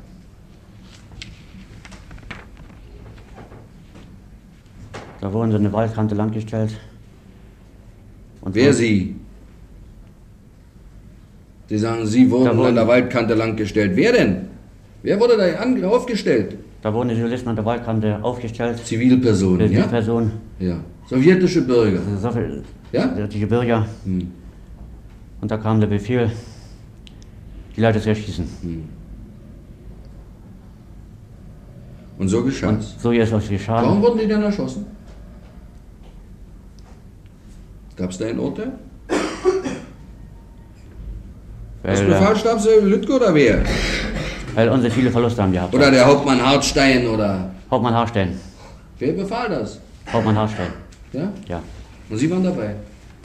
Da 5.22 5.32
wurden 5.34 5.52
sie 5.52 5.58
eine 5.58 5.72
Waldkante 5.74 6.16
langgestellt. 6.16 6.72
Und 8.42 8.56
Wer 8.56 8.72
so- 8.74 8.80
Sie? 8.80 9.16
Sie 11.68 11.78
sagen, 11.78 12.06
Sie 12.06 12.30
wurden 12.32 12.58
wurden- 12.58 12.68
an 12.70 12.76
der 12.76 12.88
Waldkante 12.88 13.34
langgestellt. 13.34 13.92
Wer 13.96 14.14
denn? 14.14 14.48
Wer 15.04 15.20
wurde 15.20 15.36
da 15.38 15.88
aufgestellt? 15.90 16.56
Da 16.82 16.94
wurden 16.94 17.10
die 17.10 17.16
Zivilisten 17.16 17.50
an 17.50 17.56
der 17.56 17.66
Waldkante 17.66 18.24
aufgestellt. 18.24 18.78
Zivilpersonen, 18.86 19.72
ja? 19.72 19.86
Person, 19.88 20.32
Ja. 20.60 20.78
Sowjetische 21.10 21.62
Bürger. 21.64 22.00
so 22.22 22.32
viel, 22.32 22.64
Ja? 22.92 23.08
die 23.08 23.46
Bürger. 23.46 23.86
Hm. 24.06 24.32
Und 25.42 25.52
da 25.52 25.58
kam 25.58 25.80
der 25.80 25.88
Befehl, 25.88 26.32
die 27.76 27.82
Leute 27.82 28.00
zu 28.00 28.10
erschießen. 28.10 28.48
Und 32.18 32.28
so 32.30 32.44
geschah 32.44 32.72
es. 32.80 32.96
so 33.02 33.12
ist 33.12 33.32
es 33.32 33.32
Warum 33.32 33.50
geschah. 33.50 34.02
wurden 34.02 34.20
die 34.20 34.28
denn 34.28 34.42
erschossen? 34.42 34.86
Gab 37.98 38.12
es 38.12 38.18
da 38.20 38.26
ein 38.28 38.40
Urteil? 38.40 38.72
Das 41.84 42.00
Weil, 42.00 42.12
äh, 42.14 42.20
Befehlsstab 42.20 42.60
Lütke 42.84 43.14
oder 43.16 43.34
wer? 43.34 43.64
weil 44.54 44.70
unsere 44.70 44.92
viele 44.92 45.12
Verluste 45.12 45.42
haben 45.44 45.52
gehabt. 45.52 45.74
Oder 45.74 45.92
der 45.92 46.06
Hauptmann 46.06 46.44
Hartstein 46.44 47.06
oder. 47.08 47.52
Hauptmann 47.70 47.94
Haarstein. 47.94 48.40
Wer 48.98 49.14
befahl 49.14 49.50
das? 49.50 49.80
Hauptmann 50.12 50.36
Haarstein. 50.36 50.70
Ja? 51.14 51.32
Ja, 51.48 51.62
Und 52.10 52.18
Sie 52.18 52.30
waren 52.32 52.44
dabei. 52.44 52.76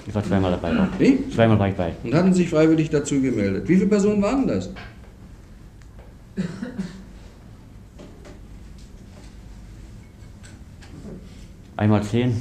ich 0.06 0.14
war 0.14 0.22
zweimal 0.22 0.50
dabei. 0.50 0.78
Auch. 0.78 0.88
Wie? 0.98 1.28
Zweimal 1.30 1.58
war 1.58 1.68
ich 1.68 1.74
bei. 1.74 1.92
Und 2.04 2.14
hatten 2.14 2.34
sich 2.34 2.48
freiwillig 2.50 2.90
dazu 2.90 3.20
gemeldet. 3.20 3.66
Wie 3.68 3.76
viele 3.76 3.88
Personen 3.88 4.20
waren 4.22 4.46
das? 4.46 4.70
Einmal 11.76 12.02
zehn, 12.02 12.36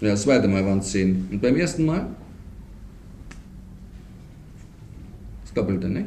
Ja, 0.00 0.10
das 0.10 0.22
zweite 0.22 0.48
Mal 0.48 0.64
waren 0.66 0.78
es 0.80 0.90
zehn. 0.90 1.28
Und 1.30 1.40
beim 1.40 1.56
ersten 1.56 1.86
Mal? 1.86 2.06
Das 5.44 5.54
Doppelte, 5.54 5.88
ne? 5.88 6.04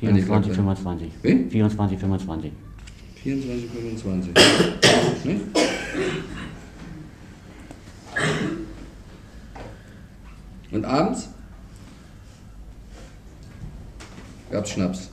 24, 0.00 0.30
Eingeklagt, 0.32 0.56
25. 0.56 1.12
Wie? 1.22 1.50
24, 1.50 1.98
25. 1.98 2.52
24, 3.22 3.70
25. 3.70 4.34
ne? 5.24 5.40
Und 10.72 10.84
abends? 10.84 11.28
Gab's 14.50 14.70
Schnaps. 14.70 15.10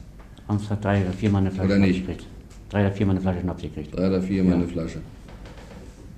Abends 0.48 0.70
hat 0.70 0.84
drei 0.84 1.02
oder 1.02 1.12
viermal 1.14 1.42
eine 1.42 1.52
Flasche 1.52 1.66
Oder 1.68 1.76
Schnaps 1.78 1.92
nicht? 1.92 2.08
gekriegt. 2.08 2.26
Drei 2.70 2.86
oder 2.86 2.92
viermal 2.96 3.16
eine 3.16 3.22
Flasche 3.22 3.42
Schnaps 3.42 3.62
gekriegt. 3.62 3.96
Drei 3.98 4.08
oder 4.08 4.22
vier 4.22 4.44
Mal 4.44 4.50
Ja. 4.52 4.56
eine 4.58 4.68
Flasche. 4.68 5.02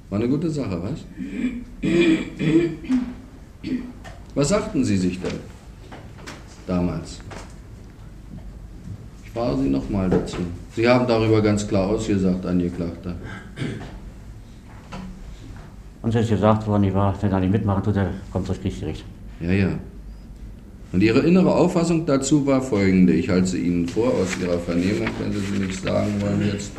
War 0.10 0.20
eine 0.20 0.28
gute 0.28 0.50
Sache, 0.50 0.82
was? 0.82 1.06
Was 4.34 4.50
sagten 4.50 4.84
Sie 4.84 4.98
sich 4.98 5.22
denn 5.22 5.40
damals? 6.66 7.20
Ich 9.24 9.30
frage 9.32 9.62
Sie 9.62 9.70
nochmal 9.70 10.10
dazu. 10.10 10.38
Sie 10.76 10.88
haben 10.88 11.08
darüber 11.08 11.42
ganz 11.42 11.68
klar 11.68 11.88
ausgesagt, 11.88 12.46
Angeklagter. 12.46 13.16
Uns 16.02 16.16
ist 16.16 16.30
gesagt 16.30 16.66
worden, 16.66 16.86
ich 16.86 16.94
war, 16.94 17.14
wenn 17.22 17.32
er 17.32 17.40
nicht 17.42 17.52
mitmachen 17.52 17.84
tut, 17.84 17.96
er 17.98 18.12
kommt 18.32 18.48
durchs 18.48 18.62
Kriegsgericht. 18.62 19.06
Ja, 19.42 19.52
ja. 19.52 19.70
Und 20.92 21.04
Ihre 21.04 21.20
innere 21.20 21.54
Auffassung 21.54 22.06
dazu 22.06 22.48
war 22.48 22.62
folgende. 22.62 23.14
Ich 23.14 23.30
halte 23.30 23.48
sie 23.48 23.60
Ihnen 23.60 23.88
vor 23.88 24.08
aus 24.08 24.36
Ihrer 24.42 24.58
Vernehmung, 24.58 25.08
wenn 25.20 25.32
Sie 25.32 25.40
sie 25.40 25.60
nicht 25.66 25.84
sagen 25.84 26.20
wollen 26.20 26.50
jetzt. 26.52 26.72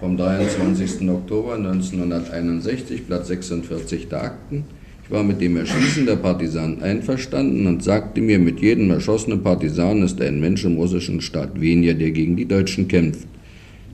Vom 0.00 0.16
23. 0.16 1.08
Oktober 1.10 1.54
1961, 1.56 3.06
Blatt 3.06 3.26
46 3.26 4.06
der 4.06 4.22
Akten. 4.22 4.62
Ich 5.04 5.10
war 5.10 5.24
mit 5.24 5.40
dem 5.40 5.56
Erschießen 5.56 6.06
der 6.06 6.14
Partisanen 6.14 6.80
einverstanden 6.82 7.66
und 7.66 7.82
sagte 7.82 8.20
mir, 8.20 8.38
mit 8.38 8.60
jedem 8.60 8.92
erschossenen 8.92 9.42
Partisanen 9.42 10.04
ist 10.04 10.20
ein 10.20 10.38
Mensch 10.38 10.64
im 10.64 10.76
russischen 10.76 11.20
Staat 11.20 11.60
weniger, 11.60 11.94
der 11.94 12.12
gegen 12.12 12.36
die 12.36 12.46
Deutschen 12.46 12.86
kämpft. 12.86 13.26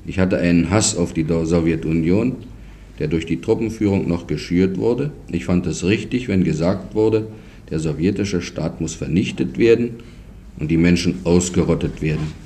Ich 0.04 0.18
hatte 0.18 0.36
einen 0.36 0.68
Hass 0.68 0.94
auf 0.94 1.14
die 1.14 1.24
Sowjetunion, 1.24 2.36
der 2.98 3.08
durch 3.08 3.24
die 3.24 3.40
Truppenführung 3.40 4.06
noch 4.06 4.26
geschürt 4.26 4.76
wurde. 4.76 5.10
Ich 5.32 5.46
fand 5.46 5.66
es 5.66 5.84
richtig, 5.84 6.28
wenn 6.28 6.44
gesagt 6.44 6.94
wurde, 6.94 7.28
der 7.70 7.78
sowjetische 7.78 8.42
Staat 8.42 8.78
muss 8.78 8.94
vernichtet 8.94 9.56
werden 9.56 9.90
und 10.58 10.70
die 10.70 10.76
Menschen 10.76 11.20
ausgerottet 11.24 12.02
werden. 12.02 12.43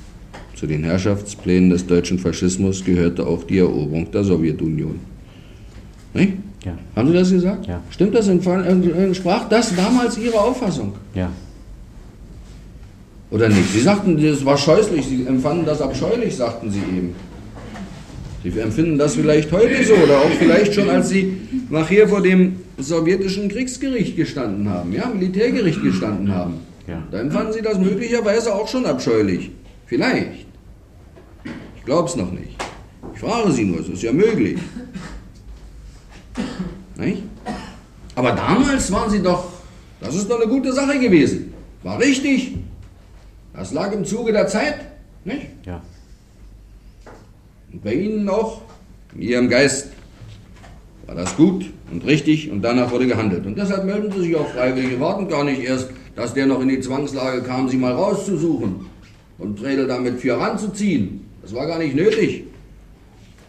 Zu 0.59 0.67
den 0.67 0.83
Herrschaftsplänen 0.83 1.69
des 1.69 1.87
deutschen 1.87 2.19
Faschismus 2.19 2.83
gehörte 2.83 3.25
auch 3.25 3.45
die 3.45 3.59
Eroberung 3.59 4.11
der 4.11 4.25
Sowjetunion. 4.25 4.99
Nicht? 6.13 6.33
Ja, 6.65 6.77
Haben 6.97 7.07
Sie 7.07 7.13
das 7.13 7.31
gesagt? 7.31 7.65
Ja. 7.65 7.81
Stimmt 7.89 8.13
das? 8.13 8.27
Entsprach 8.27 9.47
das 9.47 9.73
damals 9.73 10.17
Ihre 10.17 10.37
Auffassung? 10.37 10.95
ja, 11.15 11.31
Oder 13.31 13.47
nicht? 13.47 13.71
Sie 13.71 13.79
sagten, 13.79 14.21
das 14.21 14.43
war 14.43 14.57
scheußlich, 14.57 15.07
Sie 15.07 15.25
empfanden 15.25 15.65
das 15.65 15.79
abscheulich, 15.79 16.35
sagten 16.35 16.69
Sie 16.69 16.79
eben. 16.79 17.15
Sie 18.43 18.59
empfinden 18.59 18.97
das 18.97 19.15
vielleicht 19.15 19.49
heute 19.53 19.81
so 19.85 19.93
oder 19.93 20.17
auch 20.17 20.31
vielleicht 20.39 20.73
schon, 20.73 20.89
als 20.89 21.07
Sie 21.07 21.37
nachher 21.69 22.05
vor 22.09 22.21
dem 22.21 22.57
sowjetischen 22.77 23.47
Kriegsgericht 23.47 24.17
gestanden 24.17 24.67
haben, 24.67 24.91
ja, 24.91 25.07
Militärgericht 25.07 25.81
gestanden 25.81 26.33
haben. 26.35 26.55
ja. 26.85 27.01
Da 27.11 27.21
empfanden 27.21 27.53
Sie 27.53 27.61
das 27.61 27.79
möglicherweise 27.79 28.53
auch 28.53 28.67
schon 28.67 28.85
abscheulich. 28.85 29.51
Vielleicht. 29.85 30.48
Ich 31.89 31.91
glaube 31.91 32.07
es 32.07 32.15
noch 32.15 32.31
nicht. 32.31 32.55
Ich 33.15 33.19
frage 33.19 33.51
Sie 33.51 33.65
nur, 33.65 33.79
es 33.79 33.89
ist 33.89 34.03
ja 34.03 34.13
möglich. 34.13 34.59
Nicht? 36.95 37.23
Aber 38.13 38.33
damals 38.33 38.91
waren 38.91 39.09
Sie 39.09 39.23
doch, 39.23 39.45
das 39.99 40.13
ist 40.13 40.29
doch 40.29 40.39
eine 40.39 40.47
gute 40.47 40.71
Sache 40.71 40.99
gewesen. 40.99 41.51
War 41.81 41.97
richtig. 41.97 42.57
Das 43.55 43.73
lag 43.73 43.91
im 43.91 44.05
Zuge 44.05 44.31
der 44.31 44.45
Zeit. 44.45 44.75
Nicht? 45.25 45.47
ja. 45.65 45.81
Und 47.73 47.83
bei 47.83 47.95
Ihnen 47.95 48.29
auch, 48.29 48.61
in 49.15 49.23
Ihrem 49.23 49.49
Geist, 49.49 49.87
war 51.07 51.15
das 51.15 51.35
gut 51.35 51.65
und 51.91 52.05
richtig 52.05 52.51
und 52.51 52.61
danach 52.61 52.91
wurde 52.91 53.07
gehandelt. 53.07 53.47
Und 53.47 53.57
deshalb 53.57 53.85
melden 53.85 54.11
Sie 54.11 54.27
sich 54.27 54.35
auch 54.35 54.49
freiwillig. 54.49 54.91
Wir 54.91 54.99
warten 54.99 55.27
gar 55.27 55.43
nicht 55.43 55.63
erst, 55.63 55.89
dass 56.15 56.35
der 56.35 56.45
noch 56.45 56.61
in 56.61 56.67
die 56.67 56.81
Zwangslage 56.81 57.41
kam, 57.41 57.67
Sie 57.67 57.77
mal 57.77 57.93
rauszusuchen 57.93 58.85
und 59.39 59.57
Tredel 59.57 59.87
damit 59.87 60.19
für 60.19 60.37
ranzuziehen. 60.37 61.28
Das 61.49 61.57
war 61.57 61.65
gar 61.65 61.79
nicht 61.79 61.95
nötig. 61.95 62.43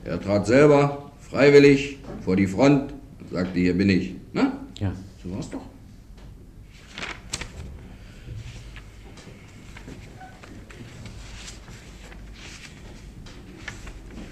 Er 0.05 0.19
trat 0.19 0.47
selber 0.47 1.13
freiwillig 1.21 1.99
vor 2.25 2.35
die 2.35 2.47
Front 2.47 2.95
und 3.21 3.31
sagte, 3.31 3.61
hier 3.61 3.77
bin 3.77 3.91
ich. 3.91 4.15
Na, 4.33 4.59
ja. 4.79 4.91
so 5.23 5.31
war's 5.31 5.51
doch. 5.51 5.61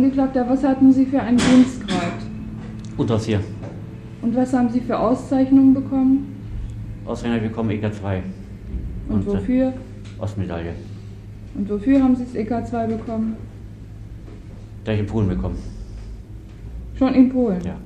Angeklagter, 0.01 0.49
was 0.49 0.65
hatten 0.65 0.91
Sie 0.91 1.05
für 1.05 1.21
einen 1.21 1.37
Dienstgrad? 1.37 2.15
Unteroffizier. 2.97 3.41
Und 4.23 4.35
was 4.35 4.51
haben 4.55 4.71
Sie 4.71 4.81
für 4.81 4.99
Auszeichnungen 4.99 5.75
bekommen? 5.75 6.37
Ausländer 7.05 7.39
bekommen 7.39 7.69
EK2. 7.69 8.21
Und 9.11 9.25
äh, 9.25 9.27
wofür? 9.27 9.75
Ostmedaille. 10.19 10.73
Und 11.55 11.69
wofür 11.69 12.03
haben 12.03 12.17
Sie 12.17 12.25
das 12.25 12.35
EK2 12.35 12.87
bekommen? 12.87 13.37
Da 14.85 14.93
ich 14.93 15.01
in 15.01 15.07
Polen 15.07 15.29
bekommen. 15.29 15.59
Schon 16.95 17.13
in 17.13 17.29
Polen. 17.29 17.61
Ja. 17.63 17.77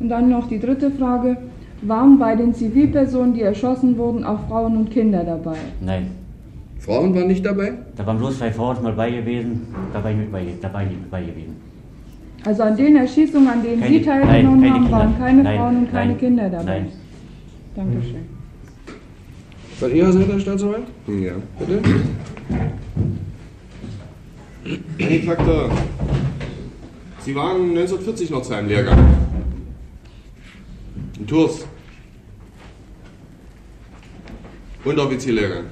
Und 0.00 0.08
dann 0.08 0.28
noch 0.28 0.48
die 0.48 0.58
dritte 0.58 0.90
Frage. 0.90 1.36
Waren 1.82 2.18
bei 2.18 2.34
den 2.34 2.52
Zivilpersonen, 2.52 3.34
die 3.34 3.42
erschossen 3.42 3.96
wurden, 3.98 4.24
auch 4.24 4.48
Frauen 4.48 4.76
und 4.76 4.90
Kinder 4.90 5.22
dabei? 5.22 5.58
Nein. 5.80 6.10
Frauen 6.84 7.14
waren 7.14 7.28
nicht 7.28 7.44
dabei? 7.46 7.72
Da 7.96 8.04
waren 8.06 8.18
bloß 8.18 8.38
zwei 8.38 8.52
Frauen 8.52 8.82
mal 8.82 8.92
bei 8.92 9.10
gewesen. 9.10 9.68
Da 9.92 10.04
war 10.04 10.10
ich 10.10 10.16
mit 10.18 10.30
bei, 10.30 10.44
dabei 10.60 10.84
nicht 10.84 11.00
mit 11.00 11.10
bei 11.10 11.22
gewesen. 11.22 11.56
Also 12.44 12.62
an 12.62 12.76
den 12.76 12.96
Erschießungen, 12.96 13.48
an 13.48 13.62
denen 13.62 13.80
Keine- 13.80 13.98
Sie 13.98 14.02
teilgenommen 14.04 14.60
nein, 14.60 14.72
haben, 14.74 14.90
waren 14.90 15.18
keine 15.18 15.42
Nein, 15.42 15.56
Frauen 15.58 15.76
und 15.78 15.90
keine 15.90 16.10
nein, 16.10 16.18
Kinder 16.20 16.50
dabei. 16.50 16.64
nein. 16.64 16.92
Dankeschön. 17.74 18.16
Von 19.80 19.94
Ihrer 19.94 20.12
Seite, 20.12 20.32
Herr 20.32 20.40
Staatsanwalt? 20.40 20.82
Ja. 21.08 21.32
Bitte? 21.58 21.80
Angeklagter, 25.00 25.70
Sie 27.20 27.34
waren 27.34 27.70
1940 27.70 28.30
noch 28.30 28.42
zu 28.42 28.52
einem 28.52 28.68
Lehrgang. 28.68 28.98
In 31.18 31.26
Tours. 31.26 31.66
Unteroffizierlehrgang. 34.84 35.64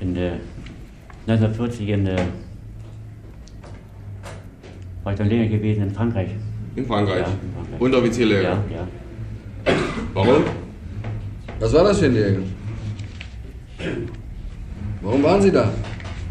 In 0.00 0.14
der 0.14 0.32
1940 1.26 1.88
in 1.88 2.04
der 2.06 2.26
war 5.04 5.12
ich 5.12 5.18
dann 5.18 5.28
länger 5.28 5.46
gewesen 5.46 5.82
in 5.84 5.90
Frankreich. 5.90 6.30
In 6.76 6.86
Frankreich. 6.86 7.20
Ja, 7.20 7.26
in 7.26 7.54
Frankreich. 7.54 7.80
Unteroffizierlehrgang. 7.80 8.58
Ja, 8.70 8.76
ja. 8.76 9.78
Warum? 10.14 10.44
Was 11.58 11.72
war 11.72 11.84
das 11.84 11.98
für 11.98 12.06
ein 12.06 12.14
Lehrgang? 12.14 12.44
Warum 15.02 15.22
waren 15.22 15.42
Sie 15.42 15.50
da? 15.50 15.70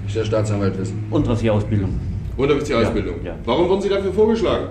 Ich 0.07 0.13
der 0.13 0.25
Staatsanwalt 0.25 0.77
wissen. 0.77 1.05
Unteroffizierausbildung. 1.11 1.99
Unteroffizierausbildung. 2.37 3.23
Ja, 3.23 3.31
ja. 3.31 3.37
Warum 3.45 3.69
wurden 3.69 3.81
Sie 3.81 3.89
dafür 3.89 4.11
vorgeschlagen? 4.11 4.69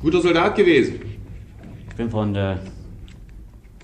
Guter 0.00 0.20
Soldat 0.20 0.54
gewesen. 0.54 1.00
Ich 1.88 1.96
bin 1.96 2.10
von 2.10 2.34
der 2.34 2.58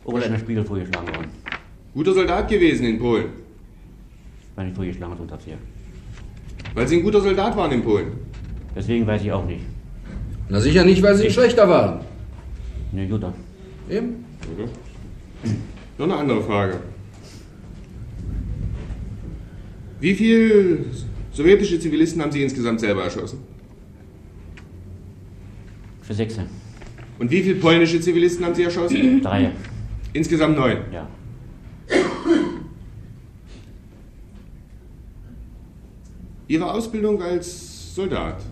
Oberleitner 0.05 0.39
Spiegel 0.39 0.65
vorgeschlagen 0.65 1.09
worden. 1.09 1.40
Guter 1.95 2.15
Soldat 2.15 2.49
gewesen 2.49 2.87
in 2.87 2.99
Polen. 2.99 3.27
War 4.55 4.65
nicht 4.65 4.77
vorgeschlagen 4.77 5.13
als 5.13 5.21
Unteroffizier. 5.21 5.59
Weil 6.75 6.87
Sie 6.87 6.99
ein 6.99 7.03
guter 7.03 7.21
Soldat 7.21 7.57
waren 7.57 7.73
in 7.73 7.83
Polen. 7.83 8.13
Deswegen 8.75 9.07
weiß 9.07 9.23
ich 9.23 9.33
auch 9.33 9.45
nicht. 9.45 9.65
Na 10.49 10.61
sicher 10.61 10.85
nicht, 10.85 11.03
weil 11.03 11.17
Sie 11.17 11.31
schlechter 11.31 11.69
waren. 11.69 12.01
Ne, 12.93 13.07
Jutta. 13.07 13.33
Eben? 13.89 14.25
Noch 15.99 16.05
eine 16.05 16.17
andere 16.17 16.43
Frage. 16.43 16.81
Wie 20.01 20.15
viele 20.15 20.85
sowjetische 21.33 21.79
Zivilisten 21.79 22.23
haben 22.23 22.33
Sie 22.33 22.43
insgesamt 22.43 22.81
selber 22.81 23.05
erschossen? 23.05 23.41
Für 26.03 26.15
Sechse. 26.15 26.47
Und 27.19 27.31
wie 27.31 27.43
viele 27.43 27.57
polnische 27.57 28.01
Zivilisten 28.01 28.45
haben 28.45 28.55
Sie 28.55 28.63
erschossen? 28.63 29.21
Drei. 29.23 29.51
Insgesamt 30.13 30.57
neun. 30.57 30.79
Ja. 30.93 31.07
Ihre 36.49 36.73
Ausbildung 36.73 37.23
als 37.23 37.95
Soldat 37.95 38.43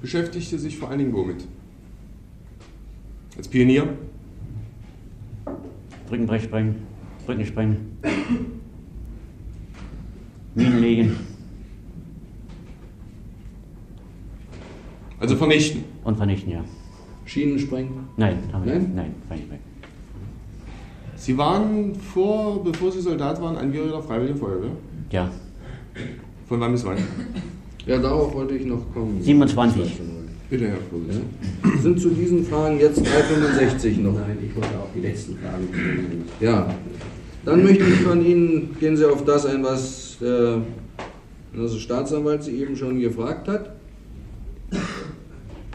beschäftigte 0.00 0.58
sich 0.58 0.78
vor 0.78 0.88
allen 0.88 0.98
Dingen 0.98 1.12
womit? 1.12 1.46
Als 3.36 3.46
Pionier? 3.48 3.88
Brückenbrech 6.08 6.44
sprengen. 6.44 6.76
Brücken 7.26 7.46
sprengen. 7.46 7.98
Minen 10.54 10.80
legen 10.80 11.16
Also 15.18 15.36
vernichten. 15.36 15.84
und 16.04 16.16
vernichten, 16.16 16.50
ja. 16.52 16.64
Schienen 17.26 17.58
sprengen? 17.58 18.08
Nein, 18.16 18.38
haben 18.52 18.64
wir 18.64 18.72
Nein? 18.72 18.82
nicht. 18.82 18.94
Nein, 18.96 19.14
war 19.28 19.36
nicht 19.36 19.48
bei. 19.48 19.58
Sie 21.22 21.38
waren 21.38 21.94
vor, 21.94 22.64
bevor 22.64 22.90
Sie 22.90 23.00
Soldat 23.00 23.40
waren, 23.40 23.56
Angehöriger 23.56 23.92
der 23.92 24.02
Freiwilligen 24.02 24.36
Feuerwehr. 24.40 24.72
Ja. 25.12 25.30
Von 26.48 26.58
wann 26.58 26.72
bis 26.72 26.84
wann? 26.84 26.96
Ja, 27.86 27.98
darauf 27.98 28.34
wollte 28.34 28.56
ich 28.56 28.66
noch 28.66 28.92
kommen. 28.92 29.22
27. 29.22 30.00
Bitte, 30.50 30.66
Herr 30.66 30.78
Vorsitzender. 30.90 31.80
Sind 31.80 32.00
zu 32.00 32.08
diesen 32.10 32.44
Fragen 32.44 32.80
jetzt 32.80 33.06
365 33.06 33.98
noch? 33.98 34.14
Nein, 34.14 34.36
ich 34.44 34.52
wollte 34.56 34.70
auch 34.70 34.88
die 34.96 35.00
letzten 35.00 35.38
Fragen. 35.38 36.24
Ja. 36.40 36.74
Dann 37.44 37.62
möchte 37.62 37.84
ich 37.84 38.00
von 38.00 38.26
Ihnen, 38.26 38.76
gehen 38.80 38.96
Sie 38.96 39.08
auf 39.08 39.24
das 39.24 39.46
ein, 39.46 39.62
was 39.62 40.16
der 40.20 40.58
also 41.56 41.78
Staatsanwalt 41.78 42.42
Sie 42.42 42.56
eben 42.56 42.74
schon 42.74 42.98
gefragt 42.98 43.46
hat. 43.46 43.70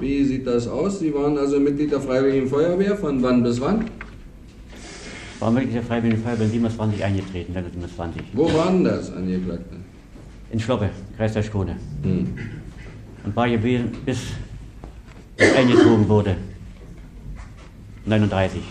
Wie 0.02 0.26
sieht 0.26 0.46
das 0.46 0.68
aus? 0.68 1.00
Sie 1.00 1.14
waren 1.14 1.38
also 1.38 1.58
Mitglied 1.58 1.94
der 1.94 2.02
Freiwilligen 2.02 2.50
Feuerwehr. 2.50 2.98
Von 2.98 3.24
wann 3.24 3.44
bis 3.44 3.62
wann? 3.62 3.86
War 5.40 5.52
Mitglied 5.52 5.76
der 5.76 5.84
Freiwilligen 5.84 6.24
Feuerwehr 6.24 6.48
27 6.48 7.04
eingetreten, 7.04 7.54
dann 7.54 7.66
27. 7.72 8.22
Wo 8.34 8.52
waren 8.54 8.84
das, 8.84 9.14
Angeklagte? 9.14 9.76
In 10.52 10.60
Schloppe, 10.60 10.90
Kreis 11.16 11.34
der 11.34 11.44
Skone. 11.44 11.76
Hm. 12.02 12.28
Und 13.24 13.36
war 13.36 13.48
gewesen, 13.48 13.92
bis 14.06 14.20
es 15.36 15.56
eingezogen 15.56 16.08
wurde. 16.08 16.36
39. 18.06 18.62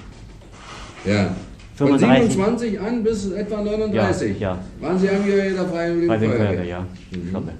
Ja. 1.04 1.36
Von 1.76 1.88
35. 1.88 2.32
27 2.32 2.80
an 2.80 3.02
bis 3.04 3.30
etwa 3.30 3.62
39? 3.62 4.40
Ja, 4.40 4.54
ja. 4.54 4.58
Waren 4.80 4.98
Sie 4.98 5.08
Angehörige 5.08 5.54
der 5.54 5.66
Freiwilligen 5.66 6.06
Freiwillige 6.06 6.36
Feuerwehr? 6.36 6.64
Ja. 6.64 6.80
Mhm. 6.80 7.28
Schloppe. 7.28 7.52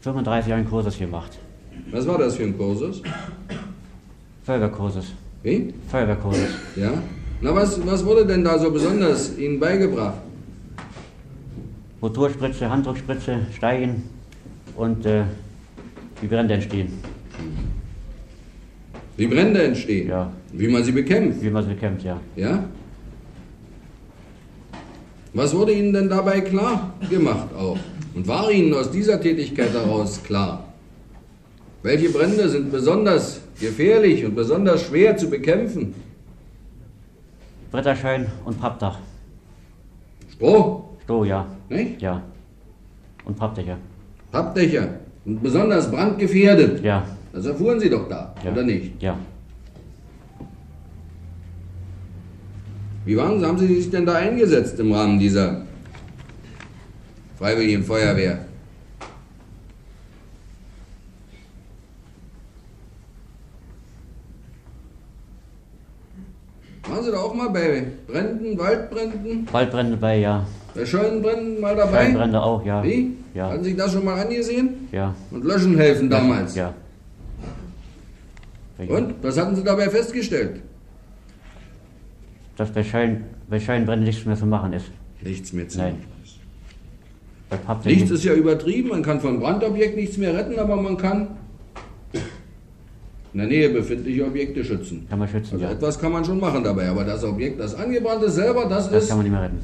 35 0.00 0.50
Jahre 0.50 0.64
Kurses 0.64 0.98
gemacht. 0.98 1.38
Was 1.90 2.06
war 2.06 2.18
das 2.18 2.34
für 2.36 2.42
ein 2.42 2.58
Kursus? 2.58 3.02
Feuerwehrkurses. 4.42 5.12
Wie? 5.42 5.72
Feuerwehrkurses. 5.88 6.50
Ja. 6.76 6.92
Na, 7.40 7.54
was, 7.54 7.84
was 7.86 8.04
wurde 8.04 8.26
denn 8.26 8.44
da 8.44 8.58
so 8.58 8.70
besonders 8.70 9.36
Ihnen 9.38 9.58
beigebracht? 9.58 10.18
Motorspritze, 12.00 12.68
Handdruckspritze, 12.68 13.46
Steigen 13.56 14.02
und 14.76 15.06
äh, 15.06 15.24
wie 16.20 16.26
Brände 16.26 16.54
entstehen. 16.54 16.92
Wie 19.16 19.26
Brände 19.26 19.62
entstehen? 19.62 20.08
Ja. 20.08 20.32
Wie 20.52 20.68
man 20.68 20.84
sie 20.84 20.92
bekämpft? 20.92 21.42
Wie 21.42 21.50
man 21.50 21.64
sie 21.64 21.70
bekämpft, 21.70 22.04
ja. 22.04 22.20
Ja? 22.36 22.64
Was 25.32 25.54
wurde 25.54 25.72
Ihnen 25.72 25.92
denn 25.92 26.08
dabei 26.08 26.40
klar 26.40 26.94
gemacht 27.08 27.54
auch? 27.54 27.78
Und 28.14 28.26
war 28.26 28.50
Ihnen 28.50 28.74
aus 28.74 28.90
dieser 28.90 29.20
Tätigkeit 29.20 29.72
heraus 29.72 30.22
klar? 30.22 30.64
Welche 31.82 32.10
Brände 32.10 32.48
sind 32.48 32.72
besonders 32.72 33.40
gefährlich 33.60 34.24
und 34.24 34.34
besonders 34.34 34.82
schwer 34.82 35.16
zu 35.16 35.28
bekämpfen? 35.28 35.94
Bretterschein 37.70 38.26
und 38.44 38.60
Pappdach. 38.60 38.98
Stroh, 40.32 40.84
Stroh, 41.04 41.24
ja. 41.24 41.46
nicht? 41.68 42.02
Ja. 42.02 42.22
Und 43.24 43.36
Pappdächer. 43.38 43.76
Pappdächer. 44.32 44.88
Und 45.24 45.42
besonders 45.42 45.90
brandgefährdet. 45.90 46.82
Ja. 46.82 47.04
Das 47.32 47.46
erfuhren 47.46 47.78
Sie 47.78 47.90
doch 47.90 48.08
da, 48.08 48.34
ja. 48.44 48.50
oder 48.50 48.64
nicht? 48.64 49.00
Ja. 49.00 49.16
Wie 53.04 53.16
waren, 53.16 53.44
haben 53.44 53.58
Sie 53.58 53.66
sich 53.66 53.90
denn 53.90 54.04
da 54.04 54.14
eingesetzt 54.14 54.78
im 54.80 54.92
Rahmen 54.92 55.18
dieser 55.18 55.62
Freiwilligen 57.38 57.84
Feuerwehr? 57.84 58.49
Waren 66.90 67.04
Sie 67.04 67.10
da 67.12 67.18
auch 67.18 67.34
mal 67.34 67.50
bei 67.50 67.86
Bränden, 68.08 68.58
Waldbränden, 68.58 69.48
Waldbrände 69.52 69.96
bei, 69.96 70.18
ja. 70.18 70.44
bei 70.74 70.84
Scheunenbränden 70.84 71.60
mal 71.60 71.76
dabei? 71.76 72.04
Scheinbrände 72.04 72.42
auch, 72.42 72.64
ja. 72.64 72.82
Wie? 72.82 73.16
Ja. 73.32 73.50
Hatten 73.50 73.62
Sie 73.62 73.70
sich 73.70 73.78
das 73.78 73.92
schon 73.92 74.04
mal 74.04 74.20
angesehen? 74.20 74.88
Ja. 74.90 75.14
Und 75.30 75.44
löschen 75.44 75.76
helfen 75.76 76.10
damals? 76.10 76.56
Ja. 76.56 76.74
Und? 78.88 79.14
Was 79.22 79.38
hatten 79.38 79.54
Sie 79.54 79.62
dabei 79.62 79.88
festgestellt? 79.88 80.62
Dass 82.56 82.70
bei, 82.72 82.82
Schein, 82.82 83.24
bei 83.48 83.60
Scheinbränden 83.60 84.06
nichts 84.06 84.26
mehr 84.26 84.36
zu 84.36 84.46
machen 84.46 84.72
ist. 84.72 84.86
Nichts 85.22 85.52
mehr 85.52 85.68
zu 85.68 85.78
Nein. 85.78 85.96
Bei 87.50 87.56
Pappdächern. 87.56 88.00
Nichts 88.00 88.10
ist 88.10 88.24
ja 88.24 88.34
übertrieben, 88.34 88.88
man 88.88 89.02
kann 89.02 89.20
von 89.20 89.38
Brandobjekt 89.38 89.96
nichts 89.96 90.16
mehr 90.16 90.34
retten, 90.34 90.58
aber 90.58 90.76
man 90.76 90.96
kann 90.96 91.28
in 93.32 93.38
der 93.38 93.48
Nähe 93.48 93.68
befindliche 93.70 94.24
Objekte 94.26 94.64
schützen. 94.64 95.06
Kann 95.08 95.18
man 95.20 95.28
schützen, 95.28 95.54
Also 95.54 95.64
ja. 95.66 95.70
etwas 95.72 95.98
kann 95.98 96.12
man 96.12 96.24
schon 96.24 96.40
machen 96.40 96.64
dabei, 96.64 96.88
aber 96.88 97.04
das 97.04 97.22
Objekt, 97.24 97.60
das 97.60 97.74
angebrannt 97.74 98.22
ist 98.24 98.34
selber, 98.34 98.66
das, 98.66 98.90
Das 98.90 99.04
ist 99.04 99.08
kann 99.08 99.18
man 99.18 99.24
nicht 99.24 99.32
mehr 99.32 99.42
retten. 99.42 99.58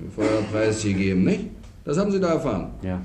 dem 0.00 0.10
Feuerpreis 0.10 0.82
gegeben, 0.82 1.24
nicht? 1.24 1.44
Das 1.84 1.98
haben 1.98 2.10
Sie 2.10 2.20
da 2.20 2.34
erfahren. 2.34 2.68
Ja. 2.82 3.00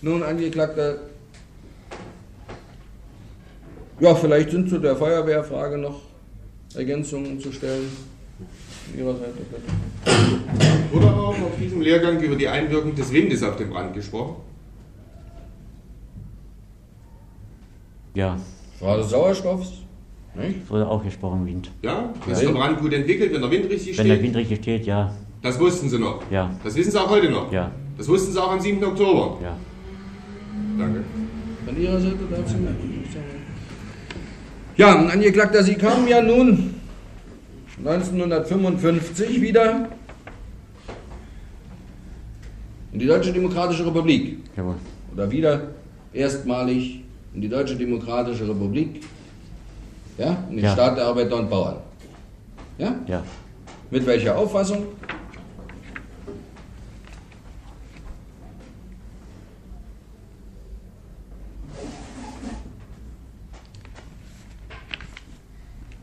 Nun, 0.00 0.22
Angeklagter, 0.22 0.96
ja, 4.00 4.14
vielleicht 4.14 4.50
sind 4.50 4.68
zu 4.68 4.78
der 4.78 4.94
Feuerwehrfrage 4.96 5.76
noch 5.78 6.02
Ergänzungen 6.74 7.40
zu 7.40 7.52
stellen. 7.52 7.88
Von 8.90 8.98
Ihrer 8.98 9.14
Seite 9.16 9.32
bitte. 9.50 10.92
Wurde 10.92 11.06
auch 11.06 11.28
auf 11.40 11.58
diesem 11.60 11.80
Lehrgang 11.82 12.20
über 12.20 12.36
die 12.36 12.46
Einwirkung 12.48 12.94
des 12.94 13.12
Windes 13.12 13.42
auf 13.42 13.56
den 13.56 13.70
Brand 13.70 13.92
gesprochen? 13.94 14.36
Ja. 18.18 18.36
Des 18.96 19.10
Sauerstoffs, 19.10 19.70
nicht? 20.34 20.64
Es 20.64 20.70
wurde 20.70 20.88
auch 20.88 21.04
gesprochen, 21.04 21.46
Wind. 21.46 21.70
Ja? 21.82 22.12
Ist 22.28 22.42
Ja. 22.42 22.48
der 22.48 22.58
Brand 22.58 22.80
gut 22.80 22.92
entwickelt, 22.92 23.32
wenn 23.32 23.40
der 23.40 23.50
Wind 23.50 23.70
richtig 23.70 23.96
Wenn 23.96 24.08
der 24.08 24.14
steht? 24.14 24.24
Wind 24.24 24.36
richtig 24.36 24.58
steht, 24.58 24.86
ja. 24.86 25.14
Das 25.40 25.58
wussten 25.60 25.88
Sie 25.88 26.00
noch. 26.00 26.20
Ja. 26.28 26.50
Das 26.64 26.74
wissen 26.74 26.90
Sie 26.90 27.00
auch 27.00 27.08
heute 27.08 27.30
noch. 27.30 27.52
Ja. 27.52 27.70
Das 27.96 28.08
wussten 28.08 28.32
Sie 28.32 28.42
auch 28.42 28.50
am 28.50 28.58
7. 28.60 28.82
Oktober. 28.84 29.38
Ja. 29.40 29.56
Danke. 30.76 31.04
Von 31.64 31.80
Ihrer 31.80 32.00
Seite 32.00 32.16
dazu? 32.28 32.54
Ja, 34.76 34.96
Angeklagter, 34.96 35.62
Sie 35.62 35.74
kamen 35.74 36.08
ja 36.08 36.20
nun 36.20 36.74
1955 37.84 39.40
wieder 39.40 39.90
in 42.92 42.98
die 42.98 43.06
Deutsche 43.06 43.32
Demokratische 43.32 43.86
Republik. 43.86 44.38
Jawohl. 44.56 44.74
Oder 45.14 45.30
wieder 45.30 45.68
erstmalig 46.12 47.04
in 47.38 47.42
die 47.42 47.48
Deutsche 47.48 47.76
Demokratische 47.76 48.48
Republik. 48.48 49.00
Ja, 50.18 50.36
in 50.50 50.56
den 50.56 50.64
Ja. 50.64 50.72
Staat 50.72 50.96
der 50.96 51.04
Arbeiter 51.06 51.36
und 51.36 51.48
Bauern. 51.48 51.76
Ja? 52.78 52.96
Ja. 53.06 53.22
Mit 53.92 54.04
welcher 54.06 54.36
Auffassung? 54.36 54.88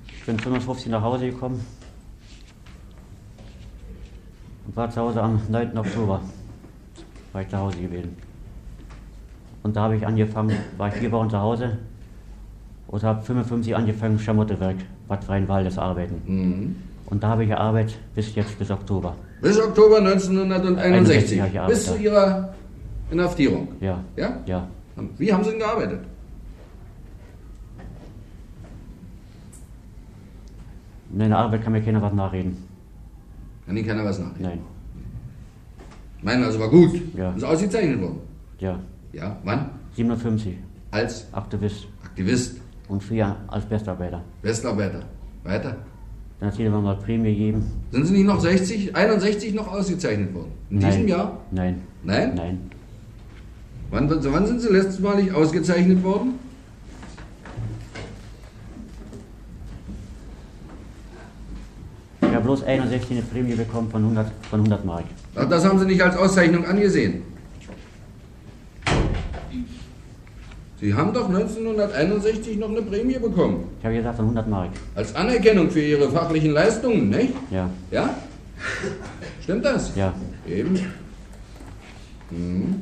Ich 0.07 0.25
bin 0.25 0.39
55 0.39 0.87
nach 0.87 1.01
Hause 1.01 1.31
gekommen 1.31 1.65
und 4.65 4.75
war 4.77 4.89
zu 4.89 5.01
Hause 5.01 5.21
am 5.21 5.41
9. 5.49 5.77
Oktober. 5.77 6.21
War 7.33 7.41
ich 7.41 7.49
zu 7.49 7.57
Hause 7.57 7.77
gewesen. 7.79 8.24
Und 9.65 9.75
da 9.75 9.81
habe 9.81 9.95
ich 9.95 10.05
angefangen, 10.05 10.55
war 10.77 10.89
ich 10.89 10.93
vier 10.93 11.11
Wochen 11.11 11.27
zu 11.27 11.39
Hause 11.39 11.79
und 12.85 13.01
habe 13.01 13.23
55 13.23 13.75
angefangen, 13.75 14.19
Schamottewerk, 14.19 14.75
Bad 15.07 15.23
Freienwaldes 15.23 15.79
arbeiten. 15.79 16.21
Mhm. 16.27 16.75
Und 17.07 17.23
da 17.23 17.29
habe 17.29 17.45
ich 17.45 17.49
gearbeitet 17.49 17.97
bis 18.13 18.35
jetzt, 18.35 18.59
bis 18.59 18.69
Oktober. 18.69 19.15
Bis 19.41 19.59
Oktober 19.59 19.97
1961. 19.97 20.83
61 20.85 21.39
habe 21.39 21.47
ich 21.47 21.53
gearbeitet, 21.53 21.77
bis 21.77 21.85
zu. 21.87 21.97
Ihrer 21.97 22.53
Inhaftierung. 23.09 23.69
Ja. 23.81 24.03
Ja? 24.15 24.37
Ja. 24.45 24.67
Wie 25.17 25.33
haben 25.33 25.43
Sie 25.43 25.49
denn 25.49 25.59
gearbeitet? 25.59 26.01
In 31.11 31.17
meiner 31.17 31.39
Arbeit 31.39 31.63
kann 31.63 31.73
mir 31.73 31.81
keiner 31.81 32.03
was 32.03 32.13
nachreden. 32.13 32.55
Kann 33.65 33.75
Ihnen 33.75 33.87
keiner 33.87 34.05
was 34.05 34.19
nachreden? 34.19 34.43
Nein. 34.43 34.59
Meinen 36.21 36.43
also 36.43 36.59
war 36.59 36.69
gut. 36.69 37.01
Ja. 37.15 37.31
Ist 37.31 37.43
ausgezeichnet 37.43 37.99
worden. 37.99 38.19
Ja. 38.59 38.79
Ja, 39.15 39.37
wann? 39.45 39.69
57. 39.95 40.57
Als 40.91 41.27
Aktivist. 41.31 41.87
Aktivist, 42.03 42.57
Und 42.89 43.01
vier 43.01 43.37
als 43.47 43.63
Bestarbeiter. 43.65 44.21
Westarbeiter. 44.41 45.03
Weiter. 45.45 45.77
Dann 46.39 46.49
hat 46.51 46.57
jeder 46.57 46.81
mal 46.81 46.97
Prämie 46.97 47.31
gegeben. 47.33 47.63
Sind 47.91 48.07
Sie 48.07 48.13
nicht 48.13 48.25
noch 48.25 48.41
60, 48.41 48.93
61 48.93 49.53
noch 49.53 49.71
ausgezeichnet 49.71 50.33
worden? 50.33 50.51
In 50.69 50.79
Nein. 50.79 50.91
diesem 50.91 51.07
Jahr? 51.07 51.39
Nein. 51.51 51.81
Nein? 52.03 52.35
Nein. 52.35 52.71
Wann, 53.89 54.09
wann 54.09 54.45
sind 54.47 54.59
Sie 54.59 54.67
letztmalig 54.67 55.33
ausgezeichnet 55.33 56.03
worden? 56.03 56.33
Ich 62.19 62.27
habe 62.27 62.41
bloß 62.41 62.63
61 62.63 63.11
eine 63.11 63.21
Prämie 63.21 63.55
bekommen 63.55 63.89
von 63.89 64.01
100, 64.01 64.27
von 64.49 64.59
100 64.59 64.83
Mark. 64.83 65.05
Ach, 65.35 65.47
das 65.47 65.63
haben 65.63 65.79
Sie 65.79 65.85
nicht 65.85 66.01
als 66.01 66.17
Auszeichnung 66.17 66.65
angesehen. 66.65 67.34
Sie 70.79 70.93
haben 70.93 71.13
doch 71.13 71.29
1961 71.29 72.57
noch 72.57 72.69
eine 72.69 72.81
Prämie 72.81 73.17
bekommen. 73.17 73.63
Ich 73.79 73.85
habe 73.85 73.95
gesagt 73.95 74.17
von 74.17 74.25
100 74.25 74.47
Mark. 74.49 74.71
Als 74.93 75.15
Anerkennung 75.15 75.71
für 75.71 75.81
Ihre 75.81 76.11
fachlichen 76.11 76.51
Leistungen, 76.51 77.09
nicht? 77.09 77.33
Ja. 77.49 77.69
Ja? 77.91 78.13
Stimmt 79.41 79.63
das? 79.63 79.95
Ja. 79.95 80.13
Eben. 80.47 80.79
Hm. 82.29 82.81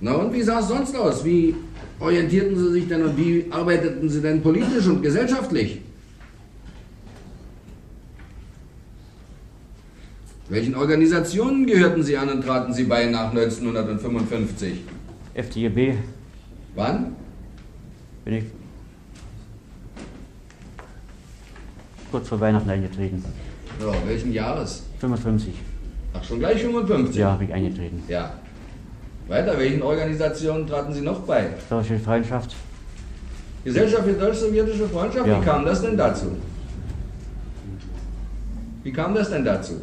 Na 0.00 0.12
und 0.14 0.32
wie 0.32 0.42
sah 0.42 0.60
es 0.60 0.68
sonst 0.68 0.96
aus? 0.96 1.24
Wie 1.24 1.56
orientierten 1.98 2.56
Sie 2.56 2.70
sich 2.70 2.88
denn 2.88 3.02
und 3.02 3.16
wie 3.16 3.46
arbeiteten 3.50 4.08
Sie 4.08 4.20
denn 4.20 4.40
politisch 4.40 4.86
und 4.86 5.02
gesellschaftlich? 5.02 5.80
Welchen 10.48 10.74
Organisationen 10.74 11.66
gehörten 11.66 12.02
Sie 12.02 12.16
an 12.16 12.28
und 12.28 12.44
traten 12.44 12.72
Sie 12.72 12.84
bei 12.84 13.06
nach 13.06 13.30
1955? 13.30 14.80
FDJB 15.34 15.94
Wann? 16.74 17.16
bin 18.24 18.34
ich 18.34 18.44
kurz 22.10 22.28
vor 22.28 22.40
Weihnachten 22.40 22.68
eingetreten. 22.68 23.24
Ja, 23.80 23.92
welchen 24.06 24.32
Jahres? 24.32 24.84
55. 24.98 25.54
Ach, 26.12 26.22
schon 26.24 26.38
gleich 26.38 26.60
55? 26.60 27.16
Ja, 27.16 27.32
habe 27.32 27.44
ich 27.44 27.52
eingetreten. 27.52 28.02
Ja. 28.08 28.34
Weiter, 29.28 29.56
welchen 29.58 29.80
Organisationen 29.82 30.66
traten 30.66 30.92
Sie 30.92 31.00
noch 31.02 31.20
bei? 31.20 31.50
Deutsche 31.68 31.98
Freundschaft, 31.98 32.54
Gesellschaft 33.64 34.04
für 34.04 34.12
deutsch-sowjetische 34.14 34.88
Freundschaft, 34.88 35.26
Ja. 35.26 35.40
wie 35.40 35.44
kam 35.44 35.64
das 35.64 35.82
denn 35.82 35.96
dazu? 35.96 36.26
Wie 38.82 38.92
kam 38.92 39.14
das 39.14 39.30
denn 39.30 39.44
dazu? 39.44 39.74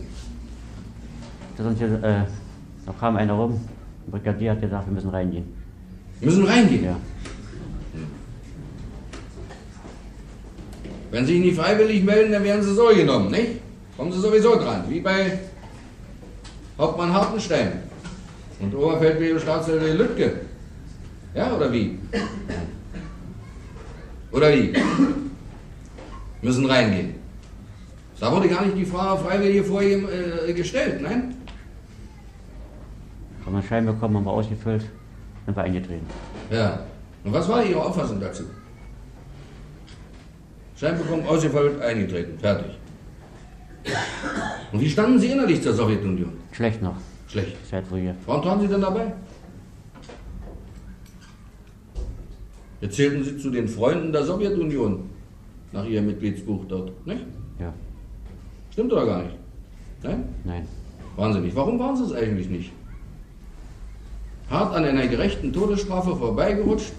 da, 1.55 1.63
sind 1.63 1.77
hier, 1.77 1.87
äh, 2.03 2.23
da 2.85 2.93
kam 2.99 3.15
einer 3.15 3.33
rum, 3.33 3.59
der 4.05 4.11
Brigadier 4.17 4.51
hat 4.51 4.61
gesagt, 4.61 4.85
wir 4.87 4.93
müssen 4.93 5.09
reingehen. 5.09 5.56
Wir 6.19 6.29
müssen 6.29 6.45
reingehen. 6.45 6.85
Ja, 6.85 6.97
Wenn 11.11 11.25
Sie 11.25 11.33
sich 11.33 11.41
nicht 11.41 11.57
freiwillig 11.57 12.03
melden, 12.03 12.31
dann 12.31 12.43
werden 12.43 12.63
Sie 12.63 12.73
so 12.73 12.87
genommen, 12.87 13.31
nicht? 13.31 13.61
Kommen 13.95 14.11
Sie 14.11 14.19
sowieso 14.19 14.55
dran, 14.55 14.83
wie 14.89 14.99
bei 14.99 15.39
Hauptmann 16.77 17.13
Hartenstein 17.13 17.83
und 18.59 18.75
Oberfeldwebel 18.75 19.39
Staatsfeldwebel 19.39 19.97
Lüttke. 19.97 20.41
Ja, 21.33 21.55
oder 21.55 21.71
wie? 21.71 21.97
Oder 24.31 24.53
wie? 24.53 24.73
Müssen 26.41 26.65
reingehen. 26.65 27.15
Da 28.19 28.31
wurde 28.31 28.49
gar 28.49 28.65
nicht 28.65 28.77
die 28.77 28.85
Frage 28.85 29.23
freiwillig 29.23 29.65
vor 29.65 29.81
ihm 29.81 30.07
äh, 30.07 30.53
gestellt, 30.53 31.01
nein? 31.01 31.35
haben 33.47 33.53
wir 33.53 33.59
einen 33.59 33.67
Schein 33.67 33.85
bekommen, 33.85 34.17
haben 34.17 34.25
wir 34.25 34.31
ausgefüllt, 34.31 34.85
sind 35.47 35.55
wir 35.55 35.63
eingetreten. 35.63 36.05
Ja. 36.51 36.79
Und 37.23 37.33
was 37.33 37.47
war 37.47 37.63
Ihre 37.63 37.81
Auffassung 37.81 38.19
dazu? 38.19 38.43
Schein 40.75 40.97
bekommen, 40.97 41.25
ausgefüllt, 41.25 41.81
eingetreten, 41.81 42.37
fertig. 42.37 42.77
Und 44.73 44.81
wie 44.81 44.89
standen 44.89 45.17
Sie 45.17 45.27
innerlich 45.27 45.61
zur 45.61 45.73
Sowjetunion? 45.73 46.33
Schlecht 46.51 46.81
noch, 46.81 46.97
Schlecht. 47.27 47.55
seit 47.65 47.87
früher. 47.87 48.13
Warum 48.25 48.45
waren 48.45 48.59
Sie 48.61 48.67
denn 48.67 48.81
dabei? 48.81 49.13
Jetzt 52.81 52.95
zählten 52.97 53.23
Sie 53.23 53.37
zu 53.37 53.49
den 53.49 53.67
Freunden 53.69 54.11
der 54.11 54.23
Sowjetunion 54.25 55.09
nach 55.71 55.85
Ihrem 55.85 56.07
Mitgliedsbuch 56.07 56.65
dort, 56.67 56.91
nicht? 57.07 57.25
Ja, 57.59 57.73
Stimmt 58.71 58.91
oder 58.91 59.05
gar 59.05 59.23
nicht? 59.23 59.35
Nein? 60.03 60.25
nein. 60.43 60.67
Waren 61.15 61.33
Sie 61.33 61.39
nicht. 61.39 61.55
Warum 61.55 61.79
waren 61.79 61.95
Sie 61.95 62.03
es 62.03 62.11
eigentlich 62.13 62.49
nicht? 62.49 62.71
Hart 64.49 64.73
an 64.73 64.85
einer 64.85 65.07
gerechten 65.07 65.51
Todesstrafe 65.51 66.15
vorbeigerutscht, 66.15 66.93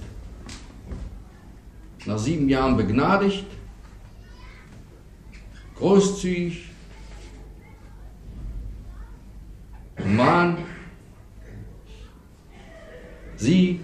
nach 2.04 2.18
sieben 2.18 2.48
Jahren 2.50 2.76
begnadigt, 2.76 3.46
großzügig, 5.76 6.68
human. 9.98 10.58
Sie, 13.36 13.80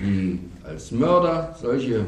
die 0.00 0.38
als 0.64 0.92
Mörder 0.92 1.54
solche 1.60 2.06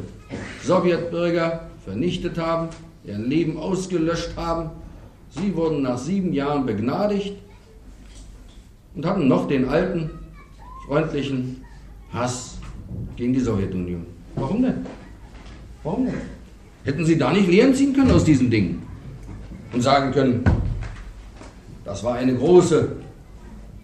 Sowjetbürger 0.63 1.69
vernichtet 1.85 2.39
haben, 2.39 2.69
ihr 3.05 3.19
Leben 3.19 3.59
ausgelöscht 3.59 4.37
haben, 4.37 4.71
sie 5.31 5.55
wurden 5.55 5.83
nach 5.83 5.99
sieben 5.99 6.33
Jahren 6.33 6.65
begnadigt 6.65 7.37
und 8.95 9.05
hatten 9.05 9.29
noch 9.29 9.47
den 9.49 9.69
alten, 9.69 10.11
freundlichen 10.89 11.63
Hass 12.13 12.57
gegen 13.15 13.35
die 13.35 13.41
Sowjetunion. 13.41 14.07
Warum 14.35 14.63
denn? 14.63 14.87
Warum 15.85 16.07
denn? 16.07 16.15
Hätten 16.85 17.05
Sie 17.05 17.19
da 17.19 17.31
nicht 17.33 17.49
Lehren 17.49 17.75
ziehen 17.75 17.93
können 17.93 18.11
aus 18.11 18.25
diesen 18.25 18.51
Dingen 18.51 18.83
und 19.73 19.83
sagen 19.83 20.13
können, 20.13 20.45
das 21.85 22.03
war 22.03 22.15
eine 22.15 22.35
große 22.35 22.93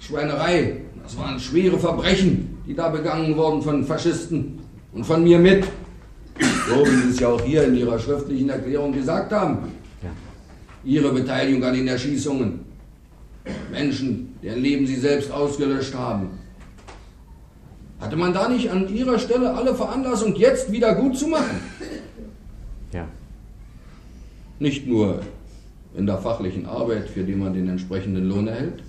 Schweinerei, 0.00 0.80
das 1.02 1.16
waren 1.18 1.38
schwere 1.38 1.78
Verbrechen, 1.78 2.58
die 2.66 2.74
da 2.74 2.88
begangen 2.88 3.36
wurden 3.36 3.60
von 3.60 3.84
Faschisten 3.84 4.60
und 4.92 5.04
von 5.04 5.22
mir 5.22 5.38
mit. 5.38 5.64
So 6.68 6.86
wie 6.86 7.02
Sie 7.02 7.10
es 7.10 7.20
ja 7.20 7.28
auch 7.28 7.40
hier 7.42 7.64
in 7.64 7.76
Ihrer 7.76 7.98
schriftlichen 7.98 8.48
Erklärung 8.48 8.92
gesagt 8.92 9.30
haben. 9.32 9.58
Ihre 10.82 11.12
Beteiligung 11.12 11.62
an 11.64 11.74
den 11.74 11.88
Erschießungen. 11.88 12.60
Menschen, 13.70 14.34
deren 14.42 14.62
Leben 14.62 14.86
Sie 14.86 14.96
selbst 14.96 15.30
ausgelöscht 15.30 15.94
haben. 15.94 16.30
Hatte 18.04 18.16
man 18.16 18.34
da 18.34 18.48
nicht 18.48 18.70
an 18.70 18.94
Ihrer 18.94 19.18
Stelle 19.18 19.54
alle 19.54 19.74
Veranlassung, 19.74 20.36
jetzt 20.36 20.70
wieder 20.70 20.94
gut 20.94 21.16
zu 21.16 21.26
machen? 21.26 21.58
Ja, 22.92 23.08
Nicht 24.58 24.86
nur 24.86 25.20
in 25.96 26.04
der 26.04 26.18
fachlichen 26.18 26.66
Arbeit, 26.66 27.08
für 27.08 27.24
die 27.24 27.34
man 27.34 27.54
den 27.54 27.66
entsprechenden 27.66 28.28
Lohn 28.28 28.46
erhält, 28.46 28.82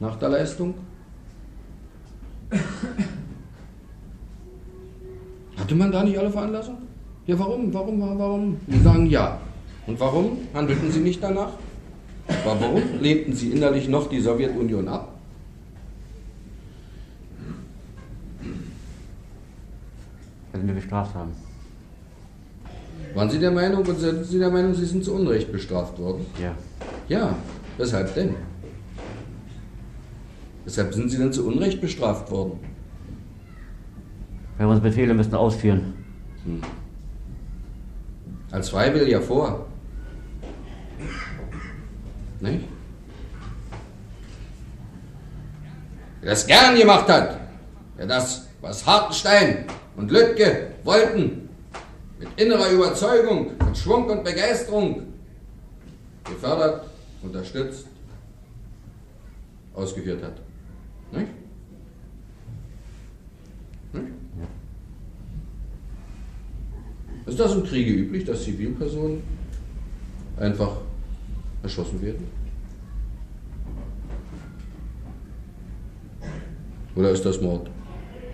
nach 0.00 0.16
der 0.16 0.28
Leistung. 0.28 0.74
Hatte 5.56 5.74
man 5.74 5.90
da 5.90 6.04
nicht 6.04 6.18
alle 6.18 6.30
Veranlassung? 6.30 6.76
Ja, 7.26 7.38
warum? 7.38 7.72
Warum? 7.72 8.00
Warum? 8.02 8.18
warum? 8.18 8.60
Sie 8.68 8.80
sagen 8.80 9.06
ja. 9.06 9.40
Und 9.86 9.98
warum 9.98 10.36
handelten 10.52 10.92
Sie 10.92 11.00
nicht 11.00 11.22
danach? 11.22 11.52
Warum 12.44 12.82
lehnten 13.00 13.32
Sie 13.32 13.52
innerlich 13.52 13.88
noch 13.88 14.10
die 14.10 14.20
Sowjetunion 14.20 14.88
ab? 14.88 15.15
Weil 20.56 20.66
wir 20.66 20.74
bestraft 20.74 21.14
haben. 21.14 21.32
Waren 23.14 23.30
Sie 23.30 23.38
der 23.38 23.50
Meinung 23.50 23.84
und 23.84 23.98
sind 23.98 24.24
Sie 24.24 24.38
der 24.38 24.50
Meinung, 24.50 24.74
Sie 24.74 24.84
sind 24.84 25.04
zu 25.04 25.14
Unrecht 25.14 25.50
bestraft 25.52 25.98
worden? 25.98 26.26
Ja, 26.40 26.54
Ja, 27.08 27.34
weshalb 27.78 28.14
denn? 28.14 28.34
Weshalb 30.64 30.92
sind 30.94 31.10
Sie 31.10 31.18
denn 31.18 31.32
zu 31.32 31.46
Unrecht 31.46 31.80
bestraft 31.80 32.30
worden? 32.30 32.58
weil 34.58 34.66
wir 34.66 34.70
unsere 34.70 34.88
Befehle 34.88 35.12
müssen 35.12 35.34
ausführen. 35.34 35.92
Als 38.50 38.70
Freiwilliger 38.70 39.20
vor. 39.20 39.66
Nicht? 42.40 42.64
Wer 46.22 46.30
das 46.30 46.46
gern 46.46 46.74
gemacht 46.74 47.06
hat, 47.08 47.38
wer 47.96 48.06
das, 48.06 48.48
was 48.62 48.86
Hartenstein 48.86 49.66
und 49.96 50.10
Lüttke 50.10 50.72
wollten, 50.84 51.48
mit 52.18 52.28
innerer 52.36 52.70
Überzeugung, 52.70 53.52
mit 53.64 53.76
Schwung 53.76 54.08
und 54.08 54.24
Begeisterung, 54.24 55.02
gefördert, 56.24 56.86
unterstützt, 57.22 57.86
ausgeführt 59.74 60.22
hat. 60.22 60.40
Nicht? 61.12 61.28
Nicht? 63.92 64.06
Ist 67.26 67.40
das 67.40 67.54
im 67.54 67.64
Kriege 67.64 67.90
üblich, 67.92 68.24
dass 68.24 68.44
Zivilpersonen 68.44 69.22
einfach 70.38 70.76
erschossen 71.62 72.00
werden? 72.00 72.26
Oder 76.94 77.10
ist 77.10 77.24
das 77.26 77.40
Mord? 77.40 77.68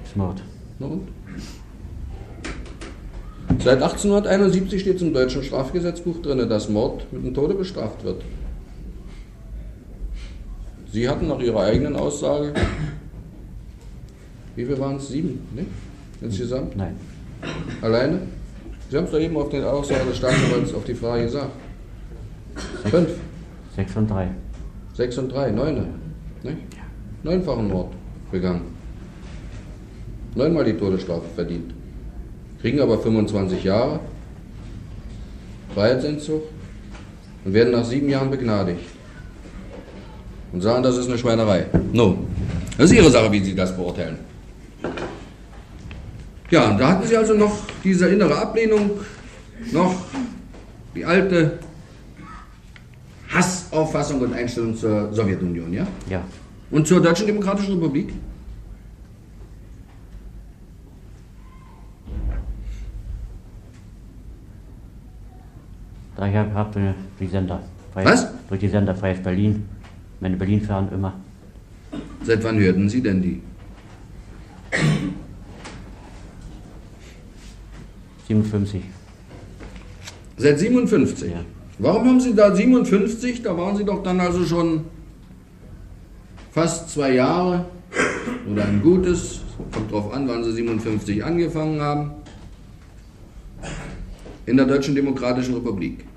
Das 0.00 0.10
ist 0.10 0.16
Mord. 0.16 0.42
Na 0.78 0.86
und? 0.86 1.08
Seit 3.58 3.80
1871 3.82 4.80
steht 4.80 4.96
es 4.96 5.02
im 5.02 5.12
deutschen 5.12 5.42
Strafgesetzbuch 5.42 6.20
drin, 6.22 6.48
dass 6.48 6.68
Mord 6.68 7.12
mit 7.12 7.24
dem 7.24 7.34
Tode 7.34 7.54
bestraft 7.54 8.02
wird. 8.04 8.22
Sie 10.92 11.08
hatten 11.08 11.28
nach 11.28 11.40
Ihrer 11.40 11.62
eigenen 11.62 11.96
Aussage, 11.96 12.52
wie 14.56 14.64
viel 14.64 14.78
waren 14.78 14.96
es? 14.96 15.08
Sieben, 15.08 15.40
ne? 15.54 15.64
Insgesamt? 16.20 16.76
Nein, 16.76 16.96
Alleine? 17.80 18.20
Sie 18.90 18.96
haben 18.96 19.04
es 19.04 19.10
doch 19.10 19.18
eben 19.20 19.36
auf 19.36 19.48
den 19.48 19.64
Aussage 19.64 20.04
des 20.04 20.18
Staatsanwalts 20.18 20.74
auf 20.74 20.84
die 20.84 20.94
Frage 20.94 21.24
gesagt. 21.24 21.50
Fünf, 22.84 23.08
sechs 23.74 23.96
und 23.96 24.10
drei. 24.10 24.28
sechs 24.94 25.16
und 25.16 25.32
drei, 25.32 25.50
neune. 25.50 25.86
Nicht? 26.42 26.58
Neunfachen 27.22 27.68
Mord 27.68 27.92
begangen. 28.30 28.62
Neunmal 30.34 30.64
die 30.64 30.74
Todesstrafe 30.74 31.26
verdient. 31.34 31.72
Kriegen 32.62 32.80
aber 32.80 32.96
25 32.98 33.64
Jahre, 33.64 33.98
Freiheitsentzug 35.74 36.44
und 37.44 37.52
werden 37.52 37.72
nach 37.72 37.84
sieben 37.84 38.08
Jahren 38.08 38.30
begnadigt. 38.30 38.86
Und 40.52 40.60
sagen, 40.60 40.82
das 40.82 40.96
ist 40.96 41.08
eine 41.08 41.18
Schweinerei. 41.18 41.66
No. 41.92 42.18
Das 42.78 42.90
ist 42.90 42.96
Ihre 42.96 43.10
Sache, 43.10 43.32
wie 43.32 43.40
Sie 43.40 43.56
das 43.56 43.74
beurteilen. 43.76 44.18
Ja, 46.50 46.70
und 46.70 46.78
da 46.78 46.90
hatten 46.90 47.06
Sie 47.06 47.16
also 47.16 47.34
noch 47.34 47.58
diese 47.82 48.08
innere 48.08 48.36
Ablehnung, 48.36 48.92
noch 49.72 49.94
die 50.94 51.04
alte 51.04 51.58
Auffassung 53.72 54.20
und 54.20 54.34
Einstellung 54.34 54.76
zur 54.76 55.12
Sowjetunion, 55.12 55.72
ja? 55.72 55.86
Ja. 56.08 56.22
Und 56.70 56.86
zur 56.86 57.00
Deutschen 57.00 57.26
Demokratischen 57.26 57.74
Republik? 57.74 58.10
Daher 66.22 66.54
habt 66.54 66.76
ihr 66.76 66.94
die 67.18 67.26
Sender. 67.26 67.60
Was? 67.94 68.28
Durch 68.48 68.60
die 68.60 68.68
Sender 68.68 68.94
Freies 68.94 69.20
Berlin. 69.20 69.64
Wenn 70.20 70.34
in 70.34 70.38
Berlin 70.38 70.60
fahren, 70.60 70.88
immer. 70.94 71.14
Seit 72.22 72.44
wann 72.44 72.60
hörten 72.60 72.88
Sie 72.88 73.02
denn 73.02 73.20
die? 73.20 73.42
57. 78.28 78.82
Seit 80.36 80.60
57? 80.60 81.32
Ja. 81.32 81.38
Warum 81.80 82.06
haben 82.06 82.20
Sie 82.20 82.36
da 82.36 82.54
57? 82.54 83.42
Da 83.42 83.58
waren 83.58 83.76
Sie 83.76 83.84
doch 83.84 84.04
dann 84.04 84.20
also 84.20 84.44
schon 84.44 84.84
fast 86.52 86.88
zwei 86.90 87.14
Jahre 87.14 87.64
oder 88.48 88.64
ein 88.64 88.80
gutes. 88.80 89.40
Kommt 89.72 89.90
drauf 89.90 90.14
an, 90.14 90.28
wann 90.28 90.44
Sie 90.44 90.52
57 90.52 91.24
angefangen 91.24 91.80
haben. 91.80 92.12
In 94.46 94.56
der 94.56 94.66
Deutschen 94.66 94.94
Demokratischen 94.94 95.54
Republik. 95.54 96.11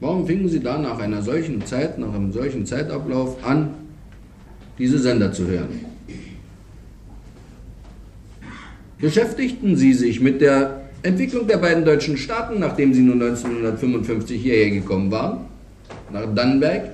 Warum 0.00 0.26
fingen 0.26 0.48
Sie 0.48 0.60
da 0.60 0.76
nach 0.78 0.98
einer 0.98 1.22
solchen 1.22 1.64
Zeit, 1.64 1.98
nach 1.98 2.12
einem 2.12 2.32
solchen 2.32 2.66
Zeitablauf 2.66 3.42
an, 3.44 3.74
diese 4.78 4.98
Sender 4.98 5.32
zu 5.32 5.46
hören? 5.46 5.86
Beschäftigten 8.98 9.76
Sie 9.76 9.94
sich 9.94 10.20
mit 10.20 10.40
der 10.40 10.82
Entwicklung 11.02 11.46
der 11.46 11.58
beiden 11.58 11.84
deutschen 11.84 12.16
Staaten, 12.16 12.60
nachdem 12.60 12.92
Sie 12.92 13.02
nun 13.02 13.22
1955 13.22 14.42
hierher 14.42 14.70
gekommen 14.70 15.10
waren, 15.10 15.46
nach 16.12 16.26
Dannenberg? 16.34 16.90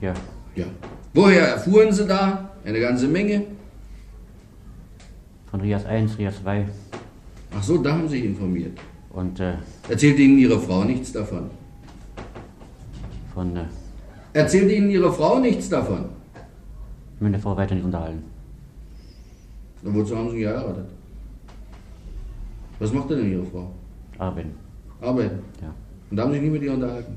Ja. 0.00 0.14
Ja. 0.54 0.66
Woher 1.14 1.48
erfuhren 1.48 1.92
Sie 1.92 2.06
da? 2.06 2.50
Eine 2.64 2.80
ganze 2.80 3.08
Menge. 3.08 3.44
Von 5.50 5.60
Rias 5.60 5.84
1, 5.84 6.18
Rias 6.18 6.40
2. 6.42 6.66
Ach 7.56 7.62
so, 7.62 7.78
da 7.78 7.92
haben 7.92 8.08
Sie 8.08 8.16
sich 8.16 8.24
informiert. 8.26 8.78
Und 9.10 9.40
äh, 9.40 9.54
Erzählte 9.88 10.22
Ihnen 10.22 10.38
Ihre 10.38 10.58
Frau 10.60 10.84
nichts 10.84 11.12
davon? 11.12 11.50
von 13.34 13.56
äh, 13.56 13.64
Erzählte 14.32 14.74
Ihnen 14.74 14.90
Ihre 14.90 15.12
Frau 15.12 15.38
nichts 15.38 15.68
davon? 15.68 16.06
mit 17.20 17.32
der 17.32 17.40
Frau 17.40 17.56
weiter 17.56 17.74
nicht 17.74 17.84
unterhalten. 17.84 18.22
Na, 19.82 19.92
wozu 19.94 20.16
haben 20.16 20.30
Sie 20.30 20.38
geheiratet? 20.38 20.86
Was 22.78 22.92
macht 22.92 23.10
denn 23.10 23.28
Ihre 23.30 23.44
Frau? 23.44 23.72
Arbeiten. 24.18 24.52
Arbeiten. 25.00 25.38
Ja. 25.60 25.74
Und 26.10 26.16
da 26.16 26.22
haben 26.22 26.32
Sie 26.32 26.38
sich 26.38 26.44
nie 26.46 26.52
mit 26.52 26.62
ihr 26.62 26.72
unterhalten? 26.74 27.14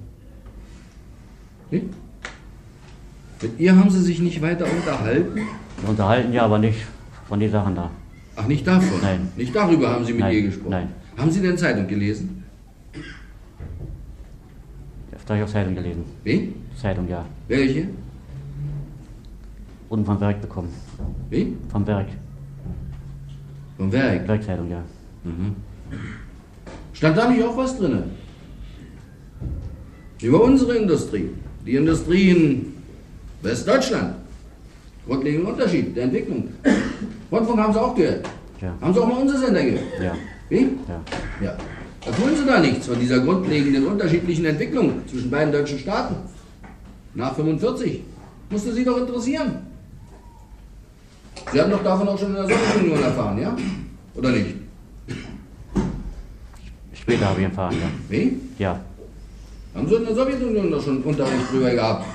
Nicht? 1.69 1.85
Mit 3.43 3.59
ihr 3.59 3.75
haben 3.77 3.89
Sie 3.91 4.01
sich 4.01 4.19
nicht 4.19 4.41
weiter 4.41 4.65
unterhalten? 4.65 5.35
Wir 5.81 5.89
unterhalten 5.89 6.33
ja, 6.33 6.45
aber 6.45 6.57
nicht 6.57 6.79
von 7.27 7.39
den 7.39 7.51
Sachen 7.51 7.75
da. 7.75 7.91
Ach, 8.35 8.47
nicht 8.47 8.65
davon? 8.65 9.01
Nein. 9.01 9.29
Nicht 9.35 9.55
darüber 9.55 9.89
haben 9.89 10.05
Sie 10.05 10.13
mit 10.13 10.21
Nein, 10.21 10.35
ihr 10.35 10.41
gesprochen? 10.43 10.69
nein. 10.69 10.87
Haben 11.17 11.31
Sie 11.31 11.41
denn 11.41 11.57
Zeitung 11.57 11.87
gelesen? 11.87 12.43
Da 15.31 15.35
habe 15.35 15.43
ich 15.45 15.49
auch 15.49 15.53
Zeitung 15.53 15.75
gelesen. 15.75 16.03
Wie? 16.25 16.53
Zeitung, 16.75 17.07
ja. 17.07 17.23
Welche? 17.47 17.87
Und 19.87 20.03
vom 20.05 20.19
Werk 20.19 20.41
bekommen. 20.41 20.67
Wie? 21.29 21.55
Vom 21.69 21.87
Werk. 21.87 22.07
Vom 23.77 23.91
Werk. 23.93 24.27
Werkzeitung, 24.27 24.69
ja. 24.69 24.83
Mhm. 25.23 25.55
Stand 26.91 27.17
da 27.17 27.29
nicht 27.29 27.41
auch 27.43 27.55
was 27.55 27.77
drin? 27.77 28.03
Über 30.21 30.43
unsere 30.43 30.75
Industrie. 30.75 31.29
Die 31.65 31.75
Industrie 31.75 32.29
in 32.31 32.65
Westdeutschland. 33.41 34.15
Grundlegender 35.07 35.49
Unterschied 35.49 35.95
der 35.95 36.03
Entwicklung. 36.05 36.49
Rundfunk 37.31 37.59
haben 37.59 37.73
Sie 37.73 37.81
auch 37.81 37.95
gehört. 37.95 38.25
Ja. 38.61 38.73
Haben 38.79 38.93
Sie 38.93 38.99
auch 38.99 39.07
mal 39.07 39.17
unsere 39.17 39.39
Sender 39.39 39.63
gehört? 39.63 39.83
Ja. 40.01 40.15
Wie? 40.49 40.61
Ja. 40.87 41.01
Ja. 41.41 41.57
Da 42.05 42.11
tun 42.11 42.35
Sie 42.35 42.45
da 42.45 42.59
nichts 42.59 42.87
von 42.87 42.99
dieser 42.99 43.19
grundlegenden 43.19 43.87
unterschiedlichen 43.87 44.45
Entwicklung 44.45 45.01
zwischen 45.07 45.29
beiden 45.29 45.51
deutschen 45.51 45.79
Staaten. 45.79 46.15
Nach 47.13 47.35
45. 47.35 48.01
Musste 48.49 48.73
Sie 48.73 48.83
doch 48.83 48.97
interessieren. 48.97 49.67
Sie 51.51 51.61
haben 51.61 51.71
doch 51.71 51.83
davon 51.83 52.07
auch 52.07 52.17
schon 52.17 52.29
in 52.29 52.35
der 52.35 52.43
Sowjetunion 52.43 53.03
erfahren, 53.03 53.41
ja? 53.41 53.55
Oder 54.15 54.29
nicht? 54.29 54.55
Später 56.93 57.25
habe 57.27 57.39
ich 57.39 57.45
erfahren, 57.45 57.75
ja. 57.81 57.87
Wie? 58.09 58.39
Ja. 58.57 58.79
Haben 59.73 59.87
Sie 59.87 59.95
in 59.95 60.05
der 60.05 60.15
Sowjetunion 60.15 60.71
doch 60.71 60.83
schon 60.83 61.01
Unterricht 61.01 61.51
drüber 61.51 61.71
gehabt? 61.71 62.05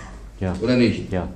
Ja. 0.41 0.55
Oder 0.61 0.76
nicht? 0.76 1.12
Ja. 1.12 1.28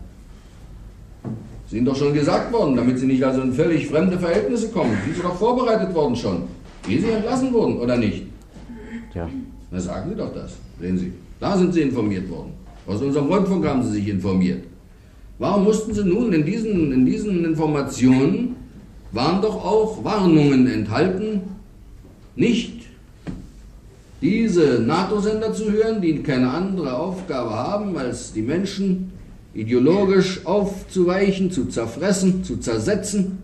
Ist 1.71 1.77
Ihnen 1.77 1.87
doch 1.87 1.95
schon 1.95 2.13
gesagt 2.13 2.53
worden, 2.53 2.75
damit 2.75 2.99
Sie 2.99 3.07
nicht 3.07 3.23
also 3.23 3.43
in 3.43 3.53
völlig 3.53 3.87
fremde 3.87 4.19
Verhältnisse 4.19 4.71
kommen. 4.71 4.91
Sind 5.05 5.15
Sie 5.15 5.23
doch 5.23 5.37
vorbereitet 5.37 5.95
worden 5.95 6.17
schon. 6.17 6.43
Wie 6.85 6.99
Sie 6.99 7.09
entlassen 7.09 7.53
wurden, 7.53 7.79
oder 7.79 7.97
nicht? 7.97 8.25
Ja. 9.15 9.31
Na 9.71 9.79
sagen 9.79 10.11
Sie 10.11 10.17
doch 10.17 10.35
das. 10.35 10.57
Sehen 10.81 10.99
Sie. 10.99 11.13
Da 11.39 11.57
sind 11.57 11.73
Sie 11.73 11.83
informiert 11.83 12.29
worden. 12.29 12.55
Aus 12.89 13.01
unserem 13.01 13.29
Rundfunk 13.29 13.65
haben 13.65 13.85
Sie 13.85 13.93
sich 13.93 14.09
informiert. 14.09 14.65
Warum 15.39 15.63
mussten 15.63 15.95
Sie 15.95 16.03
nun 16.03 16.33
in 16.33 16.45
diesen, 16.45 16.91
in 16.91 17.07
diesen 17.07 17.45
Informationen, 17.45 18.57
waren 19.13 19.41
doch 19.41 19.65
auch 19.65 20.03
Warnungen 20.03 20.67
enthalten, 20.67 21.43
nicht 22.35 22.81
diese 24.21 24.81
NATO-Sender 24.81 25.53
zu 25.53 25.71
hören, 25.71 26.01
die 26.01 26.21
keine 26.21 26.51
andere 26.51 26.99
Aufgabe 26.99 27.51
haben, 27.51 27.97
als 27.97 28.33
die 28.33 28.43
Menschen 28.43 29.13
ideologisch 29.55 30.47
aufzuweichen, 30.47 31.51
zu 31.51 31.67
zerfressen, 31.67 32.45
zu 32.45 32.59
zersetzen, 32.59 33.39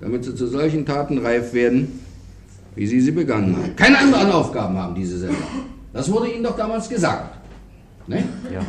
damit 0.00 0.24
sie 0.24 0.34
zu 0.34 0.46
solchen 0.46 0.86
Taten 0.86 1.18
reif 1.18 1.52
werden, 1.52 2.00
wie 2.74 2.86
sie 2.86 3.00
sie 3.00 3.10
begangen 3.10 3.56
haben. 3.56 3.76
Keine 3.76 3.98
anderen 3.98 4.30
Aufgaben 4.30 4.76
haben 4.76 4.94
diese 4.94 5.18
Sender. 5.18 5.36
Das 5.92 6.10
wurde 6.10 6.30
Ihnen 6.30 6.44
doch 6.44 6.56
damals 6.56 6.88
gesagt. 6.88 7.38
Ne? 8.06 8.24
Ja. 8.52 8.60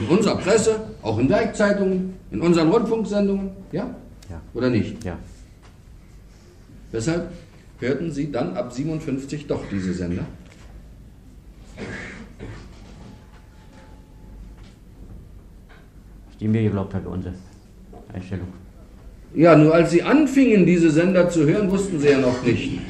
In 0.00 0.06
unserer 0.06 0.36
Presse, 0.36 0.80
auch 1.02 1.18
in 1.18 1.28
Werkzeitungen, 1.28 2.14
in 2.30 2.40
unseren 2.40 2.68
Rundfunksendungen, 2.68 3.50
ja? 3.72 3.94
Ja. 4.30 4.40
Oder 4.54 4.70
nicht? 4.70 5.02
Ja. 5.04 5.18
Weshalb 6.92 7.30
hörten 7.80 8.12
Sie 8.12 8.30
dann 8.30 8.56
ab 8.56 8.72
57 8.72 9.46
doch 9.46 9.62
diese 9.70 9.94
Sender? 9.94 10.24
Die 16.40 16.48
mir 16.48 16.62
geglaubt 16.62 16.94
hat, 16.94 17.06
unsere 17.06 17.34
Einstellung. 18.12 18.48
Ja, 19.34 19.56
nur 19.56 19.74
als 19.74 19.90
Sie 19.90 20.02
anfingen, 20.02 20.64
diese 20.64 20.90
Sender 20.90 21.28
zu 21.28 21.46
hören, 21.46 21.70
wussten 21.70 22.00
Sie 22.00 22.08
ja 22.08 22.18
noch 22.18 22.42
nicht. 22.42 22.80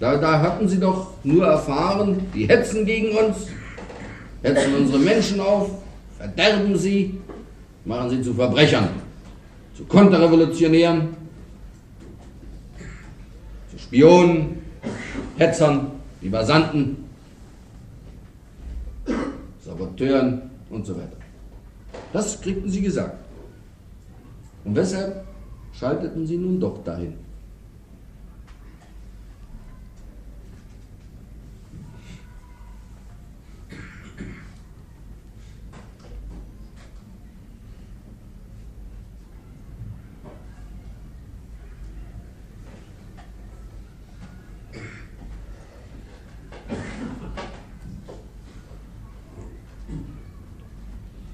Da, 0.00 0.16
da 0.16 0.40
hatten 0.40 0.68
Sie 0.68 0.80
doch 0.80 1.12
nur 1.22 1.46
erfahren, 1.46 2.20
die 2.34 2.48
hetzen 2.48 2.86
gegen 2.86 3.16
uns, 3.16 3.48
hetzen 4.42 4.74
unsere 4.74 4.98
Menschen 4.98 5.40
auf, 5.40 5.70
verderben 6.20 6.76
sie, 6.76 7.18
machen 7.86 8.10
sie 8.10 8.22
zu 8.22 8.34
Verbrechern, 8.34 8.88
zu 9.74 9.84
Konterrevolutionären, 9.84 11.16
zu 13.70 13.78
Spionen, 13.78 14.60
Hetzern, 15.38 15.92
Libersanten, 16.20 17.04
Saboteuren 19.64 20.42
und 20.68 20.84
so 20.84 20.94
weiter. 20.94 21.19
Das 22.12 22.40
kriegten 22.40 22.70
Sie 22.70 22.82
gesagt. 22.82 23.16
Und 24.64 24.74
weshalb 24.74 25.24
schalteten 25.72 26.26
Sie 26.26 26.36
nun 26.36 26.60
doch 26.60 26.82
dahin? 26.84 27.14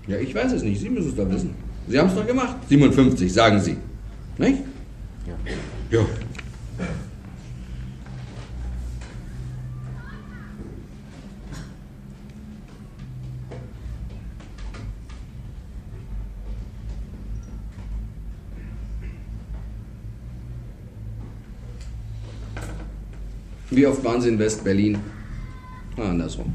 Ja, 0.07 0.19
ich 0.19 0.35
weiß 0.35 0.53
es 0.53 0.63
nicht. 0.63 0.81
Sie 0.81 0.89
müssen 0.89 1.09
es 1.09 1.17
doch 1.17 1.29
wissen. 1.29 1.55
Sie 1.89 1.99
haben 1.99 2.09
es 2.09 2.15
doch 2.15 2.27
gemacht. 2.27 2.57
57, 2.69 3.33
sagen 3.33 3.61
Sie. 3.61 3.77
Nicht? 4.39 4.63
Ja. 5.27 5.99
Ja. 5.99 6.07
Wie 23.71 23.87
oft 23.87 24.03
waren 24.05 24.21
Sie 24.23 24.29
in 24.29 24.39
West-Berlin? 24.39 24.99
Na, 25.97 26.05
andersrum. 26.05 26.55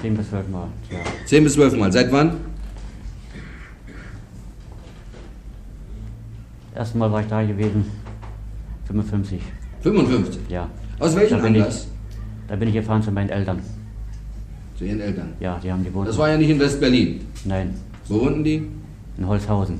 10 0.00 0.16
bis 0.16 0.30
12 0.30 0.48
Mal. 0.48 0.68
Ja. 0.90 0.98
10 1.26 1.44
bis 1.44 1.54
12 1.54 1.76
Mal. 1.76 1.92
Seit 1.92 2.10
wann? 2.12 2.36
Erstmal 6.74 7.12
war 7.12 7.20
ich 7.20 7.26
da 7.26 7.42
gewesen, 7.42 7.84
55. 8.86 9.40
55? 9.82 10.40
Ja. 10.48 10.68
Aus 10.98 11.14
welchem 11.16 11.36
da 11.36 11.42
bin 11.42 11.54
Anlass? 11.56 11.82
Ich, 11.82 12.48
da 12.48 12.56
bin 12.56 12.68
ich 12.68 12.74
gefahren 12.74 13.02
zu 13.02 13.10
meinen 13.10 13.28
Eltern. 13.28 13.60
Zu 14.78 14.84
Ihren 14.84 15.00
Eltern? 15.00 15.32
Ja, 15.40 15.58
die 15.62 15.70
haben 15.70 15.84
gewohnt. 15.84 16.08
Das 16.08 16.16
war 16.16 16.30
ja 16.30 16.38
nicht 16.38 16.48
in 16.48 16.58
West-Berlin. 16.58 17.20
Nein. 17.44 17.74
Wo 18.08 18.20
wohnten 18.20 18.44
die? 18.44 18.62
In 19.18 19.26
Holzhausen. 19.26 19.78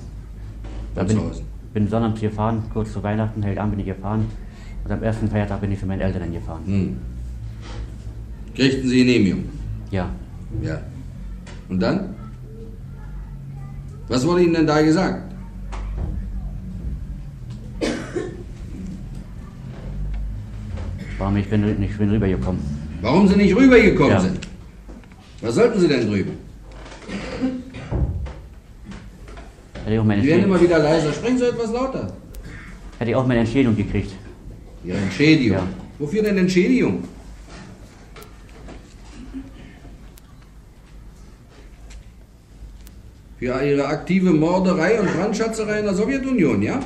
Da 0.95 1.05
bin 1.05 1.17
Holzhausen. 1.17 1.45
ich 1.69 1.73
bin 1.73 1.89
sonnabends 1.89 2.21
gefahren, 2.21 2.63
kurz 2.73 2.93
zu 2.93 3.03
Weihnachten, 3.03 3.43
Heiligabend 3.43 3.77
bin 3.77 3.81
ich 3.81 3.87
gefahren. 3.87 4.27
Und 4.85 4.93
am 4.93 5.03
ersten 5.03 5.29
Feiertag 5.29 5.61
bin 5.61 5.73
ich 5.73 5.81
zu 5.81 5.87
meinen 5.87 6.01
Eltern 6.01 6.33
gefahren. 6.33 6.63
Hm. 6.67 6.97
Kriegten 8.55 8.89
Sie 8.89 8.99
Genehmigung? 8.99 9.60
Ja. 9.91 10.09
Ja. 10.63 10.81
Und 11.69 11.81
dann? 11.81 12.15
Was 14.09 14.27
wurde 14.27 14.43
Ihnen 14.43 14.55
denn 14.55 14.67
da 14.67 14.81
gesagt? 14.83 15.23
Warum 21.19 21.37
ich 21.37 21.49
bin 21.49 21.79
nicht 21.79 21.99
bin 21.99 22.11
rübergekommen? 22.11 22.61
Warum 23.03 23.29
Sie 23.29 23.37
nicht 23.37 23.55
rübergekommen 23.55 24.13
Ja. 24.13 24.21
sind? 24.21 24.39
Was 25.43 25.55
sollten 25.55 25.81
Sie 25.81 25.89
denn 25.89 26.07
drüben? 26.09 26.33
Hätte 29.85 29.95
ich 29.95 29.99
auch 29.99 30.05
meine 30.05 30.23
Die 30.23 30.29
werden 30.29 30.45
immer 30.45 30.61
wieder 30.61 30.79
leiser. 30.79 31.13
Sprechen 31.13 31.39
Sie 31.39 31.45
etwas 31.49 31.73
lauter. 31.73 32.13
hätte 32.99 33.11
ich 33.11 33.17
auch 33.17 33.27
meine 33.27 33.41
Entschädigung 33.41 33.77
gekriegt. 33.77 34.13
Ihre 34.85 34.99
Entschädigung. 34.99 35.57
Ja. 35.59 35.67
Wofür 35.99 36.23
denn 36.23 36.37
Entschädigung? 36.39 37.05
Für 43.41 43.65
Ihre 43.65 43.87
aktive 43.87 44.33
Morderei 44.33 45.01
und 45.01 45.09
Brandschatzerei 45.17 45.79
in 45.79 45.87
der 45.87 45.95
Sowjetunion, 45.95 46.61
ja? 46.61 46.79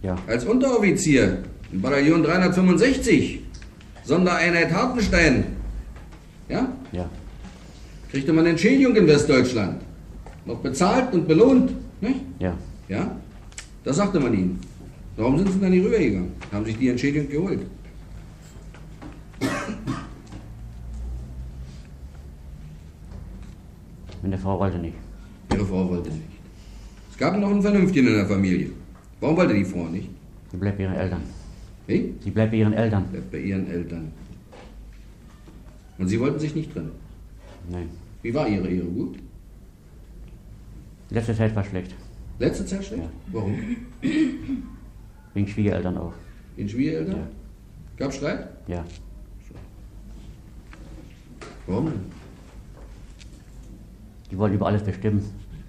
Ja. 0.00 0.16
Als 0.28 0.44
Unteroffizier 0.44 1.38
in 1.72 1.82
Bataillon 1.82 2.22
365, 2.22 3.40
Sondereinheit 4.04 4.72
Hartenstein, 4.72 5.44
ja? 6.48 6.68
Ja. 6.92 7.10
Kriegte 8.12 8.32
man 8.32 8.46
Entschädigung 8.46 8.94
in 8.94 9.08
Westdeutschland. 9.08 9.82
Noch 10.44 10.58
bezahlt 10.58 11.12
und 11.12 11.26
belohnt, 11.26 11.72
nicht? 12.00 12.20
Ja. 12.38 12.56
Ja? 12.86 13.10
Das 13.82 13.96
sagte 13.96 14.20
man 14.20 14.32
ihnen. 14.34 14.60
Warum 15.16 15.36
sind 15.36 15.50
sie 15.50 15.58
dann 15.58 15.70
nicht 15.70 15.84
rübergegangen? 15.84 16.30
Haben 16.52 16.64
sich 16.64 16.78
die 16.78 16.90
Entschädigung 16.90 17.28
geholt. 17.28 17.66
Meine 24.22 24.38
Frau 24.38 24.60
wollte 24.60 24.78
nicht. 24.78 24.94
Ihre 25.54 25.66
Frau 25.66 25.88
wollte 25.88 26.10
nicht. 26.10 26.22
Es 27.10 27.18
gab 27.18 27.38
noch 27.38 27.50
einen 27.50 27.62
Vernünftigen 27.62 28.08
in 28.08 28.14
der 28.14 28.26
Familie. 28.26 28.70
Warum 29.20 29.36
wollte 29.36 29.54
die 29.54 29.64
Frau 29.64 29.84
nicht? 29.84 30.10
Sie 30.50 30.56
bleibt 30.56 30.78
bei 30.78 30.84
ihren 30.84 30.94
Eltern. 30.94 31.22
Wie? 31.86 32.14
Sie 32.20 32.30
bleibt 32.30 32.50
bei 32.50 32.58
ihren 32.58 32.72
Eltern. 32.72 33.04
Bleibt 33.08 33.30
bei 33.30 33.38
ihren 33.38 33.70
Eltern. 33.70 34.12
Und 35.98 36.08
sie 36.08 36.18
wollten 36.18 36.40
sich 36.40 36.54
nicht 36.54 36.72
trennen. 36.72 36.90
Nein. 37.70 37.88
Wie 38.22 38.34
war 38.34 38.48
ihre 38.48 38.68
Ehe? 38.68 38.82
Gut? 38.82 39.18
Letzte 41.10 41.36
Zeit 41.36 41.54
war 41.54 41.64
schlecht. 41.64 41.94
Letzte 42.38 42.66
Zeit 42.66 42.84
schlecht? 42.84 43.02
Ja. 43.02 43.10
Warum? 43.32 43.56
Wegen 45.34 45.46
Schwiegereltern 45.46 45.96
auch. 45.98 46.14
In 46.56 46.68
Schwiegereltern? 46.68 47.16
Ja. 47.16 47.26
Gab 47.96 48.12
Streit? 48.12 48.48
Ja. 48.66 48.84
Warum? 51.66 51.92
Die 54.30 54.38
wollen 54.38 54.54
über 54.54 54.66
alles 54.66 54.82
bestimmen. 54.82 55.22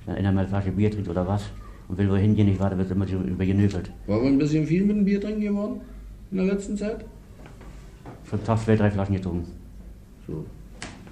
Wenn 0.05 0.15
einer 0.15 0.31
mal 0.31 0.41
eine 0.41 0.49
Flasche 0.49 0.71
Bier 0.71 0.91
trinkt 0.91 1.09
oder 1.09 1.27
was 1.27 1.43
und 1.87 1.97
will 1.97 2.09
wohin 2.09 2.35
gehen, 2.35 2.47
nicht 2.47 2.59
weiter, 2.59 2.77
wird 2.77 2.91
immer 2.91 3.07
über 3.07 3.45
genötigt. 3.45 3.91
War 4.07 4.21
wohl 4.21 4.27
ein 4.27 4.37
bisschen 4.37 4.65
viel 4.65 4.83
mit 4.85 4.95
dem 4.97 5.05
Bier 5.05 5.19
trinken 5.19 5.41
geworden? 5.41 5.81
In 6.31 6.37
der 6.37 6.47
letzten 6.47 6.77
Zeit? 6.77 7.05
Schon 8.29 8.43
Tag 8.43 8.59
zwei, 8.59 8.75
drei 8.75 8.91
Flaschen 8.91 9.15
getrunken. 9.15 9.51
So. 10.27 10.45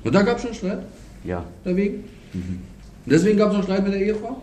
Und 0.03 0.13
da 0.13 0.21
gab 0.21 0.37
es 0.37 0.43
schon 0.43 0.53
Streit? 0.53 0.79
Ja. 1.23 1.43
Dagegen? 1.63 2.03
Und 2.33 2.61
deswegen 3.05 3.37
gab 3.37 3.51
es 3.51 3.57
noch 3.57 3.63
Streit 3.63 3.83
mit 3.83 3.93
der 3.93 4.01
Ehefrau? 4.01 4.41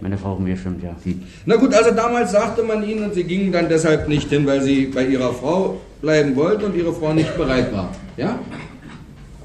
Meine 0.00 0.18
Frau 0.18 0.36
mir 0.36 0.56
stimmt, 0.56 0.82
ja. 0.82 0.96
Na 1.46 1.56
gut, 1.56 1.72
also 1.72 1.92
damals 1.94 2.32
sagte 2.32 2.62
man 2.64 2.82
ihnen 2.82 3.04
und 3.04 3.14
sie 3.14 3.22
gingen 3.22 3.52
dann 3.52 3.68
deshalb 3.68 4.08
nicht 4.08 4.28
hin, 4.30 4.44
weil 4.46 4.60
sie 4.60 4.86
bei 4.86 5.06
ihrer 5.06 5.32
Frau 5.32 5.80
bleiben 6.00 6.34
wollten 6.34 6.64
und 6.64 6.74
ihre 6.74 6.92
Frau 6.92 7.12
nicht 7.12 7.36
bereit 7.36 7.72
war. 7.72 7.90
Ja? 8.16 8.38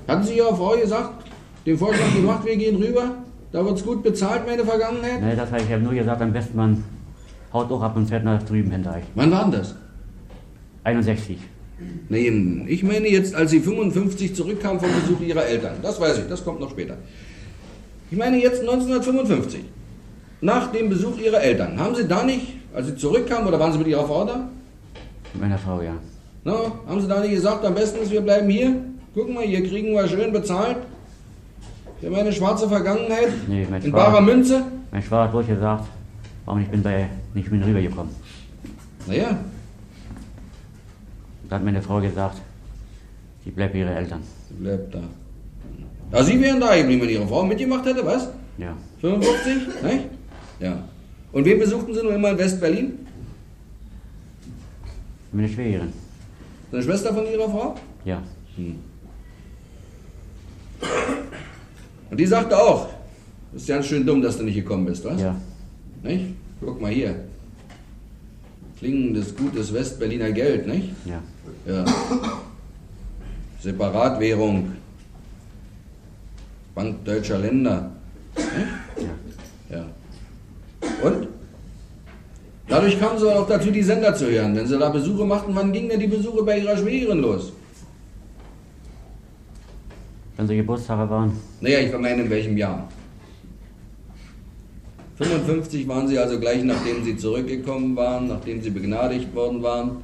Hatten 0.07 0.23
Sie 0.23 0.37
Ihrer 0.37 0.55
Frau 0.55 0.75
gesagt, 0.77 1.25
den 1.65 1.77
Vorschlag 1.77 2.13
gemacht, 2.15 2.45
wir 2.45 2.55
gehen 2.55 2.77
rüber? 2.77 3.15
Da 3.51 3.63
wird's 3.63 3.83
gut 3.83 4.03
bezahlt, 4.03 4.45
meine 4.45 4.65
Vergangenheit? 4.65 5.21
Nee, 5.21 5.35
das 5.35 5.51
habe 5.51 5.61
ich 5.61 5.69
ja 5.69 5.77
nur 5.77 5.93
gesagt, 5.93 6.21
am 6.21 6.33
besten 6.33 6.57
man 6.57 6.83
haut 7.53 7.71
auch 7.71 7.81
ab 7.81 7.95
und 7.95 8.07
fährt 8.07 8.23
nach 8.23 8.43
drüben 8.43 8.71
hinter 8.71 8.95
euch. 8.95 9.03
Wann 9.15 9.31
war 9.31 9.43
denn 9.43 9.53
das? 9.53 9.75
61. 10.83 11.37
Nee, 12.09 12.65
ich 12.67 12.83
meine 12.83 13.07
jetzt, 13.07 13.35
als 13.35 13.51
Sie 13.51 13.59
55 13.59 14.35
zurückkamen 14.35 14.79
vom 14.79 14.89
Besuch 15.01 15.21
Ihrer 15.21 15.45
Eltern. 15.45 15.75
Das 15.81 15.99
weiß 15.99 16.19
ich, 16.19 16.27
das 16.27 16.43
kommt 16.43 16.59
noch 16.59 16.71
später. 16.71 16.97
Ich 18.09 18.17
meine 18.17 18.37
jetzt 18.41 18.61
1955. 18.61 19.61
Nach 20.41 20.71
dem 20.71 20.89
Besuch 20.89 21.17
Ihrer 21.19 21.41
Eltern. 21.41 21.79
Haben 21.79 21.95
Sie 21.95 22.07
da 22.07 22.23
nicht, 22.23 22.55
als 22.73 22.87
Sie 22.87 22.95
zurückkamen, 22.95 23.47
oder 23.47 23.59
waren 23.59 23.71
Sie 23.71 23.77
mit 23.77 23.87
Ihrer 23.87 24.05
Frau 24.05 24.25
da? 24.25 24.49
Mit 25.33 25.41
meiner 25.41 25.57
Frau, 25.57 25.81
ja. 25.81 25.93
Na, 26.43 26.71
haben 26.87 27.01
Sie 27.01 27.07
da 27.07 27.21
nicht 27.21 27.31
gesagt, 27.31 27.63
am 27.65 27.75
besten 27.75 28.01
ist, 28.01 28.11
wir 28.11 28.21
bleiben 28.21 28.49
hier? 28.49 28.75
Guck 29.13 29.33
mal, 29.33 29.43
hier 29.43 29.67
kriegen 29.67 29.93
wir 29.93 30.07
schön 30.07 30.31
bezahlt. 30.31 30.77
Wir 31.99 32.09
haben 32.09 32.15
eine 32.17 32.31
schwarze 32.31 32.67
Vergangenheit. 32.69 33.29
Nee, 33.47 33.65
mein 33.69 33.81
in 33.81 33.91
Schwager- 33.91 34.11
barer 34.11 34.21
Münze. 34.21 34.63
Mein 34.91 35.01
Schwager 35.03 35.23
hat 35.25 35.33
wohl 35.33 35.43
gesagt, 35.43 35.85
warum 36.45 36.61
ich 36.61 36.67
bin 36.69 36.81
bei 36.83 37.09
nicht 37.33 37.49
bin 37.49 37.63
rübergekommen. 37.63 38.13
Naja, 39.07 39.37
Da 41.49 41.55
hat 41.55 41.63
meine 41.63 41.81
Frau 41.81 42.01
gesagt, 42.01 42.41
sie 43.43 43.51
bleibt 43.51 43.73
bei 43.73 43.79
ihren 43.79 43.93
Eltern. 43.93 44.21
sie 44.49 44.55
bleibt 44.55 44.93
da. 44.93 44.99
Ja, 46.11 46.23
Sie 46.23 46.39
wären 46.41 46.59
da 46.59 46.75
geblieben, 46.77 47.01
wenn 47.01 47.09
Ihre 47.09 47.27
Frau 47.27 47.43
mitgemacht 47.43 47.85
hätte, 47.85 48.05
was? 48.05 48.29
Ja. 48.57 48.73
55? 49.01 49.83
Nicht? 49.83 50.05
Ja. 50.61 50.83
Und 51.33 51.43
wen 51.45 51.59
besuchten 51.59 51.93
Sie 51.93 52.01
nur 52.01 52.13
immer 52.15 52.29
in 52.31 52.37
West-Berlin? 52.37 52.99
Meine 55.33 55.49
Schwägerin. 55.49 55.91
Eine 56.71 56.81
Schwester 56.81 57.13
von 57.13 57.25
Ihrer 57.29 57.49
Frau? 57.49 57.75
Ja. 58.05 58.21
Und 62.09 62.19
die 62.19 62.25
sagte 62.25 62.57
auch, 62.57 62.89
das 63.51 63.63
ist 63.63 63.67
ganz 63.67 63.85
schön 63.85 64.05
dumm, 64.05 64.21
dass 64.21 64.37
du 64.37 64.43
nicht 64.43 64.55
gekommen 64.55 64.85
bist, 64.85 65.03
was? 65.05 65.21
Ja. 65.21 65.35
Nicht? 66.03 66.25
Guck 66.61 66.81
mal 66.81 66.91
hier. 66.91 67.15
Klingendes, 68.79 69.35
gutes 69.35 69.73
Westberliner 69.73 70.31
Geld, 70.31 70.67
nicht? 70.67 70.89
Ja. 71.05 71.21
Ja. 71.65 71.85
Separatwährung. 73.61 74.73
Bank 76.75 77.03
deutscher 77.03 77.39
Länder. 77.39 77.91
Nicht? 78.35 79.07
Ja. 79.69 79.77
Ja. 79.77 79.85
Und? 81.01 81.27
Dadurch 82.67 82.99
kamen 82.99 83.17
sie 83.17 83.33
auch 83.33 83.47
dazu, 83.47 83.71
die 83.71 83.81
Sender 83.81 84.13
zu 84.13 84.29
hören. 84.29 84.55
Wenn 84.55 84.67
sie 84.67 84.77
da 84.77 84.89
Besuche 84.89 85.25
machten, 85.25 85.55
wann 85.55 85.71
gingen 85.71 85.89
denn 85.89 85.99
die 85.99 86.07
Besuche 86.07 86.43
bei 86.43 86.59
ihrer 86.59 86.77
Schwägerin 86.77 87.19
los? 87.19 87.53
Wenn 90.37 90.47
sie 90.47 90.57
Geburtstage 90.57 91.09
waren, 91.09 91.31
Naja, 91.61 91.79
ich 91.79 91.91
meine, 91.97 92.21
in 92.21 92.29
welchem 92.29 92.55
Jahr? 92.57 92.87
55 95.15 95.87
waren 95.87 96.07
sie 96.07 96.19
also 96.19 96.39
gleich 96.39 96.63
nachdem 96.63 97.03
sie 97.03 97.17
zurückgekommen 97.17 97.95
waren, 97.95 98.27
nachdem 98.27 98.61
sie 98.61 98.69
begnadigt 98.69 99.33
worden 99.33 99.63
waren. 99.63 99.97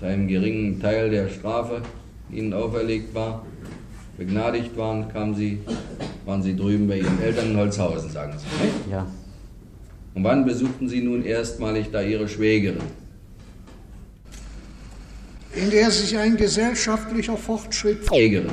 Mit 0.00 0.10
einem 0.10 0.26
geringen 0.26 0.80
Teil 0.80 1.08
der 1.08 1.28
Strafe, 1.28 1.82
die 2.28 2.38
ihnen 2.38 2.52
auferlegt 2.52 3.14
war. 3.14 3.46
Begnadigt 4.18 4.76
waren, 4.76 5.08
kamen 5.08 5.36
sie, 5.36 5.60
waren 6.24 6.42
sie 6.42 6.56
drüben 6.56 6.88
bei 6.88 6.98
ihren 6.98 7.22
Eltern 7.22 7.52
in 7.52 7.56
Holzhausen, 7.56 8.10
sagen 8.10 8.32
sie. 8.36 8.64
Nicht? 8.64 8.74
ja. 8.90 9.06
Und 10.14 10.24
wann 10.24 10.44
besuchten 10.44 10.88
sie 10.88 11.00
nun 11.00 11.24
erstmalig 11.24 11.90
da 11.92 12.02
ihre 12.02 12.28
Schwägerin? 12.28 13.03
In 15.56 15.70
der 15.70 15.90
sich 15.90 16.16
ein 16.18 16.36
gesellschaftlicher 16.36 17.36
Fortschritt 17.36 18.06
Schwägerin. 18.06 18.48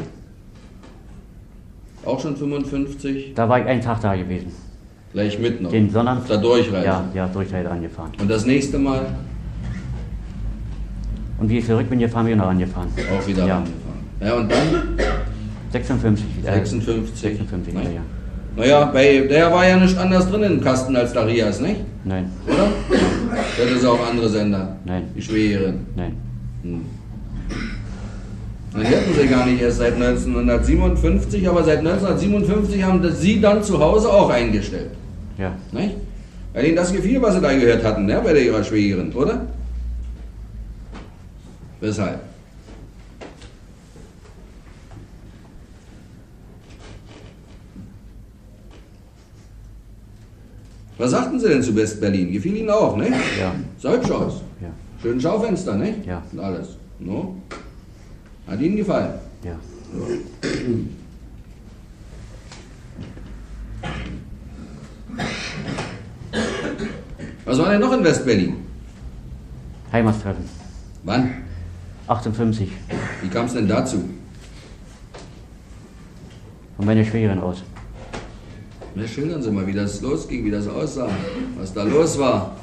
Auch 2.06 2.20
schon 2.20 2.36
55? 2.36 3.34
Da 3.36 3.48
war 3.48 3.60
ich 3.60 3.66
einen 3.66 3.82
Tag 3.82 4.02
da 4.02 4.16
gewesen. 4.16 4.52
Gleich 5.14 5.38
mit 5.40 5.62
noch. 5.62 5.72
Den 5.72 5.90
Sonnabend. 5.90 6.30
Da 6.30 6.38
durchreisen. 6.38 6.84
Ja, 6.86 7.04
ja, 7.14 7.28
Durchreise 7.28 7.70
angefahren. 7.70 8.12
Und 8.20 8.30
das 8.30 8.46
nächste 8.46 8.80
Mal 8.80 9.06
Und 11.40 11.50
wie 11.50 11.58
ich 11.58 11.66
zurück 11.66 11.90
bin 11.90 12.00
gefahren, 12.00 12.26
bin 12.26 12.34
ich 12.34 12.40
noch 12.40 12.48
angefahren. 12.50 12.88
auch 13.12 13.28
wieder 13.28 13.46
Ja. 13.46 13.56
rangefahren. 13.56 13.82
Ja, 14.22 14.34
und 14.36 14.52
dann 14.52 14.98
56. 15.72 16.26
Äh, 16.46 16.54
56. 16.54 17.20
56, 17.20 17.74
ja, 17.74 17.80
Nein. 17.82 17.94
ja. 17.96 18.02
Naja, 18.56 18.86
bei, 18.86 19.20
der 19.30 19.52
war 19.52 19.68
ja 19.68 19.78
nicht 19.78 19.98
anders 19.98 20.30
drin 20.30 20.44
im 20.44 20.62
Kasten 20.62 20.96
als 20.96 21.14
Darias, 21.14 21.60
nicht? 21.62 21.82
Nein. 22.04 22.30
Oder? 22.46 22.68
Hört 23.58 23.72
es 23.78 23.86
auch 23.86 24.06
andere 24.08 24.28
Sender? 24.30 24.76
Nein. 24.86 25.04
Die 25.16 25.22
Schwägerin? 25.22 25.86
Nein. 25.96 26.16
Hm. 26.64 26.86
Dann 28.74 28.88
hörten 28.88 29.14
sie 29.14 29.28
gar 29.28 29.46
nicht 29.46 29.62
erst 29.62 29.80
seit 29.80 29.96
1957, 29.96 31.48
aber 31.48 31.64
seit 31.64 31.80
1957 31.80 32.84
haben 32.84 33.12
sie 33.14 33.42
dann 33.42 33.64
zu 33.64 33.80
Hause 33.80 34.10
auch 34.10 34.30
eingestellt. 34.30 34.92
Ja. 35.38 35.54
Nicht? 35.72 35.96
Weil 36.54 36.66
ihnen 36.66 36.76
das 36.76 36.94
gefiel, 36.94 37.22
was 37.22 37.36
sie 37.36 37.42
da 37.42 37.54
gehört 37.54 37.84
hatten, 37.84 38.06
ne? 38.06 38.22
bei 38.24 38.34
der 38.34 38.44
ihrer 38.44 38.64
Schwägerin, 38.64 39.12
oder? 39.14 39.46
Weshalb? 41.82 42.20
Was 50.98 51.10
sagten 51.10 51.40
Sie 51.40 51.48
denn 51.48 51.64
zu 51.64 51.76
West-Berlin? 51.76 52.32
Gefiel 52.32 52.58
Ihnen 52.58 52.70
auch, 52.70 52.96
ne? 52.96 53.08
Ja. 53.40 53.56
Sah 53.80 53.94
hübsch 53.94 54.12
aus. 54.12 54.44
Schön 55.02 55.20
Schaufenster, 55.20 55.76
ne? 55.76 55.96
Ja. 56.06 56.22
Und 56.32 56.40
alles. 56.40 56.78
No? 57.00 57.36
Hat 58.48 58.60
Ihnen 58.62 58.76
gefallen? 58.76 59.14
Ja. 59.44 59.56
Was 67.46 67.58
war 67.58 67.72
denn 67.72 67.82
noch 67.82 67.94
in 67.94 68.04
West-Berlin? 68.04 68.56
Heimatstreffen. 69.92 70.46
Wann? 71.04 71.34
58. 72.08 72.72
Wie 73.22 73.28
kam 73.30 73.46
es 73.48 73.54
denn 73.54 73.68
dazu? 73.68 74.08
Von 76.78 76.86
meiner 76.86 77.04
Schwägerin 77.04 77.40
aus. 77.40 77.64
Na, 78.94 79.08
schildern 79.08 79.42
Sie 79.42 79.50
mal, 79.50 79.66
wie 79.66 79.74
das 79.74 80.02
losging, 80.02 80.46
wie 80.46 80.52
das 80.52 80.68
aussah, 80.68 81.10
was 81.58 81.74
da 81.74 81.84
los 81.84 82.20
war. 82.20 82.56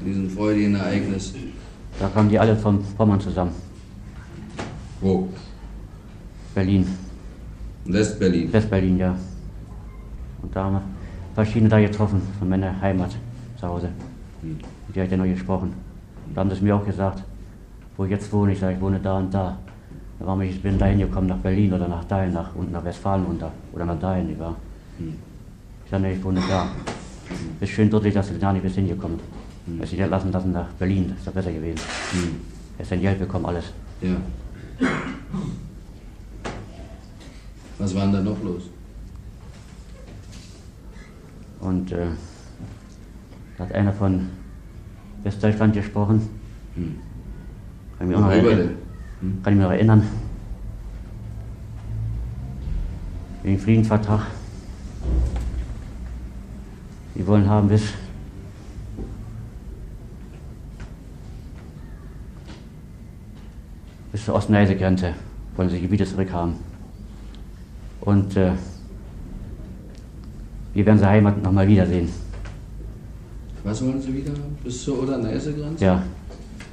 In 0.00 0.06
diesem 0.06 0.30
freudigen 0.30 0.74
Ereignis. 0.74 1.34
Da 1.98 2.08
kamen 2.08 2.28
die 2.28 2.38
alle 2.38 2.56
von 2.56 2.82
Pommern 2.96 3.20
zusammen. 3.20 3.52
Wo? 5.00 5.28
Berlin. 6.54 6.86
West-Berlin. 7.84 8.52
West-Berlin, 8.52 8.98
ja. 8.98 9.16
Und 10.42 10.54
da 10.54 10.64
haben 10.64 10.74
wir 10.74 10.82
verschiedene 11.34 11.68
da 11.68 11.80
getroffen, 11.80 12.20
von 12.38 12.48
meiner 12.48 12.80
Heimat 12.80 13.16
zu 13.58 13.66
Hause. 13.66 13.88
Hm. 14.42 14.58
Die 14.94 15.00
hat 15.00 15.10
ja 15.10 15.16
noch 15.16 15.24
gesprochen. 15.24 15.72
Da 16.34 16.40
haben 16.40 16.50
sie 16.50 16.56
es 16.56 16.62
mir 16.62 16.74
auch 16.74 16.84
gesagt, 16.84 17.22
wo 17.96 18.04
ich 18.04 18.10
jetzt 18.10 18.32
wohne. 18.32 18.52
Ich 18.52 18.58
sage, 18.58 18.74
ich 18.74 18.80
wohne 18.80 18.98
da 19.00 19.18
und 19.18 19.32
da. 19.32 19.58
Da 20.18 20.26
war 20.26 20.40
ich, 20.40 20.52
ich 20.52 20.62
bin 20.62 20.78
dahin 20.78 20.98
gekommen, 20.98 21.26
nach 21.26 21.38
Berlin 21.38 21.72
oder 21.72 21.88
nach 21.88 22.04
dahin, 22.04 22.32
nach, 22.32 22.54
unten 22.54 22.72
nach 22.72 22.84
Westfalen 22.84 23.24
runter. 23.24 23.52
Oder 23.72 23.84
nach 23.84 23.98
dahin, 23.98 24.30
ich 24.30 24.38
war. 24.38 24.56
Hm. 24.98 25.14
Ich 25.84 25.90
sage, 25.90 26.02
nee, 26.02 26.12
ich 26.14 26.24
wohne 26.24 26.40
da. 26.48 26.68
Ist 27.60 27.70
schön 27.70 27.90
deutlich, 27.90 28.14
dass 28.14 28.28
sie 28.28 28.38
gar 28.38 28.52
nicht 28.52 28.62
bis 28.62 28.74
hingekommen. 28.74 29.18
Hm. 29.66 29.80
Dass 29.80 29.90
sie 29.90 29.96
nicht 29.96 30.08
lassen 30.08 30.32
lassen 30.32 30.52
nach 30.52 30.68
Berlin, 30.78 31.08
das 31.10 31.18
ist 31.18 31.26
ja 31.26 31.32
besser 31.32 31.52
gewesen. 31.52 31.80
Hm. 32.12 32.40
Erst 32.78 32.92
ein 32.92 33.00
Geld 33.00 33.18
bekommen, 33.18 33.46
alles. 33.46 33.64
Ja. 34.00 34.16
Was 37.78 37.94
war 37.94 38.02
denn 38.02 38.12
da 38.12 38.20
noch 38.20 38.42
los? 38.42 38.62
Und 41.60 41.92
äh, 41.92 42.06
da 43.58 43.64
hat 43.64 43.72
einer 43.72 43.92
von 43.92 44.28
Westdeutschland 45.24 45.74
gesprochen. 45.74 46.28
Hm. 46.74 46.96
Kann 47.98 48.06
ich 48.06 48.08
mich 48.08 48.16
auch 48.16 48.20
noch 48.20 48.30
erinnern. 48.30 48.76
denn? 49.20 49.42
Kann 49.42 49.52
ich 49.52 49.58
mich 49.58 49.64
noch 49.64 49.72
erinnern. 49.72 50.02
Wegen 53.42 53.58
Friedensvertrag. 53.58 54.26
Die 57.14 57.26
wollen 57.26 57.48
haben 57.48 57.68
bis 57.68 57.94
bis 64.16 64.24
zur 64.24 64.34
Ost-Neise-Grenze 64.36 65.12
wollen 65.58 65.68
sie 65.68 65.78
Gebiete 65.78 66.06
zurückhaben. 66.06 66.54
Und 68.00 68.34
äh, 68.34 68.52
wir 70.72 70.86
werden 70.86 70.98
sie 70.98 71.06
Heimat 71.06 71.42
nochmal 71.42 71.68
wiedersehen. 71.68 72.08
Was 73.62 73.84
wollen 73.84 74.00
Sie 74.00 74.14
wieder 74.14 74.30
haben? 74.30 74.56
Bis 74.64 74.84
zur 74.84 75.02
Oder-Neiße-Grenze? 75.02 75.84
Ja, 75.84 76.02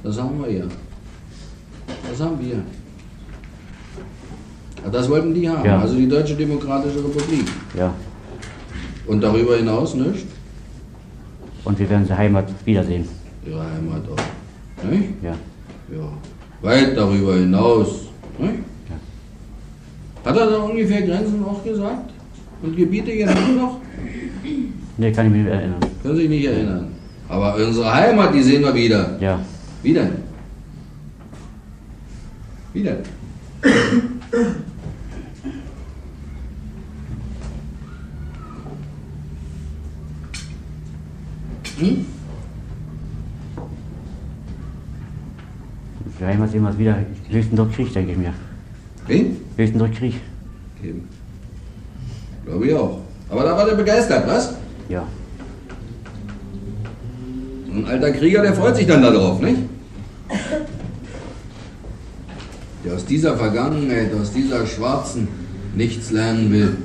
Das 0.02 0.18
haben 0.18 0.42
wir 0.42 0.50
ja. 0.50 0.64
Das 2.08 2.18
haben 2.18 2.40
wir. 2.40 2.62
Ah, 4.82 4.88
Das 4.90 5.10
wollten 5.10 5.34
die 5.34 5.46
haben, 5.46 5.66
Ja. 5.66 5.80
also 5.80 5.96
die 5.96 6.08
Deutsche 6.08 6.34
Demokratische 6.36 6.96
Republik. 7.04 7.46
ja. 7.76 7.92
Und 9.06 9.20
darüber 9.20 9.56
hinaus 9.58 9.94
nichts? 9.94 10.24
Und 11.62 11.78
wir 11.78 11.90
werden 11.90 12.06
sie 12.06 12.16
Heimat 12.16 12.46
wiedersehen. 12.64 13.06
Ihre 13.46 13.60
Heimat 13.60 14.00
auch. 14.08 14.88
Nicht? 14.90 15.10
Ja. 15.22 15.34
Ja. 15.94 16.08
Weit 16.64 16.96
darüber 16.96 17.34
hinaus. 17.34 18.06
Ja. 18.38 18.48
Hat 20.24 20.36
er 20.36 20.46
da 20.50 20.56
ungefähr 20.60 21.02
Grenzen 21.02 21.44
auch 21.44 21.62
gesagt? 21.62 22.10
Und 22.62 22.74
Gebiete 22.74 23.14
genannt 23.14 23.56
noch? 23.56 23.80
Nee, 24.96 25.12
kann 25.12 25.26
ich 25.26 25.32
mich 25.32 25.42
nicht 25.42 25.52
erinnern. 25.52 25.80
Können 26.02 26.16
Sie 26.16 26.22
sich 26.22 26.30
nicht 26.30 26.46
erinnern. 26.46 26.86
Aber 27.28 27.54
unsere 27.56 27.92
Heimat, 27.92 28.34
die 28.34 28.42
sehen 28.42 28.62
wir 28.62 28.74
wieder. 28.74 29.18
Ja, 29.20 29.40
Wie 29.82 29.92
denn? 29.92 30.12
Wie 32.72 32.82
denn? 32.82 32.98
Hm? 41.78 42.13
Heimat 46.26 46.50
sehen 46.50 46.62
wir 46.62 46.70
es 46.70 46.78
wieder. 46.78 46.96
Höchstens 47.28 47.56
durch 47.56 47.74
Krieg, 47.74 47.92
denke 47.92 48.12
ich 48.12 48.18
mir. 48.18 48.32
Wen? 49.06 49.36
Höchstens 49.56 49.78
durch 49.78 49.92
Krieg. 49.92 50.14
Eben. 50.82 51.08
Glaube 52.44 52.66
ich 52.66 52.74
auch. 52.74 53.00
Aber 53.30 53.42
da 53.44 53.56
war 53.56 53.64
der 53.64 53.74
begeistert, 53.74 54.26
was? 54.26 54.54
Ja, 54.88 55.06
Ein 57.74 57.86
alter 57.86 58.12
Krieger, 58.12 58.42
der 58.42 58.54
freut 58.54 58.76
sich 58.76 58.86
dann 58.86 59.02
darauf, 59.02 59.40
nicht? 59.40 59.58
Der 62.84 62.94
aus 62.94 63.04
dieser 63.04 63.36
Vergangenheit, 63.36 64.12
aus 64.14 64.32
dieser 64.32 64.64
schwarzen, 64.66 65.26
nichts 65.74 66.12
lernen 66.12 66.52
will, 66.52 66.76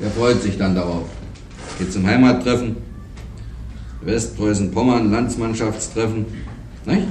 der 0.00 0.10
freut 0.10 0.42
sich 0.42 0.58
dann 0.58 0.74
darauf. 0.74 1.04
Geht 1.78 1.92
zum 1.92 2.06
Heimattreffen, 2.06 2.76
Westpreußen-Pommern, 4.02 5.10
Landsmannschaftstreffen, 5.10 6.26
nicht? 6.84 7.06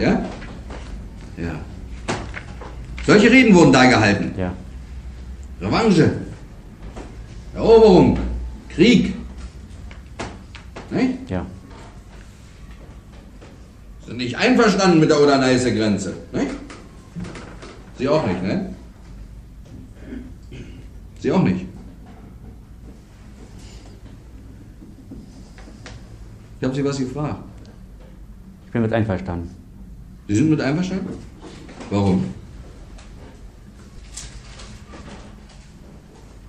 Ja. 0.00 0.24
Solche 3.06 3.30
Reden 3.30 3.54
wurden 3.54 3.72
da 3.72 3.84
gehalten. 3.84 4.32
ja, 4.38 4.52
Revanche, 5.60 6.10
Eroberung, 7.54 8.18
Krieg. 8.68 9.14
Nicht? 10.90 11.30
ja. 11.30 11.44
Sind 14.06 14.18
nicht 14.18 14.36
einverstanden 14.36 15.00
mit 15.00 15.10
der 15.10 15.20
Oder-Neiße-Grenze. 15.20 16.14
Nicht? 16.32 16.50
Sie 17.98 18.08
auch 18.08 18.26
nicht, 18.26 18.42
ne? 18.42 18.74
Sie 21.20 21.32
auch 21.32 21.42
nicht. 21.42 21.66
Ich 26.58 26.64
habe 26.64 26.74
Sie 26.74 26.84
was 26.84 26.98
gefragt. 26.98 27.42
Ich 28.66 28.72
bin 28.72 28.82
mit 28.82 28.92
einverstanden. 28.92 29.63
Sie 30.26 30.36
sind 30.36 30.50
mit 30.50 30.60
einverstanden? 30.60 31.14
Warum? 31.90 32.24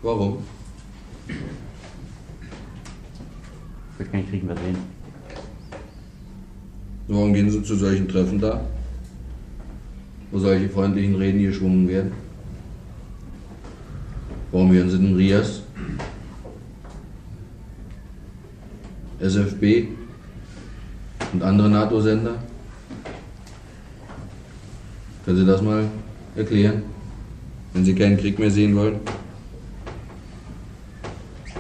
Warum? 0.02 0.38
Ich 1.28 1.36
will 4.00 4.08
keinen 4.08 4.30
Krieg 4.30 4.44
mehr 4.44 4.56
sehen. 4.56 4.78
Warum 7.08 7.34
gehen 7.34 7.50
Sie 7.50 7.62
zu 7.64 7.76
solchen 7.76 8.08
Treffen 8.08 8.40
da? 8.40 8.62
Wo 10.32 10.40
solche 10.40 10.70
freundlichen 10.70 11.16
Reden 11.16 11.44
geschwungen 11.44 11.88
werden? 11.88 12.14
Warum 14.52 14.72
hören 14.72 14.90
Sie 14.90 14.98
den 14.98 15.16
RIAS? 15.16 15.62
SFB 19.20 19.88
und 21.34 21.44
andere 21.44 21.70
NATO-Sender? 21.70 22.36
Können 25.26 25.38
Sie 25.38 25.46
das 25.46 25.60
mal 25.64 25.90
erklären, 26.36 26.84
wenn 27.74 27.84
Sie 27.84 27.96
keinen 27.96 28.16
Krieg 28.16 28.38
mehr 28.38 28.52
sehen 28.52 28.76
wollen? 28.76 29.00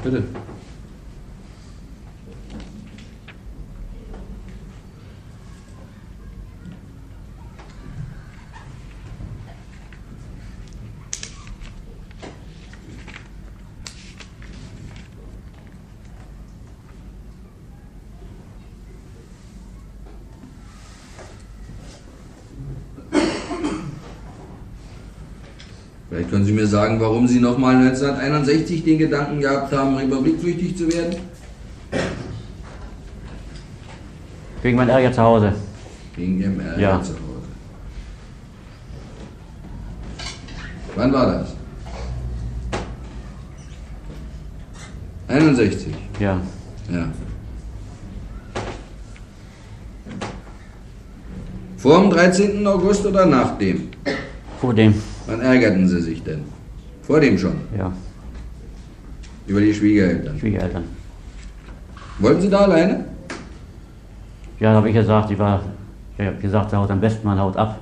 Bitte. 0.03 0.23
Vielleicht 26.15 26.29
können 26.29 26.45
Sie 26.45 26.53
mir 26.53 26.64
sagen, 26.75 26.99
warum 26.99 27.25
Sie 27.25 27.39
nochmal 27.39 27.75
1961 27.77 28.83
den 28.83 28.97
Gedanken 28.99 29.39
gehabt 29.39 29.71
haben, 29.71 29.95
republikflüchtig 29.95 30.75
zu 30.77 30.91
werden? 30.91 31.15
Wegen 34.61 34.75
meinem 34.77 34.89
Ärger 34.89 35.11
zu 35.13 35.21
Hause. 35.21 35.53
Wegen 36.17 36.37
Ihrem 36.41 36.59
Ärger 36.59 36.79
Ja. 36.81 37.01
zu 37.01 37.13
Hause. 37.13 37.47
Wann 40.97 41.13
war 41.13 41.25
das? 41.31 41.47
61. 45.29 45.93
Ja. 46.19 46.41
Ja. 46.91 47.07
Vor 51.77 52.01
dem 52.01 52.09
13. 52.09 52.67
August 52.67 53.05
oder 53.05 53.25
nach 53.25 53.57
dem? 53.57 53.89
Vor 54.59 54.73
dem. 54.73 54.93
Wann 55.27 55.39
ärgerten 55.41 55.87
Sie 55.87 56.01
sich 56.01 56.21
denn? 56.23 56.54
Vor 57.05 57.19
dem 57.19 57.37
schon? 57.37 57.55
Ja. 57.77 57.91
Über 59.45 59.61
die 59.61 59.73
Schwiegereltern. 59.73 60.39
Schwiegereltern. 60.39 60.83
Wollten 62.17 62.41
Sie 62.41 62.49
da 62.49 62.61
alleine? 62.61 63.05
Ja, 64.59 64.71
da 64.71 64.77
habe 64.77 64.89
ich 64.89 64.95
gesagt, 64.95 65.29
ich 65.29 65.37
war, 65.37 65.61
ich 66.17 66.25
habe 66.25 66.37
gesagt, 66.37 66.73
haut 66.73 66.89
am 66.89 66.99
besten, 66.99 67.27
man 67.27 67.39
haut 67.39 67.55
ab. 67.57 67.79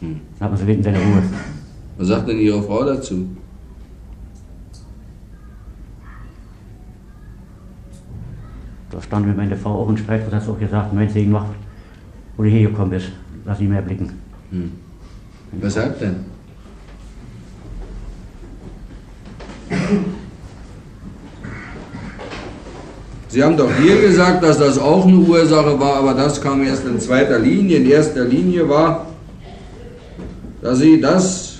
Hm. 0.00 0.20
Dann 0.38 0.44
hat 0.44 0.50
man 0.50 0.60
so 0.60 0.66
wenig 0.66 0.84
seine 0.84 0.98
Ruhe. 0.98 1.22
Was 1.96 2.08
sagt 2.08 2.28
denn 2.28 2.38
Ihre 2.38 2.62
Frau 2.62 2.84
dazu? 2.84 3.30
Da 8.90 9.02
stand 9.02 9.26
mit 9.26 9.36
meiner 9.36 9.56
Frau 9.56 9.82
auch 9.82 9.88
ein 9.88 9.96
Streit 9.96 10.24
und 10.24 10.32
hat 10.32 10.48
auch 10.48 10.58
gesagt, 10.58 10.94
wenn 10.94 11.08
sie 11.08 11.26
noch, 11.26 11.46
wo 12.36 12.44
du 12.44 12.48
hergekommen 12.48 12.90
bist, 12.90 13.10
lass 13.44 13.58
nicht 13.58 13.70
mehr 13.70 13.82
blicken. 13.82 14.12
Hm. 14.50 14.72
Weshalb 15.52 15.98
denn? 15.98 16.37
Sie 23.30 23.44
haben 23.44 23.58
doch 23.58 23.70
hier 23.82 24.00
gesagt, 24.00 24.42
dass 24.42 24.58
das 24.58 24.78
auch 24.78 25.06
eine 25.06 25.18
Ursache 25.18 25.78
war, 25.78 25.96
aber 25.96 26.14
das 26.14 26.40
kam 26.40 26.64
erst 26.64 26.86
in 26.86 26.98
zweiter 26.98 27.38
Linie. 27.38 27.76
In 27.76 27.90
erster 27.90 28.24
Linie 28.24 28.66
war, 28.66 29.06
dass 30.62 30.78
Sie 30.78 30.98
das 30.98 31.58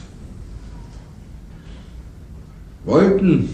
wollten, 2.87 3.51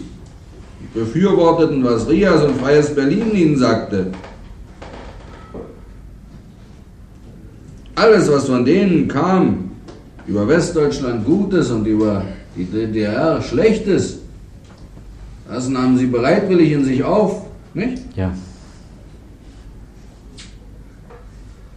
befürworteten, 0.93 1.83
was 1.83 2.07
Rias 2.07 2.41
und 2.41 2.57
Freies 2.61 2.95
Berlin 2.95 3.35
Ihnen 3.35 3.57
sagte. 3.57 4.07
Alles, 7.95 8.31
was 8.31 8.45
von 8.45 8.63
denen 8.63 9.09
kam, 9.09 9.71
über 10.25 10.47
Westdeutschland 10.47 11.25
Gutes 11.25 11.69
und 11.69 11.85
über 11.85 12.23
die 12.55 12.65
DDR 12.65 13.41
Schlechtes, 13.41 14.19
das 15.49 15.67
nahmen 15.67 15.97
sie 15.97 16.07
bereitwillig 16.07 16.71
in 16.71 16.85
sich 16.85 17.03
auf, 17.03 17.44
nicht? 17.75 18.03
Ja. 18.15 18.33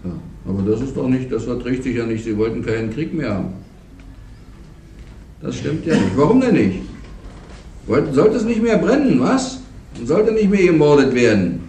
Ja, 0.05 0.11
aber 0.49 0.71
das 0.71 0.81
ist 0.81 0.97
doch 0.97 1.09
nicht, 1.09 1.31
das 1.31 1.45
verträgt 1.45 1.83
sich 1.83 1.97
ja 1.97 2.07
nicht, 2.07 2.25
sie 2.25 2.37
wollten 2.37 2.65
keinen 2.65 2.91
Krieg 2.91 3.13
mehr 3.13 3.35
haben. 3.35 3.49
Das 5.41 5.57
stimmt 5.57 5.87
ja 5.87 5.95
nicht. 5.95 6.17
Warum 6.17 6.41
denn 6.41 6.55
nicht? 6.55 6.81
Wollten, 7.87 8.13
sollte 8.13 8.37
es 8.37 8.45
nicht 8.45 8.63
mehr 8.63 8.79
brennen, 8.79 9.21
was? 9.21 9.61
Und 9.99 10.07
sollte 10.07 10.33
nicht 10.33 10.51
mehr 10.51 10.67
gemordet 10.67 11.15
werden? 11.15 11.61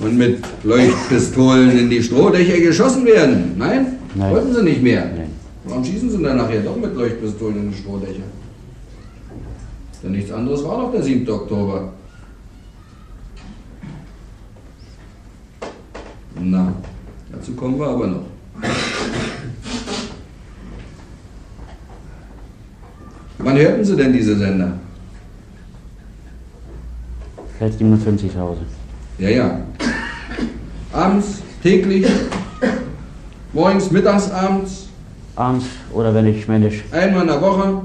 Und 0.00 0.16
mit 0.16 0.38
Leuchtpistolen 0.62 1.78
in 1.78 1.88
die 1.88 2.02
Strohdächer 2.02 2.60
geschossen 2.60 3.06
werden? 3.06 3.54
Nein? 3.56 3.98
Nein. 4.14 4.32
Wollten 4.32 4.54
sie 4.54 4.62
nicht 4.62 4.82
mehr? 4.82 5.06
Nein. 5.06 5.30
Warum 5.64 5.84
schießen 5.84 6.10
sie 6.10 6.22
dann 6.22 6.36
nachher 6.36 6.60
doch 6.60 6.76
mit 6.76 6.94
Leuchtpistolen 6.94 7.56
in 7.56 7.70
die 7.70 7.76
Strohdächer? 7.76 8.22
Denn 10.02 10.12
nichts 10.12 10.30
anderes 10.30 10.62
war 10.64 10.82
doch 10.82 10.92
der 10.92 11.02
7. 11.02 11.28
Oktober. 11.28 11.92
Na, 16.40 16.72
dazu 17.32 17.52
kommen 17.52 17.78
wir 17.78 17.88
aber 17.88 18.06
noch. 18.06 18.22
Wann 23.38 23.56
hörten 23.56 23.84
Sie 23.84 23.96
denn 23.96 24.12
diese 24.12 24.36
Sender? 24.36 24.72
Seit 27.58 27.74
57 27.74 28.32
zu 28.32 28.40
Hause. 28.40 28.60
Ja, 29.18 29.28
ja. 29.28 29.60
Abends, 30.92 31.42
täglich, 31.62 32.06
morgens, 33.52 33.90
mittags, 33.90 34.30
abends, 34.30 34.88
Abends 35.34 35.66
oder 35.92 36.14
wenn 36.14 36.26
ich, 36.26 36.48
wenn 36.48 36.64
ich, 36.64 36.82
einmal 36.92 37.22
in 37.22 37.28
der 37.28 37.40
Woche 37.40 37.82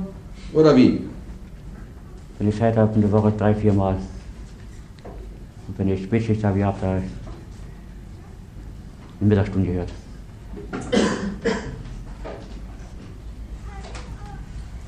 oder 0.53 0.75
wie? 0.75 1.01
wenn 2.41 2.49
ich 2.49 2.57
Zeit 2.57 2.75
habe, 2.75 2.95
in 2.95 3.01
der 3.01 3.11
Woche 3.11 3.31
drei, 3.37 3.53
vier 3.53 3.71
Mal. 3.71 3.97
Und 5.67 5.77
wenn 5.77 5.89
ich 5.89 6.05
Spätschicht 6.05 6.43
habe 6.43 6.57
gehabt, 6.57 6.81
habe 6.81 7.03
ich 9.21 9.25
eine 9.25 9.29
Mittagsstunde 9.29 9.67
gehört. 9.71 9.91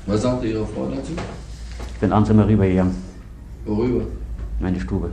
Was 0.06 0.22
sagte 0.22 0.46
Ihre 0.48 0.66
Frau 0.66 0.86
dazu? 0.88 1.12
Ich 1.94 2.00
bin 2.00 2.12
abends 2.12 2.30
immer 2.30 2.46
rübergegangen, 2.46 2.94
Worüber? 3.64 4.02
in 4.58 4.62
meine 4.64 4.80
Stube. 4.80 5.10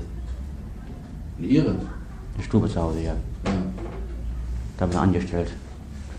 In 1.38 1.50
Ihre? 1.50 1.76
Die 2.38 2.44
Stube 2.44 2.68
zu 2.68 2.82
Hause, 2.82 3.00
ja. 3.02 3.14
Ja, 3.46 3.52
Da 4.78 4.86
bin 4.86 4.96
ich 4.98 5.02
angestellt. 5.02 5.52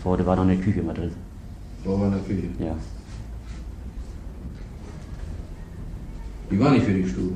Vorne 0.01 0.25
war 0.25 0.35
noch 0.35 0.43
eine 0.43 0.57
Küche 0.57 0.81
mal 0.81 0.93
drin. 0.93 1.11
Frau 1.83 1.99
war 1.99 2.07
in 2.07 2.13
der 2.13 2.21
Küche. 2.21 2.47
Ja. 2.59 2.75
Die 6.49 6.59
war 6.59 6.71
nicht 6.71 6.85
für 6.85 6.93
die 6.93 7.07
Stube. 7.07 7.35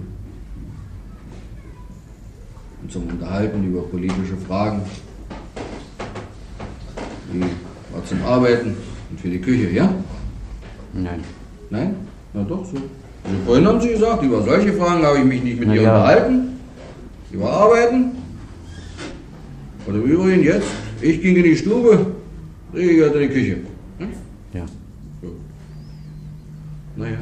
Und 2.81 2.91
zum 2.91 3.07
Unterhalten 3.07 3.63
über 3.63 3.81
politische 3.83 4.37
Fragen. 4.37 4.81
Die 7.33 7.41
war 7.93 8.05
zum 8.05 8.23
Arbeiten 8.23 8.75
und 9.09 9.19
für 9.19 9.29
die 9.29 9.39
Küche, 9.39 9.69
ja? 9.69 9.93
Nein. 10.93 11.23
Nein? 11.69 11.95
Na 12.33 12.43
doch, 12.43 12.65
so. 12.65 12.77
Also 13.23 13.37
vorhin 13.45 13.67
haben 13.67 13.81
Sie 13.81 13.89
gesagt, 13.89 14.23
über 14.23 14.41
solche 14.41 14.73
Fragen 14.73 15.03
habe 15.05 15.19
ich 15.19 15.25
mich 15.25 15.43
nicht 15.43 15.59
mit 15.59 15.67
Na 15.67 15.75
ihr 15.75 15.81
ja. 15.81 15.95
unterhalten. 15.95 16.59
Über 17.31 17.49
Arbeiten. 17.51 18.11
Und 19.85 19.95
im 19.95 20.03
Übrigen 20.03 20.43
jetzt, 20.43 20.67
ich 21.01 21.21
ging 21.21 21.35
in 21.35 21.43
die 21.43 21.55
Stube, 21.55 22.05
sie 22.73 22.95
gehört 22.95 23.15
in 23.15 23.21
die 23.21 23.27
Küche. 23.27 23.57
Hm? 23.99 24.07
Ja. 24.53 24.65
So. 25.21 25.29
Naja. 26.95 27.17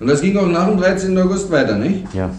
Und 0.00 0.06
das 0.08 0.20
ging 0.20 0.36
auch 0.36 0.46
nach 0.46 0.68
dem 0.68 0.76
13. 0.76 1.16
August 1.18 1.50
weiter, 1.50 1.76
nicht? 1.78 2.12
Ja. 2.14 2.30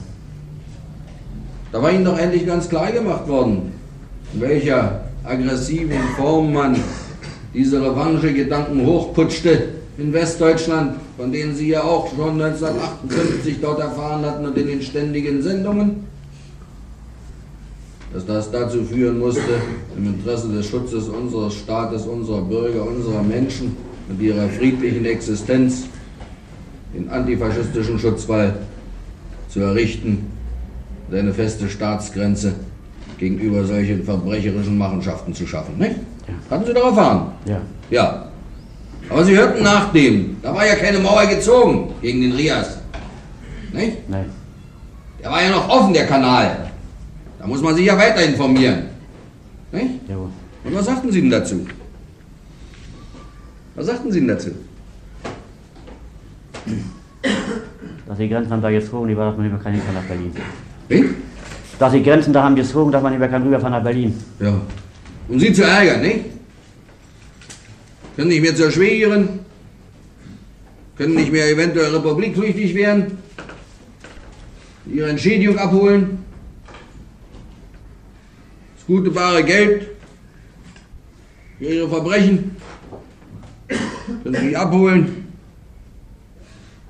Da 1.71 1.81
war 1.81 1.91
Ihnen 1.91 2.05
doch 2.05 2.17
endlich 2.17 2.45
ganz 2.45 2.69
klar 2.69 2.91
gemacht 2.91 3.27
worden, 3.27 3.73
welcher 4.39 5.01
aggressiven 5.23 5.99
Form 6.17 6.53
man 6.53 6.75
diese 7.53 7.81
Revanche-Gedanken 7.81 8.85
hochputschte 8.85 9.69
in 9.97 10.11
Westdeutschland, 10.11 10.97
von 11.17 11.31
denen 11.31 11.55
Sie 11.55 11.69
ja 11.69 11.83
auch 11.83 12.09
schon 12.09 12.41
1958 12.41 13.57
dort 13.61 13.79
erfahren 13.79 14.25
hatten 14.25 14.45
und 14.45 14.57
in 14.57 14.67
den 14.67 14.81
ständigen 14.81 15.41
Sendungen, 15.41 16.05
dass 18.13 18.25
das 18.25 18.51
dazu 18.51 18.83
führen 18.83 19.19
musste, 19.19 19.61
im 19.97 20.07
Interesse 20.07 20.49
des 20.49 20.67
Schutzes 20.67 21.07
unseres 21.07 21.53
Staates, 21.53 22.05
unserer 22.05 22.41
Bürger, 22.41 22.85
unserer 22.85 23.23
Menschen 23.23 23.75
und 24.09 24.21
ihrer 24.21 24.49
friedlichen 24.49 25.05
Existenz 25.05 25.85
den 26.93 27.09
antifaschistischen 27.09 27.99
Schutzwall 27.99 28.57
zu 29.49 29.61
errichten 29.61 30.27
und 31.09 31.17
eine 31.17 31.33
feste 31.33 31.69
Staatsgrenze 31.69 32.53
gegenüber 33.17 33.63
solchen 33.65 34.03
verbrecherischen 34.03 34.77
Machenschaften 34.77 35.33
zu 35.33 35.45
schaffen. 35.47 35.77
Nicht? 35.77 35.95
Hatten 36.49 36.65
Sie 36.65 36.73
doch 36.73 36.85
erfahren? 36.85 37.31
Ja. 37.45 37.61
Ja. 37.89 38.25
Aber 39.09 39.23
Sie 39.23 39.37
hörten 39.37 39.63
nach 39.63 39.91
dem, 39.91 40.37
da 40.41 40.53
war 40.53 40.65
ja 40.65 40.75
keine 40.75 40.99
Mauer 40.99 41.25
gezogen 41.27 41.93
gegen 42.01 42.21
den 42.21 42.31
Rias. 42.33 42.79
Nicht? 43.71 44.09
Nein. 44.09 44.25
Der 45.21 45.31
war 45.31 45.43
ja 45.43 45.51
noch 45.51 45.69
offen, 45.69 45.93
der 45.93 46.05
Kanal. 46.07 46.71
Da 47.39 47.47
muss 47.47 47.61
man 47.61 47.75
sich 47.75 47.85
ja 47.85 47.97
weiter 47.97 48.23
informieren. 48.23 48.85
Nicht? 49.71 50.09
Jawohl. 50.09 50.29
Und 50.63 50.75
was 50.75 50.85
sagten 50.85 51.11
Sie 51.11 51.21
denn 51.21 51.29
dazu? 51.29 51.65
Was 53.75 53.85
sagten 53.85 54.11
Sie 54.11 54.19
denn 54.19 54.29
dazu? 54.29 54.51
Dass 58.07 58.17
die 58.17 58.29
Grenzen 58.29 58.51
haben 58.51 58.61
da 58.61 58.71
gezogen, 58.71 59.07
die 59.07 59.17
war, 59.17 59.27
dass 59.27 59.37
man 59.37 59.45
nicht 59.47 59.53
mehr 59.53 59.61
kann 59.61 59.93
nach 59.93 60.03
Berlin. 60.03 60.31
Wie? 60.87 61.09
Dass 61.79 61.91
die 61.91 62.03
Grenzen 62.03 62.33
da 62.33 62.43
haben 62.43 62.55
gezogen, 62.55 62.91
dass 62.91 63.01
man 63.01 63.11
nicht 63.11 63.19
mehr 63.19 63.29
kann 63.29 63.43
rüberfahren 63.43 63.73
nach 63.73 63.83
Berlin. 63.83 64.17
Ja. 64.39 64.59
Um 65.27 65.39
Sie 65.39 65.51
zu 65.51 65.63
ärgern, 65.63 66.01
nicht? 66.01 66.25
Können 68.15 68.29
nicht 68.29 68.41
mehr 68.41 68.55
zur 68.55 68.71
Schwägerin? 68.71 69.27
Können 70.97 71.15
nicht 71.15 71.31
mehr 71.31 71.49
eventuell 71.49 71.93
republikflüchtig 71.93 72.73
werden? 72.75 73.17
Ihre 74.85 75.09
Entschädigung 75.09 75.57
abholen? 75.57 76.19
Das 78.77 78.85
gute 78.87 79.11
bare 79.11 79.43
Geld? 79.43 79.95
für 81.57 81.65
ihre 81.65 81.89
Verbrechen. 81.89 82.55
Können 84.23 84.49
Sie 84.49 84.55
abholen. 84.55 85.27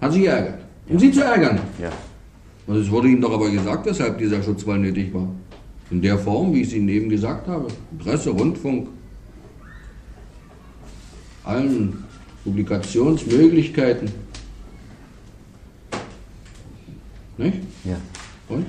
Hat 0.01 0.11
sich 0.11 0.23
geärgert. 0.23 0.59
Um 0.87 0.99
Sie 0.99 1.11
zu 1.11 1.23
ärgern. 1.23 1.59
Ja. 1.81 1.89
Und 2.67 2.77
es 2.77 2.89
wurde 2.89 3.07
Ihnen 3.09 3.21
doch 3.21 3.33
aber 3.33 3.49
gesagt, 3.49 3.85
weshalb 3.85 4.17
dieser 4.17 4.41
Schutzwall 4.41 4.79
nötig 4.79 5.13
war. 5.13 5.27
In 5.91 6.01
der 6.01 6.17
Form, 6.17 6.53
wie 6.53 6.61
ich 6.61 6.67
es 6.67 6.73
Ihnen 6.73 6.89
eben 6.89 7.09
gesagt 7.09 7.47
habe. 7.47 7.67
Presse, 7.99 8.31
Rundfunk, 8.31 8.87
allen 11.43 12.03
Publikationsmöglichkeiten. 12.43 14.09
Nicht? 17.37 17.57
Ja. 17.83 17.97
Und? 18.49 18.65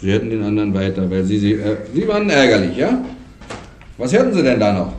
Sie 0.00 0.12
hätten 0.12 0.30
den 0.30 0.42
anderen 0.42 0.74
weiter, 0.74 1.10
weil 1.10 1.24
Sie, 1.24 1.38
Sie, 1.38 1.54
äh, 1.54 1.78
Sie 1.92 2.06
waren 2.06 2.28
ärgerlich, 2.28 2.76
ja? 2.76 3.02
Was 3.96 4.12
hätten 4.12 4.34
Sie 4.34 4.42
denn 4.42 4.60
da 4.60 4.72
noch? 4.72 4.92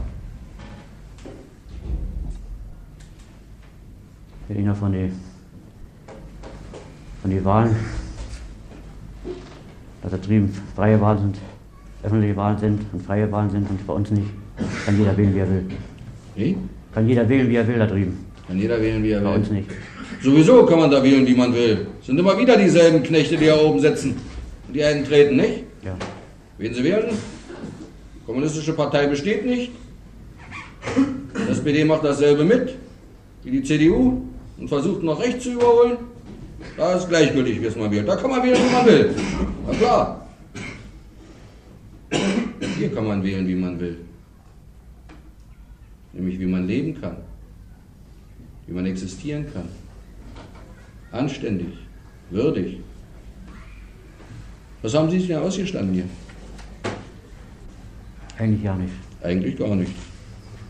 Ich 4.49 4.55
rede 4.55 4.67
noch 4.67 4.77
von 4.77 4.91
den 4.91 5.24
von 7.25 7.31
die 7.31 7.43
Wahlen, 7.43 7.75
dass 10.03 10.11
da 10.11 10.17
drüben 10.17 10.53
freie 10.75 11.01
Wahlen 11.01 11.17
sind, 11.17 11.37
öffentliche 12.03 12.35
Wahlen 12.35 12.59
sind 12.59 12.81
und 12.93 13.01
freie 13.03 13.31
Wahlen 13.31 13.49
sind 13.49 13.67
und 13.67 13.87
bei 13.87 13.93
uns 13.93 14.11
nicht. 14.11 14.27
Kann 14.85 14.95
jeder 14.95 15.17
wählen, 15.17 15.33
wie 15.33 15.39
er 15.39 15.49
will. 15.49 15.65
Wie? 16.35 16.57
Kann 16.93 17.09
jeder 17.09 17.27
wählen, 17.27 17.49
wie 17.49 17.55
er 17.55 17.67
will 17.67 17.79
da 17.79 17.87
drüben. 17.87 18.23
Kann 18.47 18.59
jeder 18.59 18.79
wählen, 18.79 19.03
wie 19.03 19.09
er 19.09 19.21
Bei 19.21 19.31
will. 19.31 19.37
uns 19.39 19.49
nicht. 19.49 19.67
Sowieso 20.21 20.67
kann 20.67 20.77
man 20.77 20.91
da 20.91 21.01
wählen, 21.01 21.25
wie 21.25 21.33
man 21.33 21.51
will. 21.51 21.87
Es 21.99 22.05
sind 22.05 22.19
immer 22.19 22.37
wieder 22.37 22.57
dieselben 22.57 23.01
Knechte, 23.01 23.37
die 23.37 23.47
da 23.47 23.57
oben 23.59 23.79
sitzen 23.79 24.15
und 24.67 24.75
die 24.75 24.83
einen 24.83 25.03
treten, 25.03 25.37
nicht? 25.37 25.63
Ja. 25.83 25.95
Wen 26.59 26.75
sie 26.75 26.83
wählen? 26.83 27.09
Kommunistische 28.27 28.73
Partei 28.73 29.07
besteht 29.07 29.43
nicht. 29.47 29.71
Die 30.95 31.51
SPD 31.51 31.85
macht 31.85 32.03
dasselbe 32.03 32.43
mit 32.43 32.75
wie 33.43 33.49
die 33.49 33.63
CDU 33.63 34.21
und 34.59 34.67
versucht 34.67 35.01
noch 35.01 35.19
rechts 35.19 35.45
zu 35.45 35.53
überholen. 35.53 35.97
Da 36.77 36.93
ist 36.93 37.07
gleichgültig, 37.07 37.61
wie 37.61 37.65
es 37.65 37.75
man 37.75 37.89
wählt. 37.91 38.07
Da 38.07 38.15
kann 38.15 38.31
man 38.31 38.43
wählen, 38.43 38.57
wie 38.57 38.73
man 38.73 38.85
will. 38.85 39.15
Na 39.65 39.73
klar. 39.73 40.27
Hier 42.77 42.93
kann 42.93 43.07
man 43.07 43.23
wählen, 43.23 43.47
wie 43.47 43.55
man 43.55 43.79
will. 43.79 43.97
Nämlich 46.11 46.39
wie 46.39 46.45
man 46.45 46.67
leben 46.67 46.99
kann. 46.99 47.17
Wie 48.67 48.73
man 48.73 48.85
existieren 48.85 49.45
kann. 49.53 49.69
Anständig. 51.11 51.73
Würdig. 52.29 52.79
Was 54.81 54.93
haben 54.93 55.09
Sie 55.09 55.19
sich 55.19 55.27
denn 55.27 55.39
ausgestanden 55.39 55.93
hier? 55.93 56.05
Eigentlich 58.37 58.63
ja 58.63 58.75
nicht. 58.75 58.93
Eigentlich 59.23 59.57
gar 59.57 59.75
nichts. 59.75 59.99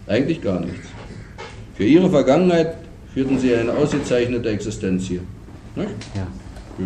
Eigentlich 0.07 0.41
gar 0.41 0.59
nichts. 0.59 0.87
Für 1.75 1.83
Ihre 1.83 2.09
Vergangenheit 2.09 2.75
führten 3.13 3.39
Sie 3.39 3.55
eine 3.55 3.73
ausgezeichnete 3.73 4.49
Existenz 4.49 5.05
hier. 5.05 5.21
Nicht? 5.75 5.89
Ja. 6.15 6.27
Ja. 6.79 6.85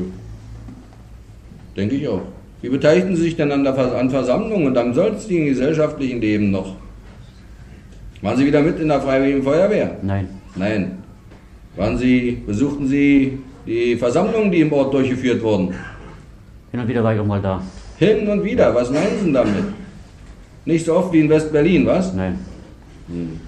Denke 1.78 1.96
ich 1.96 2.08
auch. 2.08 2.22
Wie 2.62 2.70
beteiligten 2.70 3.16
Sie 3.16 3.24
sich 3.24 3.36
denn 3.36 3.52
an, 3.52 3.64
der 3.64 3.74
Vers 3.74 3.94
an 3.94 4.10
Versammlungen 4.10 4.68
und 4.68 4.78
am 4.78 4.94
sonstigen 4.94 5.46
gesellschaftlichen 5.46 6.20
Leben 6.20 6.52
noch? 6.52 6.76
Waren 8.22 8.38
Sie 8.38 8.46
wieder 8.46 8.62
mit 8.62 8.80
in 8.80 8.90
der 8.90 9.02
Freiwilligen 9.02 9.44
Feuerwehr? 9.44 9.98
Nein. 10.02 10.28
Nein. 10.56 10.98
Waren 11.78 11.98
Sie, 11.98 12.42
besuchten 12.46 12.88
Sie 12.88 13.40
die 13.66 13.96
Versammlungen, 13.96 14.52
die 14.52 14.62
im 14.62 14.74
Ort 14.74 14.94
durchgeführt 14.94 15.42
wurden? 15.42 15.74
Hin 16.72 16.82
und 16.82 16.88
wieder 16.88 17.04
war 17.04 17.14
ich 17.14 17.20
auch 17.20 17.26
mal 17.26 17.42
da. 17.42 17.62
Hin 17.98 18.28
und 18.28 18.44
wieder. 18.44 18.76
Was 18.76 18.92
meinen 18.92 19.24
Sie 19.24 19.32
damit? 19.32 19.64
Nicht 20.66 20.86
so 20.86 20.96
oft 20.96 21.14
wie 21.14 21.22
in 21.22 21.30
West-Berlin, 21.30 21.86
was? 21.86 22.14
Nein. 22.14 22.40
Hm. 23.08 23.40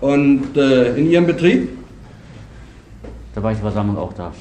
Und 0.00 0.56
äh, 0.56 0.96
in 0.96 1.10
Ihrem 1.10 1.26
Betrieb? 1.26 1.68
Da 3.40 3.44
war 3.44 3.52
ich 3.52 3.58
zur 3.58 3.72
Versammlung 3.72 3.96
auch 3.96 4.12
da. 4.12 4.32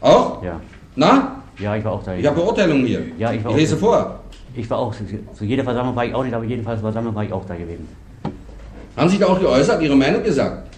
Auch? 0.00 0.42
Ja. 0.42 0.60
Na? 0.96 1.40
Ja, 1.56 1.76
ich 1.76 1.84
war 1.84 1.92
auch 1.92 2.02
da. 2.02 2.16
Ich 2.16 2.26
habe 2.26 2.34
Beurteilungen 2.34 2.84
hier. 2.84 3.06
Ja, 3.16 3.32
ich 3.32 3.44
war 3.44 3.52
Ich 3.52 3.58
lese 3.58 3.76
vor. 3.76 4.18
Ich 4.56 4.68
war 4.68 4.78
auch, 4.78 4.92
zu, 5.36 5.44
jeder 5.44 5.62
Versammlung 5.62 5.94
war 5.94 6.04
ich 6.04 6.12
auch 6.12 6.24
nicht, 6.24 6.34
aber 6.34 6.44
jedenfalls 6.44 6.80
zur 6.80 6.88
Versammlung 6.88 7.14
war 7.14 7.22
ich 7.22 7.32
auch 7.32 7.44
da 7.44 7.54
gewesen. 7.54 7.86
Haben 8.96 9.08
Sie 9.08 9.18
da 9.18 9.26
auch 9.26 9.38
geäußert, 9.38 9.80
Ihre 9.82 9.94
Meinung 9.94 10.24
gesagt? 10.24 10.68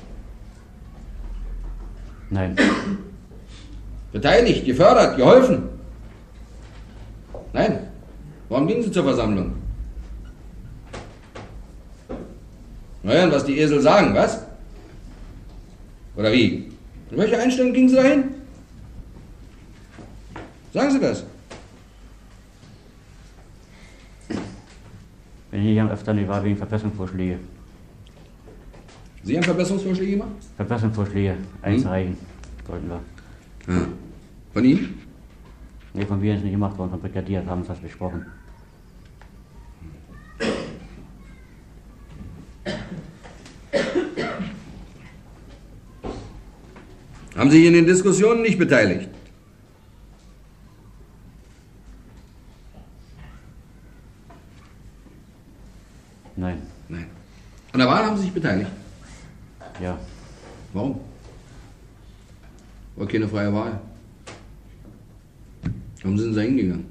Nein. 2.28 2.57
Beteiligt, 4.12 4.66
gefördert, 4.66 5.16
geholfen? 5.16 5.62
Nein. 7.55 7.78
Warum 8.51 8.66
gingen 8.66 8.83
Sie 8.83 8.93
zur 8.93 9.05
Versammlung? 9.05 9.55
Na 13.03 13.15
ja, 13.15 13.24
und 13.24 13.33
was 13.33 13.47
die 13.47 13.59
Esel 13.59 13.81
sagen, 13.81 14.15
was? 14.15 14.43
Oder 16.16 16.31
wie? 16.31 16.76
In 17.11 17.19
welcher 17.19 17.39
Einstellung 17.39 17.73
gingen 17.73 17.89
Sie 17.89 17.97
dahin? 17.97 18.24
Sagen 20.73 20.91
Sie 20.91 21.01
das. 21.01 21.24
Wenn 25.51 25.61
ich 25.61 25.69
hier 25.69 25.91
öfter 25.91 26.12
nicht 26.12 26.28
war, 26.28 26.43
wegen 26.43 26.57
Verbesserungsvorschläge. 26.57 27.39
Sie 29.23 29.37
haben 29.37 29.45
Verbesserungsvorschläge 29.45 30.12
gemacht? 30.12 30.31
Verbesserungsvorschläge 30.57 31.37
einzureichen, 31.62 32.16
sollten 32.66 32.89
wir. 32.89 33.01
Ja. 33.69 33.89
Von 34.53 34.65
Ihnen? 34.65 35.03
Nee, 35.95 36.05
von 36.05 36.20
mir 36.20 36.35
ist 36.35 36.43
nicht 36.43 36.53
gemacht 36.53 36.77
worden, 36.77 36.91
von 36.91 37.01
Brigadier 37.01 37.45
haben 37.47 37.62
wir 37.62 37.69
das 37.69 37.78
besprochen. 37.78 38.27
Haben 47.36 47.50
Sie 47.50 47.58
sich 47.58 47.66
in 47.66 47.74
den 47.74 47.86
Diskussionen 47.86 48.42
nicht 48.42 48.58
beteiligt? 48.58 49.10
Nein. 56.36 56.62
Nein. 56.88 57.06
An 57.72 57.80
der 57.80 57.88
Wahl 57.88 58.04
haben 58.06 58.16
Sie 58.16 58.24
sich 58.24 58.32
beteiligt? 58.32 58.70
Ja. 59.80 59.98
Warum? 60.72 61.00
War 62.96 63.06
keine 63.06 63.28
freie 63.28 63.52
Wahl. 63.52 63.80
Warum 66.02 66.18
sind 66.18 66.34
Sie 66.34 66.42
hingegangen? 66.42 66.86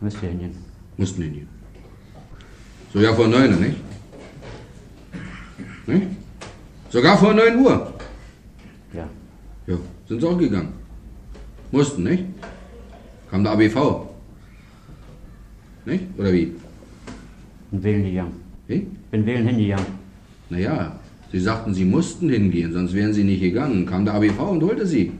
Müsst 0.00 0.22
ihr 0.22 0.28
hingehen. 0.30 0.56
Mussten 0.96 1.22
hingehen. 1.22 1.48
So 2.92 3.00
ja 3.00 3.12
vor 3.14 3.28
neun, 3.28 3.60
nicht? 3.60 3.76
Nicht? 5.86 6.06
Sogar 6.90 7.18
vor 7.18 7.34
9 7.34 7.58
Uhr. 7.58 7.97
Ja. 9.68 9.76
Sind 10.08 10.20
sie 10.20 10.26
auch 10.26 10.38
gegangen. 10.38 10.72
Mussten, 11.70 12.02
nicht? 12.04 12.24
Kam 13.30 13.44
der 13.44 13.52
ABV. 13.52 13.76
Nicht? 15.84 16.04
Oder 16.16 16.32
wie? 16.32 16.52
Bin 17.70 17.82
wählen 17.82 18.04
gegangen. 18.04 18.32
Wie? 18.66 18.86
Bin 19.10 19.26
wählen 19.26 19.46
hingegangen. 19.46 19.86
Naja, 20.48 20.98
sie 21.30 21.40
sagten, 21.40 21.74
sie 21.74 21.84
mussten 21.84 22.30
hingehen, 22.30 22.72
sonst 22.72 22.94
wären 22.94 23.12
sie 23.12 23.24
nicht 23.24 23.42
gegangen. 23.42 23.84
Kam 23.84 24.06
der 24.06 24.14
ABV 24.14 24.40
und 24.40 24.62
holte 24.62 24.86
sie. 24.86 25.12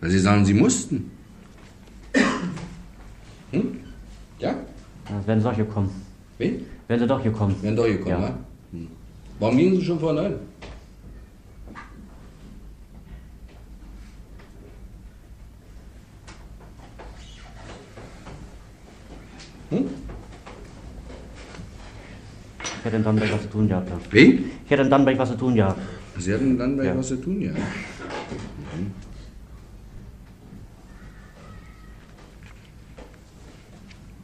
Weil 0.00 0.10
sie 0.10 0.18
sagen, 0.18 0.46
sie 0.46 0.54
mussten. 0.54 1.10
Hm? 3.50 3.76
Ja? 4.38 4.54
Da 5.06 5.26
werden 5.26 5.40
sie 5.40 5.48
doch 5.50 5.56
gekommen. 5.56 5.90
Wie? 6.38 6.64
Werden 6.88 7.00
sie 7.00 7.06
doch 7.06 7.22
gekommen. 7.22 7.54
Wären 7.60 7.76
doch 7.76 7.84
gekommen, 7.84 8.10
Ja. 8.22 8.28
ja. 8.28 8.38
Hm. 8.72 8.88
Warum 9.38 9.56
gingen 9.58 9.76
sie 9.76 9.84
schon 9.84 10.00
vor 10.00 10.14
neun? 10.14 10.36
Hm? 19.72 19.86
Ich 22.62 22.84
hätte 22.84 22.96
in 22.96 23.04
Dannenberg 23.04 23.32
was 23.32 23.42
zu 23.42 23.48
tun 23.48 23.68
gehabt. 23.68 23.88
Ja. 23.88 23.98
Wie? 24.10 24.44
Ich 24.64 24.70
hätte 24.70 24.82
in 24.82 24.90
Dannenberg 24.90 25.18
was 25.18 25.30
zu 25.30 25.36
tun 25.36 25.54
gehabt. 25.54 25.80
Sie 26.18 26.34
hatten 26.34 26.58
dann 26.58 26.76
bei 26.76 26.84
Ja. 26.84 26.96
was 26.96 27.08
zu 27.08 27.16
tun, 27.16 27.40
ja. 27.40 27.52
Mhm. 27.52 28.90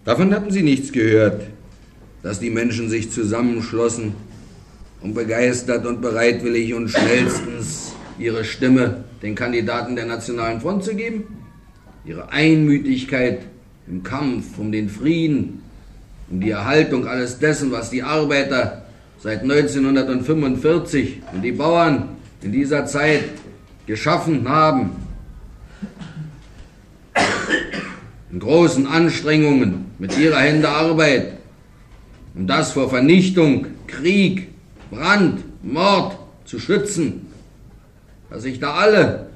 Davon 0.04 0.34
hatten 0.34 0.50
Sie 0.50 0.62
nichts 0.62 0.92
gehört, 0.92 1.42
dass 2.22 2.40
die 2.40 2.50
Menschen 2.50 2.90
sich 2.90 3.10
zusammenschlossen, 3.10 4.14
um 5.00 5.14
begeistert 5.14 5.86
und 5.86 6.00
bereitwillig 6.02 6.74
und 6.74 6.88
schnellstens 6.88 7.92
ihre 8.18 8.44
Stimme 8.44 9.04
den 9.22 9.34
Kandidaten 9.34 9.96
der 9.96 10.06
Nationalen 10.06 10.60
Front 10.60 10.84
zu 10.84 10.94
geben? 10.94 11.24
Ihre 12.04 12.30
Einmütigkeit 12.30 13.40
im 13.88 14.02
Kampf 14.02 14.58
um 14.58 14.72
den 14.72 14.88
Frieden, 14.88 15.62
um 16.30 16.40
die 16.40 16.50
Erhaltung 16.50 17.06
alles 17.06 17.38
dessen, 17.38 17.72
was 17.72 17.90
die 17.90 18.02
Arbeiter 18.02 18.82
seit 19.20 19.42
1945 19.42 21.22
und 21.32 21.42
die 21.42 21.52
Bauern 21.52 22.10
in 22.42 22.52
dieser 22.52 22.86
Zeit 22.86 23.24
geschaffen 23.86 24.48
haben. 24.48 24.90
in 28.30 28.40
großen 28.40 28.86
Anstrengungen 28.86 29.86
mit 29.98 30.16
ihrer 30.18 30.40
Hände 30.40 30.68
Arbeit, 30.68 31.38
um 32.34 32.46
das 32.46 32.72
vor 32.72 32.90
Vernichtung, 32.90 33.66
Krieg, 33.86 34.48
Brand, 34.90 35.42
Mord 35.64 36.16
zu 36.44 36.58
schützen, 36.58 37.26
dass 38.30 38.42
sich 38.42 38.60
da 38.60 38.74
alle 38.74 39.28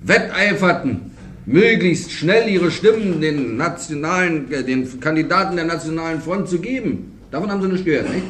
wetteiferten, 0.00 1.07
möglichst 1.48 2.12
schnell 2.12 2.48
ihre 2.48 2.70
Stimmen 2.70 3.20
den 3.20 3.56
nationalen, 3.56 4.52
äh, 4.52 4.62
den 4.62 5.00
Kandidaten 5.00 5.56
der 5.56 5.64
nationalen 5.64 6.20
Front 6.20 6.48
zu 6.48 6.60
geben. 6.60 7.12
Davon 7.30 7.50
haben 7.50 7.62
sie 7.62 7.68
nicht 7.68 7.84
gehört, 7.84 8.12
nicht? 8.12 8.26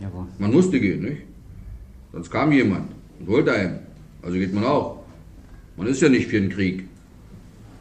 Jawohl. 0.00 0.26
Man 0.38 0.52
musste 0.52 0.80
gehen, 0.80 1.02
nicht? 1.02 1.22
Sonst 2.12 2.30
kam 2.30 2.52
jemand 2.52 2.90
und 3.20 3.28
holte 3.28 3.52
einen. 3.52 3.78
Also 4.22 4.36
geht 4.36 4.52
man 4.52 4.64
auch. 4.64 5.04
Man 5.76 5.86
ist 5.86 6.02
ja 6.02 6.08
nicht 6.08 6.28
für 6.28 6.40
den 6.40 6.50
Krieg. 6.50 6.84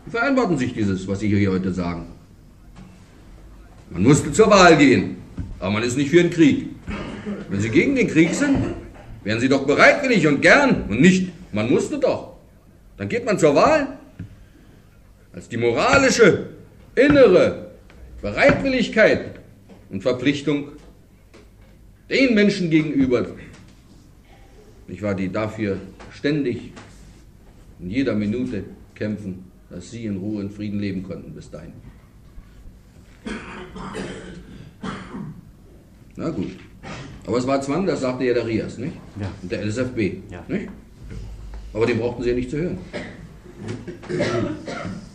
Wie 0.06 0.12
vereinbarten 0.12 0.58
sich 0.58 0.74
dieses, 0.74 1.08
was 1.08 1.20
Sie 1.20 1.28
hier 1.28 1.52
heute 1.52 1.74
sagen? 1.74 2.06
Man 3.90 4.04
musste 4.04 4.32
zur 4.32 4.50
Wahl 4.50 4.78
gehen, 4.78 5.18
aber 5.60 5.72
man 5.72 5.84
ist 5.84 5.98
nicht 5.98 6.12
für 6.12 6.22
den 6.22 6.30
Krieg. 6.30 6.68
Wenn 7.50 7.60
Sie 7.60 7.70
gegen 7.70 7.96
den 7.96 8.08
Krieg 8.08 8.34
sind, 8.34 8.58
wären 9.24 9.40
Sie 9.40 9.50
doch 9.50 9.66
bereitwillig 9.66 10.28
und 10.28 10.42
gern 10.42 10.84
und 10.88 11.02
nicht, 11.02 11.32
man 11.52 11.70
musste 11.70 11.98
doch. 11.98 12.36
Dann 12.98 13.10
geht 13.10 13.26
man 13.26 13.40
zur 13.40 13.56
Wahl. 13.56 13.99
Als 15.34 15.48
die 15.48 15.58
moralische, 15.58 16.48
innere 16.96 17.72
Bereitwilligkeit 18.22 19.40
und 19.90 20.02
Verpflichtung 20.02 20.70
den 22.10 22.34
Menschen 22.34 22.70
gegenüber, 22.70 23.28
nicht 24.88 25.02
wahr, 25.04 25.14
die 25.14 25.32
dafür 25.32 25.78
ständig 26.12 26.74
in 27.80 27.90
jeder 27.92 28.16
Minute 28.16 28.64
kämpfen, 28.96 29.46
dass 29.70 29.92
sie 29.92 30.06
in 30.06 30.18
Ruhe 30.18 30.42
und 30.42 30.52
Frieden 30.52 30.80
leben 30.80 31.04
konnten 31.04 31.32
bis 31.34 31.50
dahin. 31.52 31.74
Na 36.16 36.30
gut. 36.30 36.52
Aber 37.28 37.38
es 37.38 37.46
war 37.46 37.62
Zwang, 37.62 37.86
das 37.86 38.02
sagte 38.02 38.24
ja 38.26 38.34
der 38.34 38.48
Rias, 38.48 38.78
nicht? 38.80 38.96
Ja. 39.22 39.32
Und 39.42 39.52
der 39.52 39.64
LSFB, 39.64 40.00
Ja. 40.32 40.44
nicht? 40.48 40.70
Aber 41.72 41.86
den 41.86 42.00
brauchten 42.00 42.24
sie 42.24 42.30
ja 42.30 42.36
nicht 42.36 42.50
zu 42.50 42.58
hören. 42.58 42.78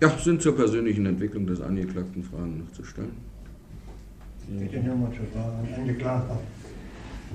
Ja, 0.00 0.10
sind 0.10 0.40
zur 0.40 0.54
persönlichen 0.54 1.06
Entwicklung 1.06 1.44
des 1.44 1.60
Angeklagten 1.60 2.22
Fragen 2.22 2.58
noch 2.58 2.72
zu 2.72 2.84
stellen? 2.84 3.10
Bitte 4.46 4.78
nur 4.78 4.94
mal 4.94 5.10
zu 5.10 5.22
fragen, 5.32 5.68
Angeklagter. 5.76 6.38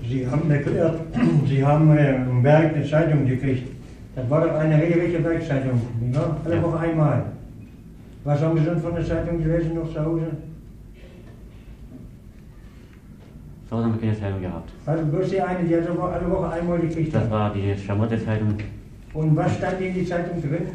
Sie 0.07 0.25
haben 0.25 0.49
erklärt, 0.49 0.99
Sie 1.47 1.63
haben 1.63 1.95
äh, 1.97 2.15
im 2.15 2.41
Berg 2.41 2.73
eine 2.73 2.89
Zeitung 2.89 3.27
gekriegt. 3.27 3.67
Das 4.15 4.29
war 4.29 4.47
doch 4.47 4.53
eine 4.53 4.81
regelrechte 4.81 5.19
Bergzeitung, 5.19 5.81
nicht 5.99 6.15
wahr? 6.15 6.37
Alle. 6.45 6.63
Woche 6.63 6.79
einmal. 6.79 7.25
Was 8.23 8.39
haben 8.41 8.57
Sie 8.57 8.63
sonst 8.63 8.81
von 8.81 8.95
der 8.95 9.05
Zeitung 9.05 9.43
gelesen 9.43 9.75
noch 9.75 9.91
zu 9.93 9.99
Hause? 9.99 10.27
Zu 13.67 13.75
Hause 13.75 13.85
haben 13.85 13.93
wir 13.95 14.01
keine 14.01 14.19
Zeitung 14.19 14.41
gehabt. 14.41 14.71
Also 14.85 15.05
bloß 15.05 15.29
die 15.29 15.41
eine, 15.41 15.67
die 15.67 15.75
hat 15.75 15.89
aber 15.89 16.13
alle 16.13 16.31
Woche 16.31 16.49
einmal 16.49 16.79
gekriegt. 16.79 17.13
Das 17.13 17.29
war 17.29 17.53
die 17.53 17.75
Schamotte-Zeitung. 17.77 18.55
Und 19.13 19.35
was 19.35 19.53
stand 19.57 19.81
in 19.81 19.93
die 19.93 20.05
Zeitung 20.05 20.41
drin? 20.41 20.67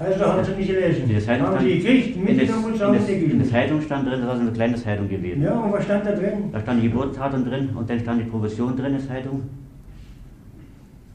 Also 0.00 0.24
haben 0.24 0.42
Sie 0.44 0.52
nicht 0.52 0.66
gelesen. 0.68 1.02
In 1.02 1.08
der 1.10 1.20
Zeitung 1.22 1.46
haben 1.48 1.56
stand, 1.56 1.68
Sie 1.68 1.78
gekriegt, 1.78 2.16
in, 2.16 2.24
der, 2.26 2.34
mitgenommen 2.34 2.64
und 2.64 2.76
zu 2.78 2.84
in, 2.86 2.92
der, 2.92 3.08
in 3.32 3.38
der. 3.38 3.48
Zeitung 3.50 3.82
stand 3.82 4.06
drin, 4.08 4.20
das 4.20 4.28
war 4.28 4.34
so 4.36 4.40
eine 4.40 4.50
kleine 4.52 4.76
Zeitung 4.76 5.08
gewesen. 5.10 5.42
Ja, 5.42 5.52
und 5.60 5.72
was 5.72 5.84
stand 5.84 6.06
da 6.06 6.12
drin? 6.12 6.32
Da 6.52 6.60
stand 6.60 6.82
die 6.82 6.88
Geburtsdatum 6.88 7.44
drin 7.44 7.68
und 7.74 7.90
dann 7.90 8.00
stand 8.00 8.20
die 8.22 8.24
Provision 8.24 8.74
drin 8.76 8.86
in 8.86 8.92
der 8.98 9.06
Zeitung. 9.08 9.42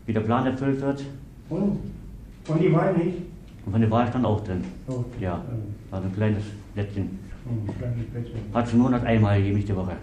Wie 0.05 0.13
der 0.13 0.19
Plan 0.19 0.45
erfüllt 0.45 0.79
wird. 0.81 1.03
Und? 1.49 1.79
Und 2.47 2.61
die 2.61 2.71
Wahl 2.73 2.93
nicht? 2.93 3.17
Und 3.65 3.71
von 3.71 3.81
der 3.81 3.89
Wahl 3.89 4.07
stand 4.07 4.23
auch 4.23 4.41
drin. 4.43 4.63
Oh. 4.87 5.03
Ja, 5.19 5.41
also 5.91 6.05
ein 6.07 6.13
kleines 6.15 6.43
Blättchen. 6.75 7.17
Hat 8.53 8.69
schon 8.69 8.77
im 8.79 8.83
Monat 8.83 9.03
einmal 9.03 9.37
gegeben, 9.37 9.55
nicht 9.55 9.69
die 9.69 9.75
Woche. 9.75 9.93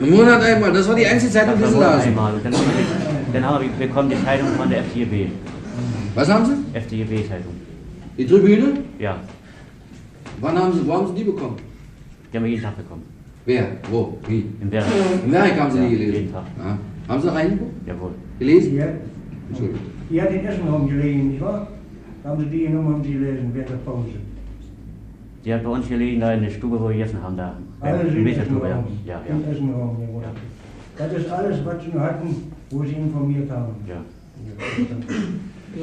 Im 0.00 0.10
Monat 0.10 0.42
einmal, 0.42 0.72
das 0.72 0.88
war 0.88 0.94
die 0.94 1.06
einzige 1.06 1.32
Zeitung, 1.32 1.54
die 1.56 1.62
Das 1.62 1.70
sie 1.72 1.76
war 1.78 1.96
lasen. 1.96 2.08
einmal. 2.08 2.32
Und 2.34 2.44
dann, 2.46 2.52
haben 2.54 2.62
wir- 2.64 3.32
dann 3.40 3.44
haben 3.50 3.64
wir 3.78 3.86
bekommen 3.86 4.08
die 4.08 4.24
Zeitung 4.24 4.48
von 4.48 4.70
der 4.70 4.78
FDGB. 4.80 5.26
Was 6.14 6.30
haben 6.32 6.46
Sie? 6.46 6.54
FDGB-Zeitung. 6.78 7.65
Die 8.18 8.26
Tribüne? 8.26 8.68
Ja, 8.98 9.18
Wann 10.40 10.58
haben 10.58 10.72
Sie, 10.72 10.86
wo 10.86 10.92
haben 10.92 11.06
Sie 11.08 11.14
die 11.14 11.24
bekommen? 11.24 11.56
die 12.32 12.36
haben 12.36 12.44
wir 12.44 12.50
jeden 12.50 12.62
Tag 12.62 12.76
bekommen. 12.76 13.02
Wer? 13.46 13.68
Wo? 13.90 14.18
Wie? 14.28 14.44
Im 14.60 14.70
Werk. 14.70 14.84
Im 15.24 15.32
Werk 15.32 15.58
haben 15.60 15.70
Sie 15.70 15.78
Ja, 15.78 15.84
die 15.88 15.96
gelesen? 15.96 16.14
jeden 16.14 16.32
Tag. 16.32 16.44
Ja. 16.58 16.78
Haben 17.08 17.22
Sie 17.22 17.28
reingeguckt? 17.32 17.86
Jawohl. 17.86 18.10
Gelesen? 18.38 18.76
Ja, 18.76 18.86
Entschuldigung. 19.48 19.80
die 20.10 20.20
hat 20.22 20.30
in 20.32 20.44
Essenraum 20.44 20.88
gelegen, 20.88 21.28
nicht 21.30 21.40
wahr? 21.40 21.68
Haben 22.24 22.40
Sie 22.42 22.50
die 22.50 22.64
genommen, 22.66 22.94
haben 22.94 23.04
Sie 23.04 23.12
gelesen, 23.12 23.50
während 23.54 23.70
der 23.70 23.76
Pause. 23.76 24.08
Die 25.44 25.54
hat 25.54 25.62
bei 25.62 25.70
uns 25.70 25.88
gelegen, 25.88 26.20
da 26.20 26.32
in 26.34 26.42
der 26.42 26.50
Stube, 26.50 26.78
wo 26.80 26.88
wir 26.88 26.96
gegessen 26.96 27.22
haben, 27.22 27.36
da. 27.36 27.56
Alles 27.80 28.12
in 28.14 28.26
ja. 28.26 28.32
Essenraum. 28.42 28.84
Ja, 29.06 29.22
Im 29.28 29.42
ja. 29.44 29.50
Essenraum, 29.52 29.96
jawohl. 30.00 30.22
Ja. 30.22 30.32
Das 30.98 31.12
ist 31.12 31.30
alles, 31.30 31.64
was 31.64 31.84
Sie 31.84 31.90
nur 31.92 32.02
hatten, 32.02 32.28
wo 32.70 32.82
Sie 32.84 32.92
informiert 32.94 33.50
haben. 33.50 33.74
ja. 33.88 34.02
Ja, 35.76 35.82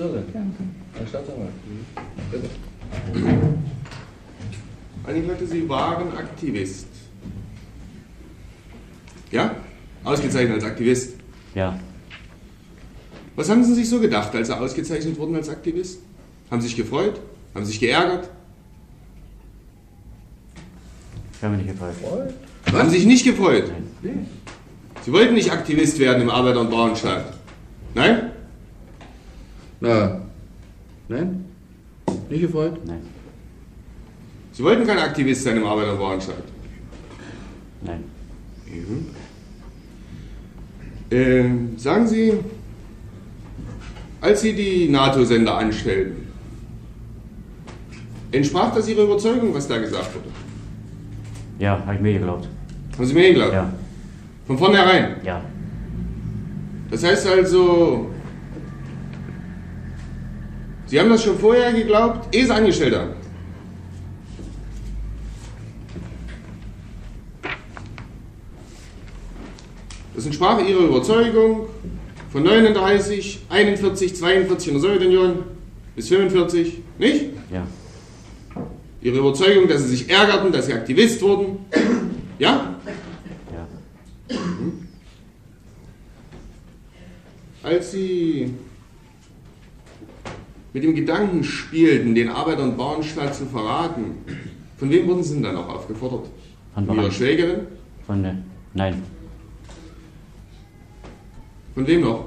Herr 0.96 1.08
Staatsanwalt. 1.08 1.52
Bitte. 2.32 2.50
Angeklagte, 5.06 5.48
Sie 5.48 5.68
waren 5.68 6.16
Aktivist. 6.18 6.88
Ja? 9.32 9.56
Ausgezeichnet 10.04 10.56
als 10.56 10.64
Aktivist. 10.64 11.16
Ja. 11.56 11.80
Was 13.36 13.50
haben 13.50 13.64
Sie 13.64 13.74
sich 13.74 13.90
so 13.90 14.00
gedacht, 14.00 14.34
als 14.36 14.48
Sie 14.48 14.58
ausgezeichnet 14.58 15.18
wurden 15.18 15.36
als 15.36 15.50
Aktivist? 15.50 16.00
Haben 16.52 16.62
Sie 16.62 16.68
sich 16.68 16.78
gefreut? 16.78 17.20
Haben 17.56 17.66
Sie 17.66 17.72
sich 17.72 17.80
geärgert? 17.80 18.30
Ich 21.34 21.44
habe 21.44 21.58
mich 21.58 21.66
nicht 21.66 21.80
gefreut. 21.80 22.34
Haben 22.72 22.90
Sie 22.90 22.98
sich 22.98 23.06
nicht 23.06 23.26
gefreut? 23.26 23.72
Nein. 24.02 24.28
Sie 25.04 25.12
wollten 25.12 25.34
nicht 25.34 25.52
Aktivist 25.52 26.00
werden 26.00 26.22
im 26.22 26.30
Arbeiter- 26.30 26.62
und 26.62 26.70
Bauernstaat. 26.70 27.34
Nein? 27.94 28.32
Na. 29.82 30.22
Nein? 31.08 31.46
Nicht 32.30 32.42
gefreut? 32.42 32.80
Nein. 32.86 33.02
Sie 34.52 34.64
wollten 34.64 34.86
kein 34.86 35.00
Aktivist 35.00 35.44
sein 35.44 35.58
im 35.58 35.66
Arbeiter- 35.66 35.94
und 35.94 36.00
Bauernstaat. 36.00 36.44
Nein. 37.82 38.04
Mhm. 38.68 39.08
Ähm, 41.12 41.78
sagen 41.78 42.08
Sie, 42.08 42.34
als 44.22 44.42
Sie 44.42 44.54
die 44.54 44.90
NATO-Sender 44.90 45.58
anstellten, 45.58 46.28
entsprach 48.32 48.74
das 48.74 48.88
Ihrer 48.88 49.04
Überzeugung, 49.04 49.54
was 49.54 49.68
da 49.68 49.78
gesagt 49.78 50.16
wurde? 50.16 50.30
Ja, 51.60 51.80
habe 51.86 51.96
ich 51.96 52.02
mir 52.02 52.14
geglaubt. 52.14 52.48
Haben 52.98 53.06
Sie 53.06 53.14
mir 53.14 53.28
geglaubt? 53.30 53.54
Ja. 53.54 53.74
Von 54.48 54.58
vornherein? 54.58 55.18
Ja. 55.24 55.42
Das 56.90 57.04
heißt 57.04 57.28
also, 57.28 58.10
Sie 60.94 61.00
haben 61.00 61.10
das 61.10 61.24
schon 61.24 61.40
vorher 61.40 61.74
geglaubt, 61.74 62.36
ehe 62.36 62.46
Sie 62.46 62.54
angestellt 62.54 62.94
haben? 62.96 63.14
Das 70.14 70.28
entsprach 70.28 70.60
Ihrer 70.60 70.82
Überzeugung 70.82 71.66
von 72.32 72.44
39, 72.44 73.40
41, 73.50 74.16
42 74.16 74.68
in 74.68 74.74
der 74.76 74.82
Sowjetunion 74.82 75.44
bis 75.96 76.10
45, 76.10 76.78
nicht? 77.00 77.26
Ja. 77.52 77.66
Ihre 79.02 79.18
Überzeugung, 79.18 79.68
dass 79.68 79.82
Sie 79.82 79.96
sich 79.96 80.12
ärgerten, 80.12 80.52
dass 80.52 80.68
Sie 80.68 80.74
Aktivist 80.74 81.20
wurden, 81.24 81.66
ja? 82.38 82.76
Ja. 84.30 84.38
Als 87.64 87.94
Sie 87.94 88.54
mit 90.74 90.84
dem 90.84 90.96
Gedanken 90.96 91.44
spielten, 91.44 92.16
den 92.16 92.30
Arbeiter- 92.30 92.64
und 92.64 92.78
Bauernstaat 92.78 93.36
zu 93.36 93.46
verraten, 93.46 94.16
von 94.78 94.90
wem 94.90 95.08
wurden 95.08 95.24
Sie 95.24 95.36
denn 95.36 95.44
dann 95.44 95.56
auch 95.56 95.70
aufgefordert? 95.70 96.26
Von 96.74 96.86
Von 96.86 96.98
Ihrer. 96.98 97.12
Schwägerin? 97.12 97.60
Von, 98.06 98.26
äh, 98.26 98.34
nein. 98.74 99.02
Von 101.76 101.88
wem 101.88 102.02
noch? 102.02 102.26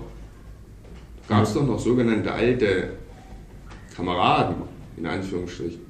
Gab 1.28 1.42
es 1.42 1.54
doch 1.54 1.66
noch 1.66 1.78
sogenannte 1.78 2.32
alte 2.32 2.90
Kameraden, 3.94 4.56
in 4.96 5.06
Anführungsstrichen. 5.06 5.80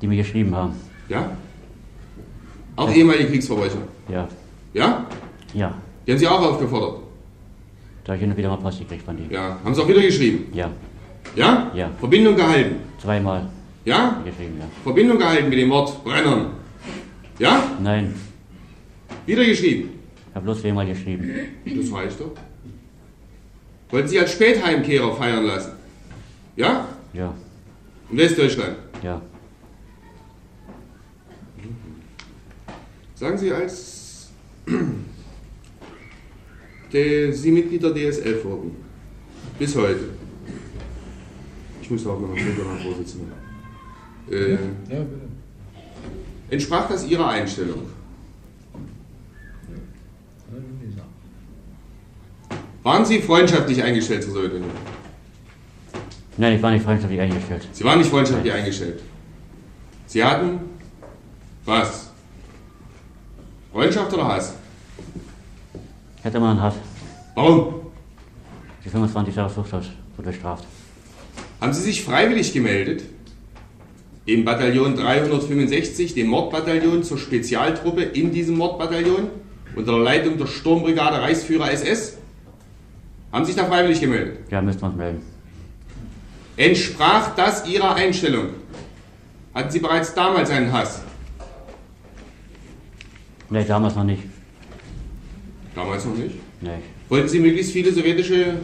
Die 0.00 0.06
mir 0.06 0.16
geschrieben 0.16 0.54
haben. 0.54 0.74
Ja? 1.08 1.36
Auch 2.76 2.90
ehemalige 2.92 3.26
Kriegsverbrecher. 3.28 3.78
Ja. 4.08 4.28
Ja? 4.72 5.06
Ja. 5.52 5.74
Die 6.06 6.12
haben 6.12 6.18
Sie 6.18 6.28
auch 6.28 6.40
aufgefordert. 6.40 7.00
Da 8.04 8.12
habe 8.12 8.22
ich 8.22 8.28
und 8.28 8.36
wieder 8.36 8.48
mal 8.50 8.56
Post 8.58 8.80
gekriegt 8.80 9.02
von 9.02 9.16
denen. 9.16 9.30
Ja. 9.30 9.58
Haben 9.64 9.74
Sie 9.74 9.82
auch 9.82 9.88
wieder 9.88 10.02
geschrieben? 10.02 10.46
Ja. 10.52 10.70
Ja? 11.34 11.70
Ja. 11.74 11.90
Verbindung 11.98 12.36
gehalten. 12.36 12.76
Zweimal 13.00 13.48
Ja? 13.84 14.20
geschrieben, 14.24 14.56
ja. 14.58 14.66
Verbindung 14.82 15.18
gehalten 15.18 15.48
mit 15.48 15.58
dem 15.58 15.70
Wort 15.70 16.02
Brennern. 16.04 16.52
Ja? 17.38 17.70
Nein. 17.82 18.14
Wieder 19.26 19.44
geschrieben. 19.44 19.90
Ich 20.30 20.34
habe 20.34 20.44
bloß 20.44 20.60
zweimal 20.62 20.86
geschrieben. 20.86 21.30
Das 21.64 21.92
reicht 21.92 22.20
doch. 22.20 22.32
Wollten 23.90 24.08
Sie 24.08 24.18
als 24.18 24.32
Spätheimkehrer 24.32 25.14
feiern 25.14 25.44
lassen? 25.44 25.72
Ja? 26.56 26.88
Ja, 27.12 27.32
In 28.10 28.18
Westdeutschland? 28.18 28.76
ja. 29.02 29.20
Sagen 33.14 33.38
Sie, 33.38 33.52
als 33.52 34.30
der, 36.92 37.32
Sie 37.32 37.50
Mitglied 37.52 37.82
der 37.82 37.92
DSF 37.94 38.44
wurden, 38.44 38.76
bis 39.58 39.76
heute, 39.76 40.10
ich 41.84 41.90
muss 41.90 42.06
auch 42.06 42.18
noch 42.18 42.28
mal 42.28 42.36
Herr 42.38 42.82
Vorsitzender, 42.82 43.34
äh, 44.30 44.52
Ja, 44.52 44.56
bitte. 44.88 45.28
entsprach 46.48 46.88
das 46.88 47.06
Ihrer 47.06 47.28
Einstellung? 47.28 47.82
Waren 52.82 53.04
Sie 53.04 53.20
freundschaftlich 53.20 53.82
eingestellt 53.82 54.22
zur 54.22 54.32
Sowjetunion? 54.32 54.70
Nein, 56.36 56.56
ich 56.56 56.62
war 56.62 56.70
nicht 56.70 56.84
freundschaftlich 56.84 57.20
eingestellt. 57.20 57.68
Sie 57.72 57.84
waren 57.84 57.98
nicht 57.98 58.10
freundschaftlich 58.10 58.52
eingestellt. 58.52 59.02
Sie 60.06 60.22
hatten 60.24 60.60
was? 61.64 62.10
Freundschaft 63.72 64.12
oder 64.12 64.28
Hass? 64.28 64.54
Ich 66.18 66.24
hatte 66.24 66.36
immer 66.38 66.50
einen 66.50 66.62
Hass. 66.62 66.74
Warum? 67.34 67.74
Die 68.84 68.88
25 68.88 69.34
Jahre 69.34 69.52
Zuchthaus 69.52 69.86
wurde 70.16 70.30
bestraft. 70.30 70.64
Haben 71.60 71.72
Sie 71.72 71.82
sich 71.82 72.04
freiwillig 72.04 72.52
gemeldet? 72.52 73.04
Im 74.26 74.44
Bataillon 74.44 74.96
365, 74.96 76.14
dem 76.14 76.28
Mordbataillon 76.28 77.02
zur 77.04 77.18
Spezialtruppe 77.18 78.02
in 78.02 78.32
diesem 78.32 78.56
Mordbataillon 78.56 79.28
unter 79.76 79.92
der 79.92 80.00
Leitung 80.00 80.38
der 80.38 80.46
Sturmbrigade 80.46 81.20
Reichsführer 81.20 81.70
SS? 81.70 82.16
Haben 83.32 83.44
Sie 83.44 83.52
sich 83.52 83.60
da 83.60 83.66
freiwillig 83.66 84.00
gemeldet? 84.00 84.38
Ja, 84.50 84.62
müssten 84.62 84.82
wir 84.82 84.88
uns 84.88 84.96
melden. 84.96 85.22
Entsprach 86.56 87.34
das 87.34 87.66
Ihrer 87.68 87.94
Einstellung? 87.94 88.50
Hatten 89.52 89.70
Sie 89.70 89.80
bereits 89.80 90.14
damals 90.14 90.50
einen 90.50 90.72
Hass? 90.72 91.02
Nee, 93.50 93.64
damals 93.64 93.94
noch 93.94 94.04
nicht. 94.04 94.22
Damals 95.74 96.04
noch 96.04 96.16
nicht. 96.16 96.36
Nee. 96.60 96.78
Wollten 97.08 97.28
Sie 97.28 97.40
möglichst 97.40 97.72
viele 97.72 97.92
sowjetische 97.92 98.54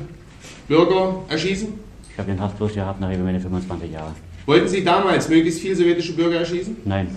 Bürger 0.69 1.23
erschießen? 1.29 1.90
Ich 2.21 2.23
habe 2.27 2.37
den 2.37 2.41
Hass 2.43 2.53
bloß 2.53 2.75
gehabt 2.75 3.01
nach 3.01 3.11
eben 3.11 3.25
meine 3.25 3.41
25 3.41 3.91
Jahre. 3.91 4.15
Wollten 4.45 4.69
Sie 4.69 4.85
damals 4.85 5.27
möglichst 5.31 5.61
viele 5.61 5.75
sowjetische 5.75 6.13
Bürger 6.13 6.41
erschießen? 6.41 6.77
Nein, 6.85 7.09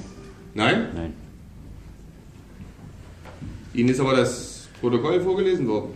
Nein? 0.53 0.87
nein. 0.95 1.13
Ihnen 3.73 3.89
ist 3.89 3.99
aber 3.99 4.15
das 4.15 4.69
Protokoll 4.79 5.19
vorgelesen 5.19 5.67
worden. 5.67 5.89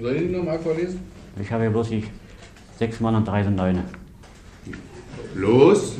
Soll 0.00 0.14
ich 0.14 0.22
ihn 0.22 0.30
nochmal 0.30 0.60
vorlesen? 0.60 1.00
Ich 1.40 1.50
habe 1.50 1.64
ja 1.64 1.70
bloß 1.70 1.88
die 1.88 2.04
sechs 2.78 3.00
Mann 3.00 3.16
und 3.16 3.26
drei 3.26 3.42
sind 3.42 3.56
Neune. 3.56 3.82
Los. 5.34 5.96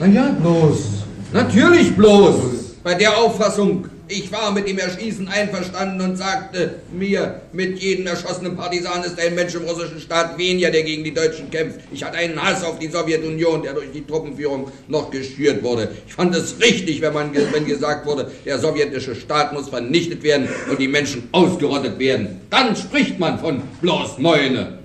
Na 0.00 0.06
ja, 0.06 0.30
bloß. 0.40 1.04
Natürlich 1.34 1.94
bloß. 1.94 2.76
Bei 2.82 2.94
der 2.94 3.18
Auffassung, 3.18 3.84
ich 4.12 4.30
war 4.30 4.52
mit 4.52 4.68
dem 4.68 4.78
Erschießen 4.78 5.26
einverstanden 5.28 6.00
und 6.02 6.16
sagte 6.16 6.74
mir, 6.92 7.40
mit 7.52 7.78
jedem 7.78 8.06
erschossenen 8.06 8.56
Partisan 8.56 9.02
ist 9.04 9.18
ein 9.18 9.34
Mensch 9.34 9.54
im 9.54 9.62
russischen 9.62 10.00
Staat 10.00 10.36
weniger, 10.36 10.70
der 10.70 10.82
gegen 10.82 11.02
die 11.02 11.14
Deutschen 11.14 11.50
kämpft. 11.50 11.80
Ich 11.90 12.04
hatte 12.04 12.18
einen 12.18 12.40
Hass 12.40 12.62
auf 12.62 12.78
die 12.78 12.88
Sowjetunion, 12.88 13.62
der 13.62 13.72
durch 13.72 13.90
die 13.92 14.06
Truppenführung 14.06 14.70
noch 14.88 15.10
geschürt 15.10 15.62
wurde. 15.62 15.90
Ich 16.06 16.14
fand 16.14 16.34
es 16.34 16.60
richtig, 16.60 17.00
wenn 17.00 17.14
man 17.14 17.32
wenn 17.34 17.66
gesagt 17.66 18.06
wurde, 18.06 18.30
der 18.44 18.58
sowjetische 18.58 19.14
Staat 19.14 19.52
muss 19.52 19.68
vernichtet 19.68 20.22
werden 20.22 20.48
und 20.70 20.78
die 20.78 20.88
Menschen 20.88 21.28
ausgerottet 21.32 21.98
werden. 21.98 22.40
Dann 22.50 22.76
spricht 22.76 23.18
man 23.18 23.38
von 23.38 23.62
bloß 23.80 24.18
Neune. 24.18 24.78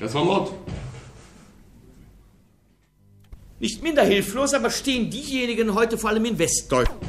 Das 0.00 0.12
war 0.12 0.24
Mord. 0.24 0.65
Nicht 3.66 3.82
minder 3.82 4.04
hilflos, 4.04 4.54
aber 4.54 4.70
stehen 4.70 5.10
diejenigen 5.10 5.74
heute 5.74 5.98
vor 5.98 6.10
allem 6.10 6.24
in 6.24 6.38
Westdeutschland. 6.38 7.02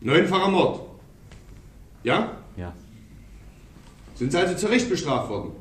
Neunfacher 0.00 0.48
Mord. 0.48 0.80
Ja? 2.02 2.36
Ja. 2.56 2.72
Sind 4.16 4.32
Sie 4.32 4.38
also 4.38 4.56
zu 4.56 4.66
Recht 4.66 4.90
bestraft 4.90 5.28
worden? 5.28 5.52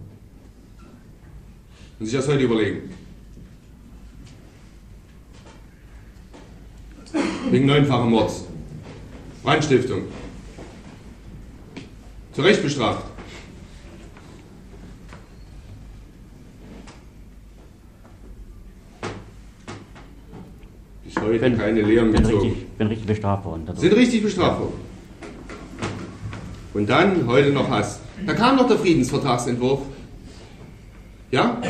Und 2.00 2.08
sich 2.08 2.16
das 2.16 2.28
heute 2.28 2.42
überlegen. 2.42 2.92
Wegen 7.52 7.68
neunfachen 7.68 8.10
Mords. 8.10 8.46
Brandstiftung. 9.44 10.06
Zu 12.34 12.42
Recht 12.42 12.64
bestraft. 12.64 13.15
Heute 21.26 21.40
Bin- 21.40 21.58
keine 21.58 21.82
Lehren 21.82 22.12
bin 22.12 22.24
gezogen. 22.24 22.42
richtig, 22.50 22.68
bin 22.78 22.88
richtig 22.88 23.08
bestraft 23.08 23.46
worden. 23.46 23.64
dadurch. 23.66 23.82
Sind 23.82 23.94
richtig 23.96 24.24
bestraft 24.24 24.60
worden. 24.60 24.74
Und 26.74 26.90
dann 26.90 27.26
heute 27.28 27.50
noch 27.52 27.70
Hass. 27.70 28.00
Da 28.26 28.34
kam 28.34 28.58
noch 28.58 28.68
der 28.68 28.78
Friedensvertragsentwurf. 28.78 29.82
Ja? 31.32 31.62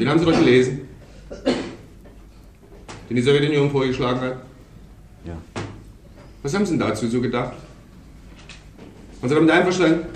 Den 0.00 0.08
haben 0.08 0.18
Sie 0.18 0.24
doch 0.24 0.38
gelesen. 0.38 0.80
Den 3.08 3.16
die 3.16 3.22
Sowjetunion 3.22 3.70
vorgeschlagen 3.70 4.20
hat. 4.20 4.36
Ja. 5.24 5.36
Was 6.42 6.54
haben 6.54 6.64
Sie 6.66 6.72
denn 6.78 6.80
dazu 6.88 7.06
so 7.08 7.20
gedacht? 7.20 7.54
Waren 9.20 9.28
Sie 9.28 9.34
damit 9.34 9.50
einverstanden? 9.50 10.06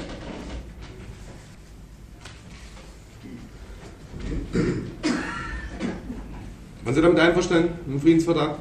Waren 6.92 6.96
Sie 6.96 7.02
damit 7.08 7.20
einverstanden 7.20 7.70
mit 7.86 7.94
dem 7.94 8.00
Friedensvertrag? 8.02 8.58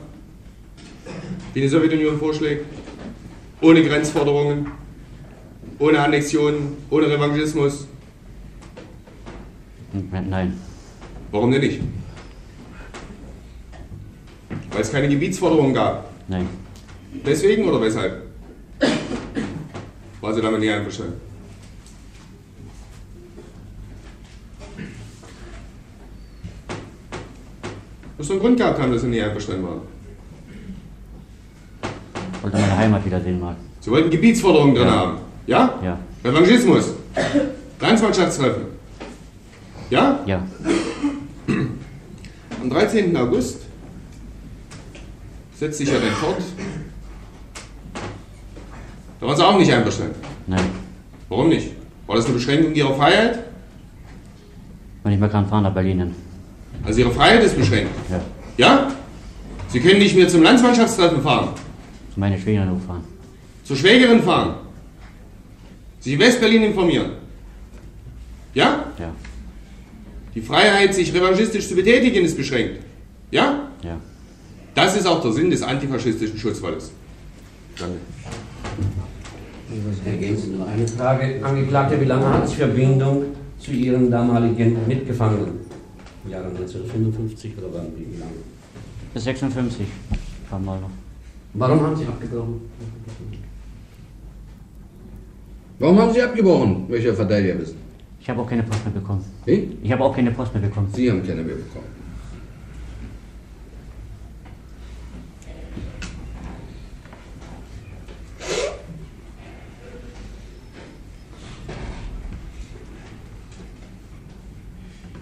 Den 1.53 1.63
die 1.63 1.67
Sowjetunion 1.67 2.17
vorschlägt? 2.17 2.65
Ohne 3.59 3.83
Grenzforderungen? 3.83 4.67
Ohne 5.79 5.99
Annexionen? 5.99 6.77
Ohne 6.89 7.09
Revanchismus? 7.09 7.87
Nein, 9.91 10.57
Warum 11.31 11.51
denn 11.51 11.59
nicht? 11.59 11.81
Weil 14.71 14.81
es 14.81 14.91
keine 14.93 15.09
Gebietsforderungen 15.09 15.73
gab. 15.73 16.09
nein. 16.29 16.47
Deswegen 17.25 17.65
oder 17.67 17.81
weshalb? 17.81 18.27
War 20.21 20.33
sie 20.33 20.41
damit 20.41 20.61
nicht 20.61 20.71
einverstanden? 20.71 21.30
Doch 28.31 28.35
einen 28.35 28.43
Grund 28.45 28.57
gehabt 28.57 28.79
haben, 28.79 28.93
dass 28.93 29.01
sie 29.01 29.07
nicht 29.09 29.21
einverstanden 29.21 29.65
waren. 29.65 29.81
Wollte 32.41 32.57
meine 32.57 32.77
Heimat 32.77 33.05
wiedersehen 33.05 33.41
mal. 33.41 33.57
Sie 33.81 33.91
wollten 33.91 34.09
Gebietsforderungen 34.09 34.73
drin 34.73 34.87
Ja. 34.87 34.95
haben. 34.95 35.17
Ja? 35.47 35.79
Ja. 35.83 35.99
Revanchismus. 36.23 36.93
Landsmannschaftstreffen. 37.81 38.63
Ja? 39.89 40.21
Ja. 40.25 40.43
Am 42.61 42.69
13. 42.69 43.17
August 43.17 43.63
setzt 45.57 45.79
sich 45.79 45.89
ja 45.89 45.99
dann 45.99 46.11
fort. 46.11 46.37
Da 49.19 49.27
waren 49.27 49.35
Sie 49.35 49.45
auch 49.45 49.57
nicht 49.57 49.73
einverstanden. 49.73 50.15
Nein. 50.47 50.63
Warum 51.27 51.49
nicht? 51.49 51.71
War 52.07 52.15
das 52.15 52.25
eine 52.25 52.35
Beschränkung 52.35 52.73
Ihrer 52.73 52.93
Freiheit? 52.93 53.39
Wenn 55.03 55.11
ich 55.11 55.19
mal 55.19 55.29
kann 55.29 55.45
fahren 55.47 55.63
nach 55.63 55.73
Berlin 55.73 55.99
hin. 55.99 56.15
Also 56.83 56.99
Ihre 57.01 57.11
Freiheit 57.11 57.43
ist 57.43 57.57
beschränkt. 57.57 57.91
Ja. 58.09 58.21
Ja? 58.57 58.91
Sie 59.69 59.79
können 59.79 59.99
nicht 59.99 60.15
mehr 60.15 60.27
zum 60.27 60.43
Landsmannschaftstreffen 60.43 61.21
fahren, 61.21 61.49
Zu 62.13 62.19
meiner 62.19 62.37
Schwägerin 62.37 62.79
fahren. 62.81 63.03
zur 63.63 63.75
Schwägerin 63.77 64.21
fahren, 64.21 64.55
sich 65.99 66.13
in 66.13 66.19
Westberlin 66.19 66.63
informieren. 66.63 67.11
Ja? 68.53 68.85
Ja. 68.99 69.11
Die 70.35 70.41
Freiheit, 70.41 70.93
sich 70.93 71.13
revanchistisch 71.13 71.67
zu 71.67 71.75
betätigen, 71.75 72.25
ist 72.25 72.35
beschränkt. 72.37 72.79
Ja? 73.31 73.69
Ja. 73.83 73.97
Das 74.75 74.95
ist 74.97 75.05
auch 75.07 75.21
der 75.21 75.31
Sinn 75.31 75.49
des 75.49 75.61
antifaschistischen 75.63 76.37
Schutzwalles. 76.37 76.91
Danke. 77.77 77.95
Ergänzend 80.05 80.59
noch 80.59 80.67
eine 80.67 80.85
Frage. 80.87 81.39
Angeklagter, 81.43 81.99
wie 82.01 82.05
lange 82.05 82.25
hat 82.27 82.49
Sie 82.49 82.55
Verbindung 82.55 83.23
zu 83.57 83.71
Ihren 83.71 84.11
damaligen 84.11 84.77
Mitgefangenen? 84.87 85.60
Im 86.23 86.31
Jahre 86.31 86.47
1955 86.47 87.57
oder 87.57 87.67
wann? 87.73 87.87
Wie 87.97 88.17
lange? 88.19 88.31
Bis 89.13 89.23
56 89.23 89.87
kam 90.49 90.65
mal 90.65 90.79
noch. 90.79 90.89
Warum 91.53 91.81
haben 91.81 91.95
Sie 91.95 92.05
abgebrochen? 92.05 92.61
Warum 95.79 95.99
haben 95.99 96.13
Sie 96.13 96.21
abgebrochen, 96.21 96.85
welcher 96.89 97.13
Verteidiger 97.13 97.59
wissen? 97.59 97.77
Ich 98.19 98.29
habe 98.29 98.41
auch 98.41 98.47
keine 98.47 98.61
Post 98.63 98.85
mehr 98.85 98.93
bekommen. 98.93 99.25
Wie? 99.45 99.77
Ich 99.81 99.91
habe 99.91 100.03
auch 100.03 100.15
keine 100.15 100.31
Post 100.31 100.53
mehr 100.53 100.61
bekommen. 100.61 100.87
Sie 100.93 101.09
haben 101.09 101.25
keine 101.25 101.41
mehr 101.41 101.55
bekommen. 101.55 102.00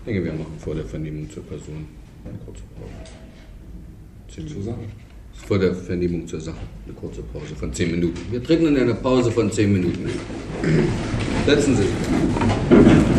Denke, 0.10 0.26
wir 0.26 0.34
machen 0.34 0.58
vor 0.58 0.76
der 0.76 0.86
Vernehmung 0.86 1.30
zur 1.30 1.44
Person 1.44 1.86
eine 2.26 2.38
kurze 2.40 2.64
Pause. 2.76 2.94
Zehn 4.28 4.44
Minuten. 4.46 4.64
Zur 4.64 4.74
Sache? 4.74 4.84
Vor 5.48 5.60
der 5.60 5.76
Vernehmung 5.76 6.28
zur 6.28 6.42
Sache 6.42 6.58
eine 6.86 6.94
kurze 6.96 7.22
Pause 7.22 7.56
von 7.56 7.74
zehn 7.74 7.92
Minuten. 7.92 8.20
Wir 8.32 8.44
treten 8.44 8.68
in 8.68 8.78
eine 8.78 8.96
Pause 8.96 9.32
von 9.32 9.52
zehn 9.52 9.72
Minuten. 9.72 10.10
Setzen 11.46 11.76
Sie 11.76 11.84
sich. 11.84 13.19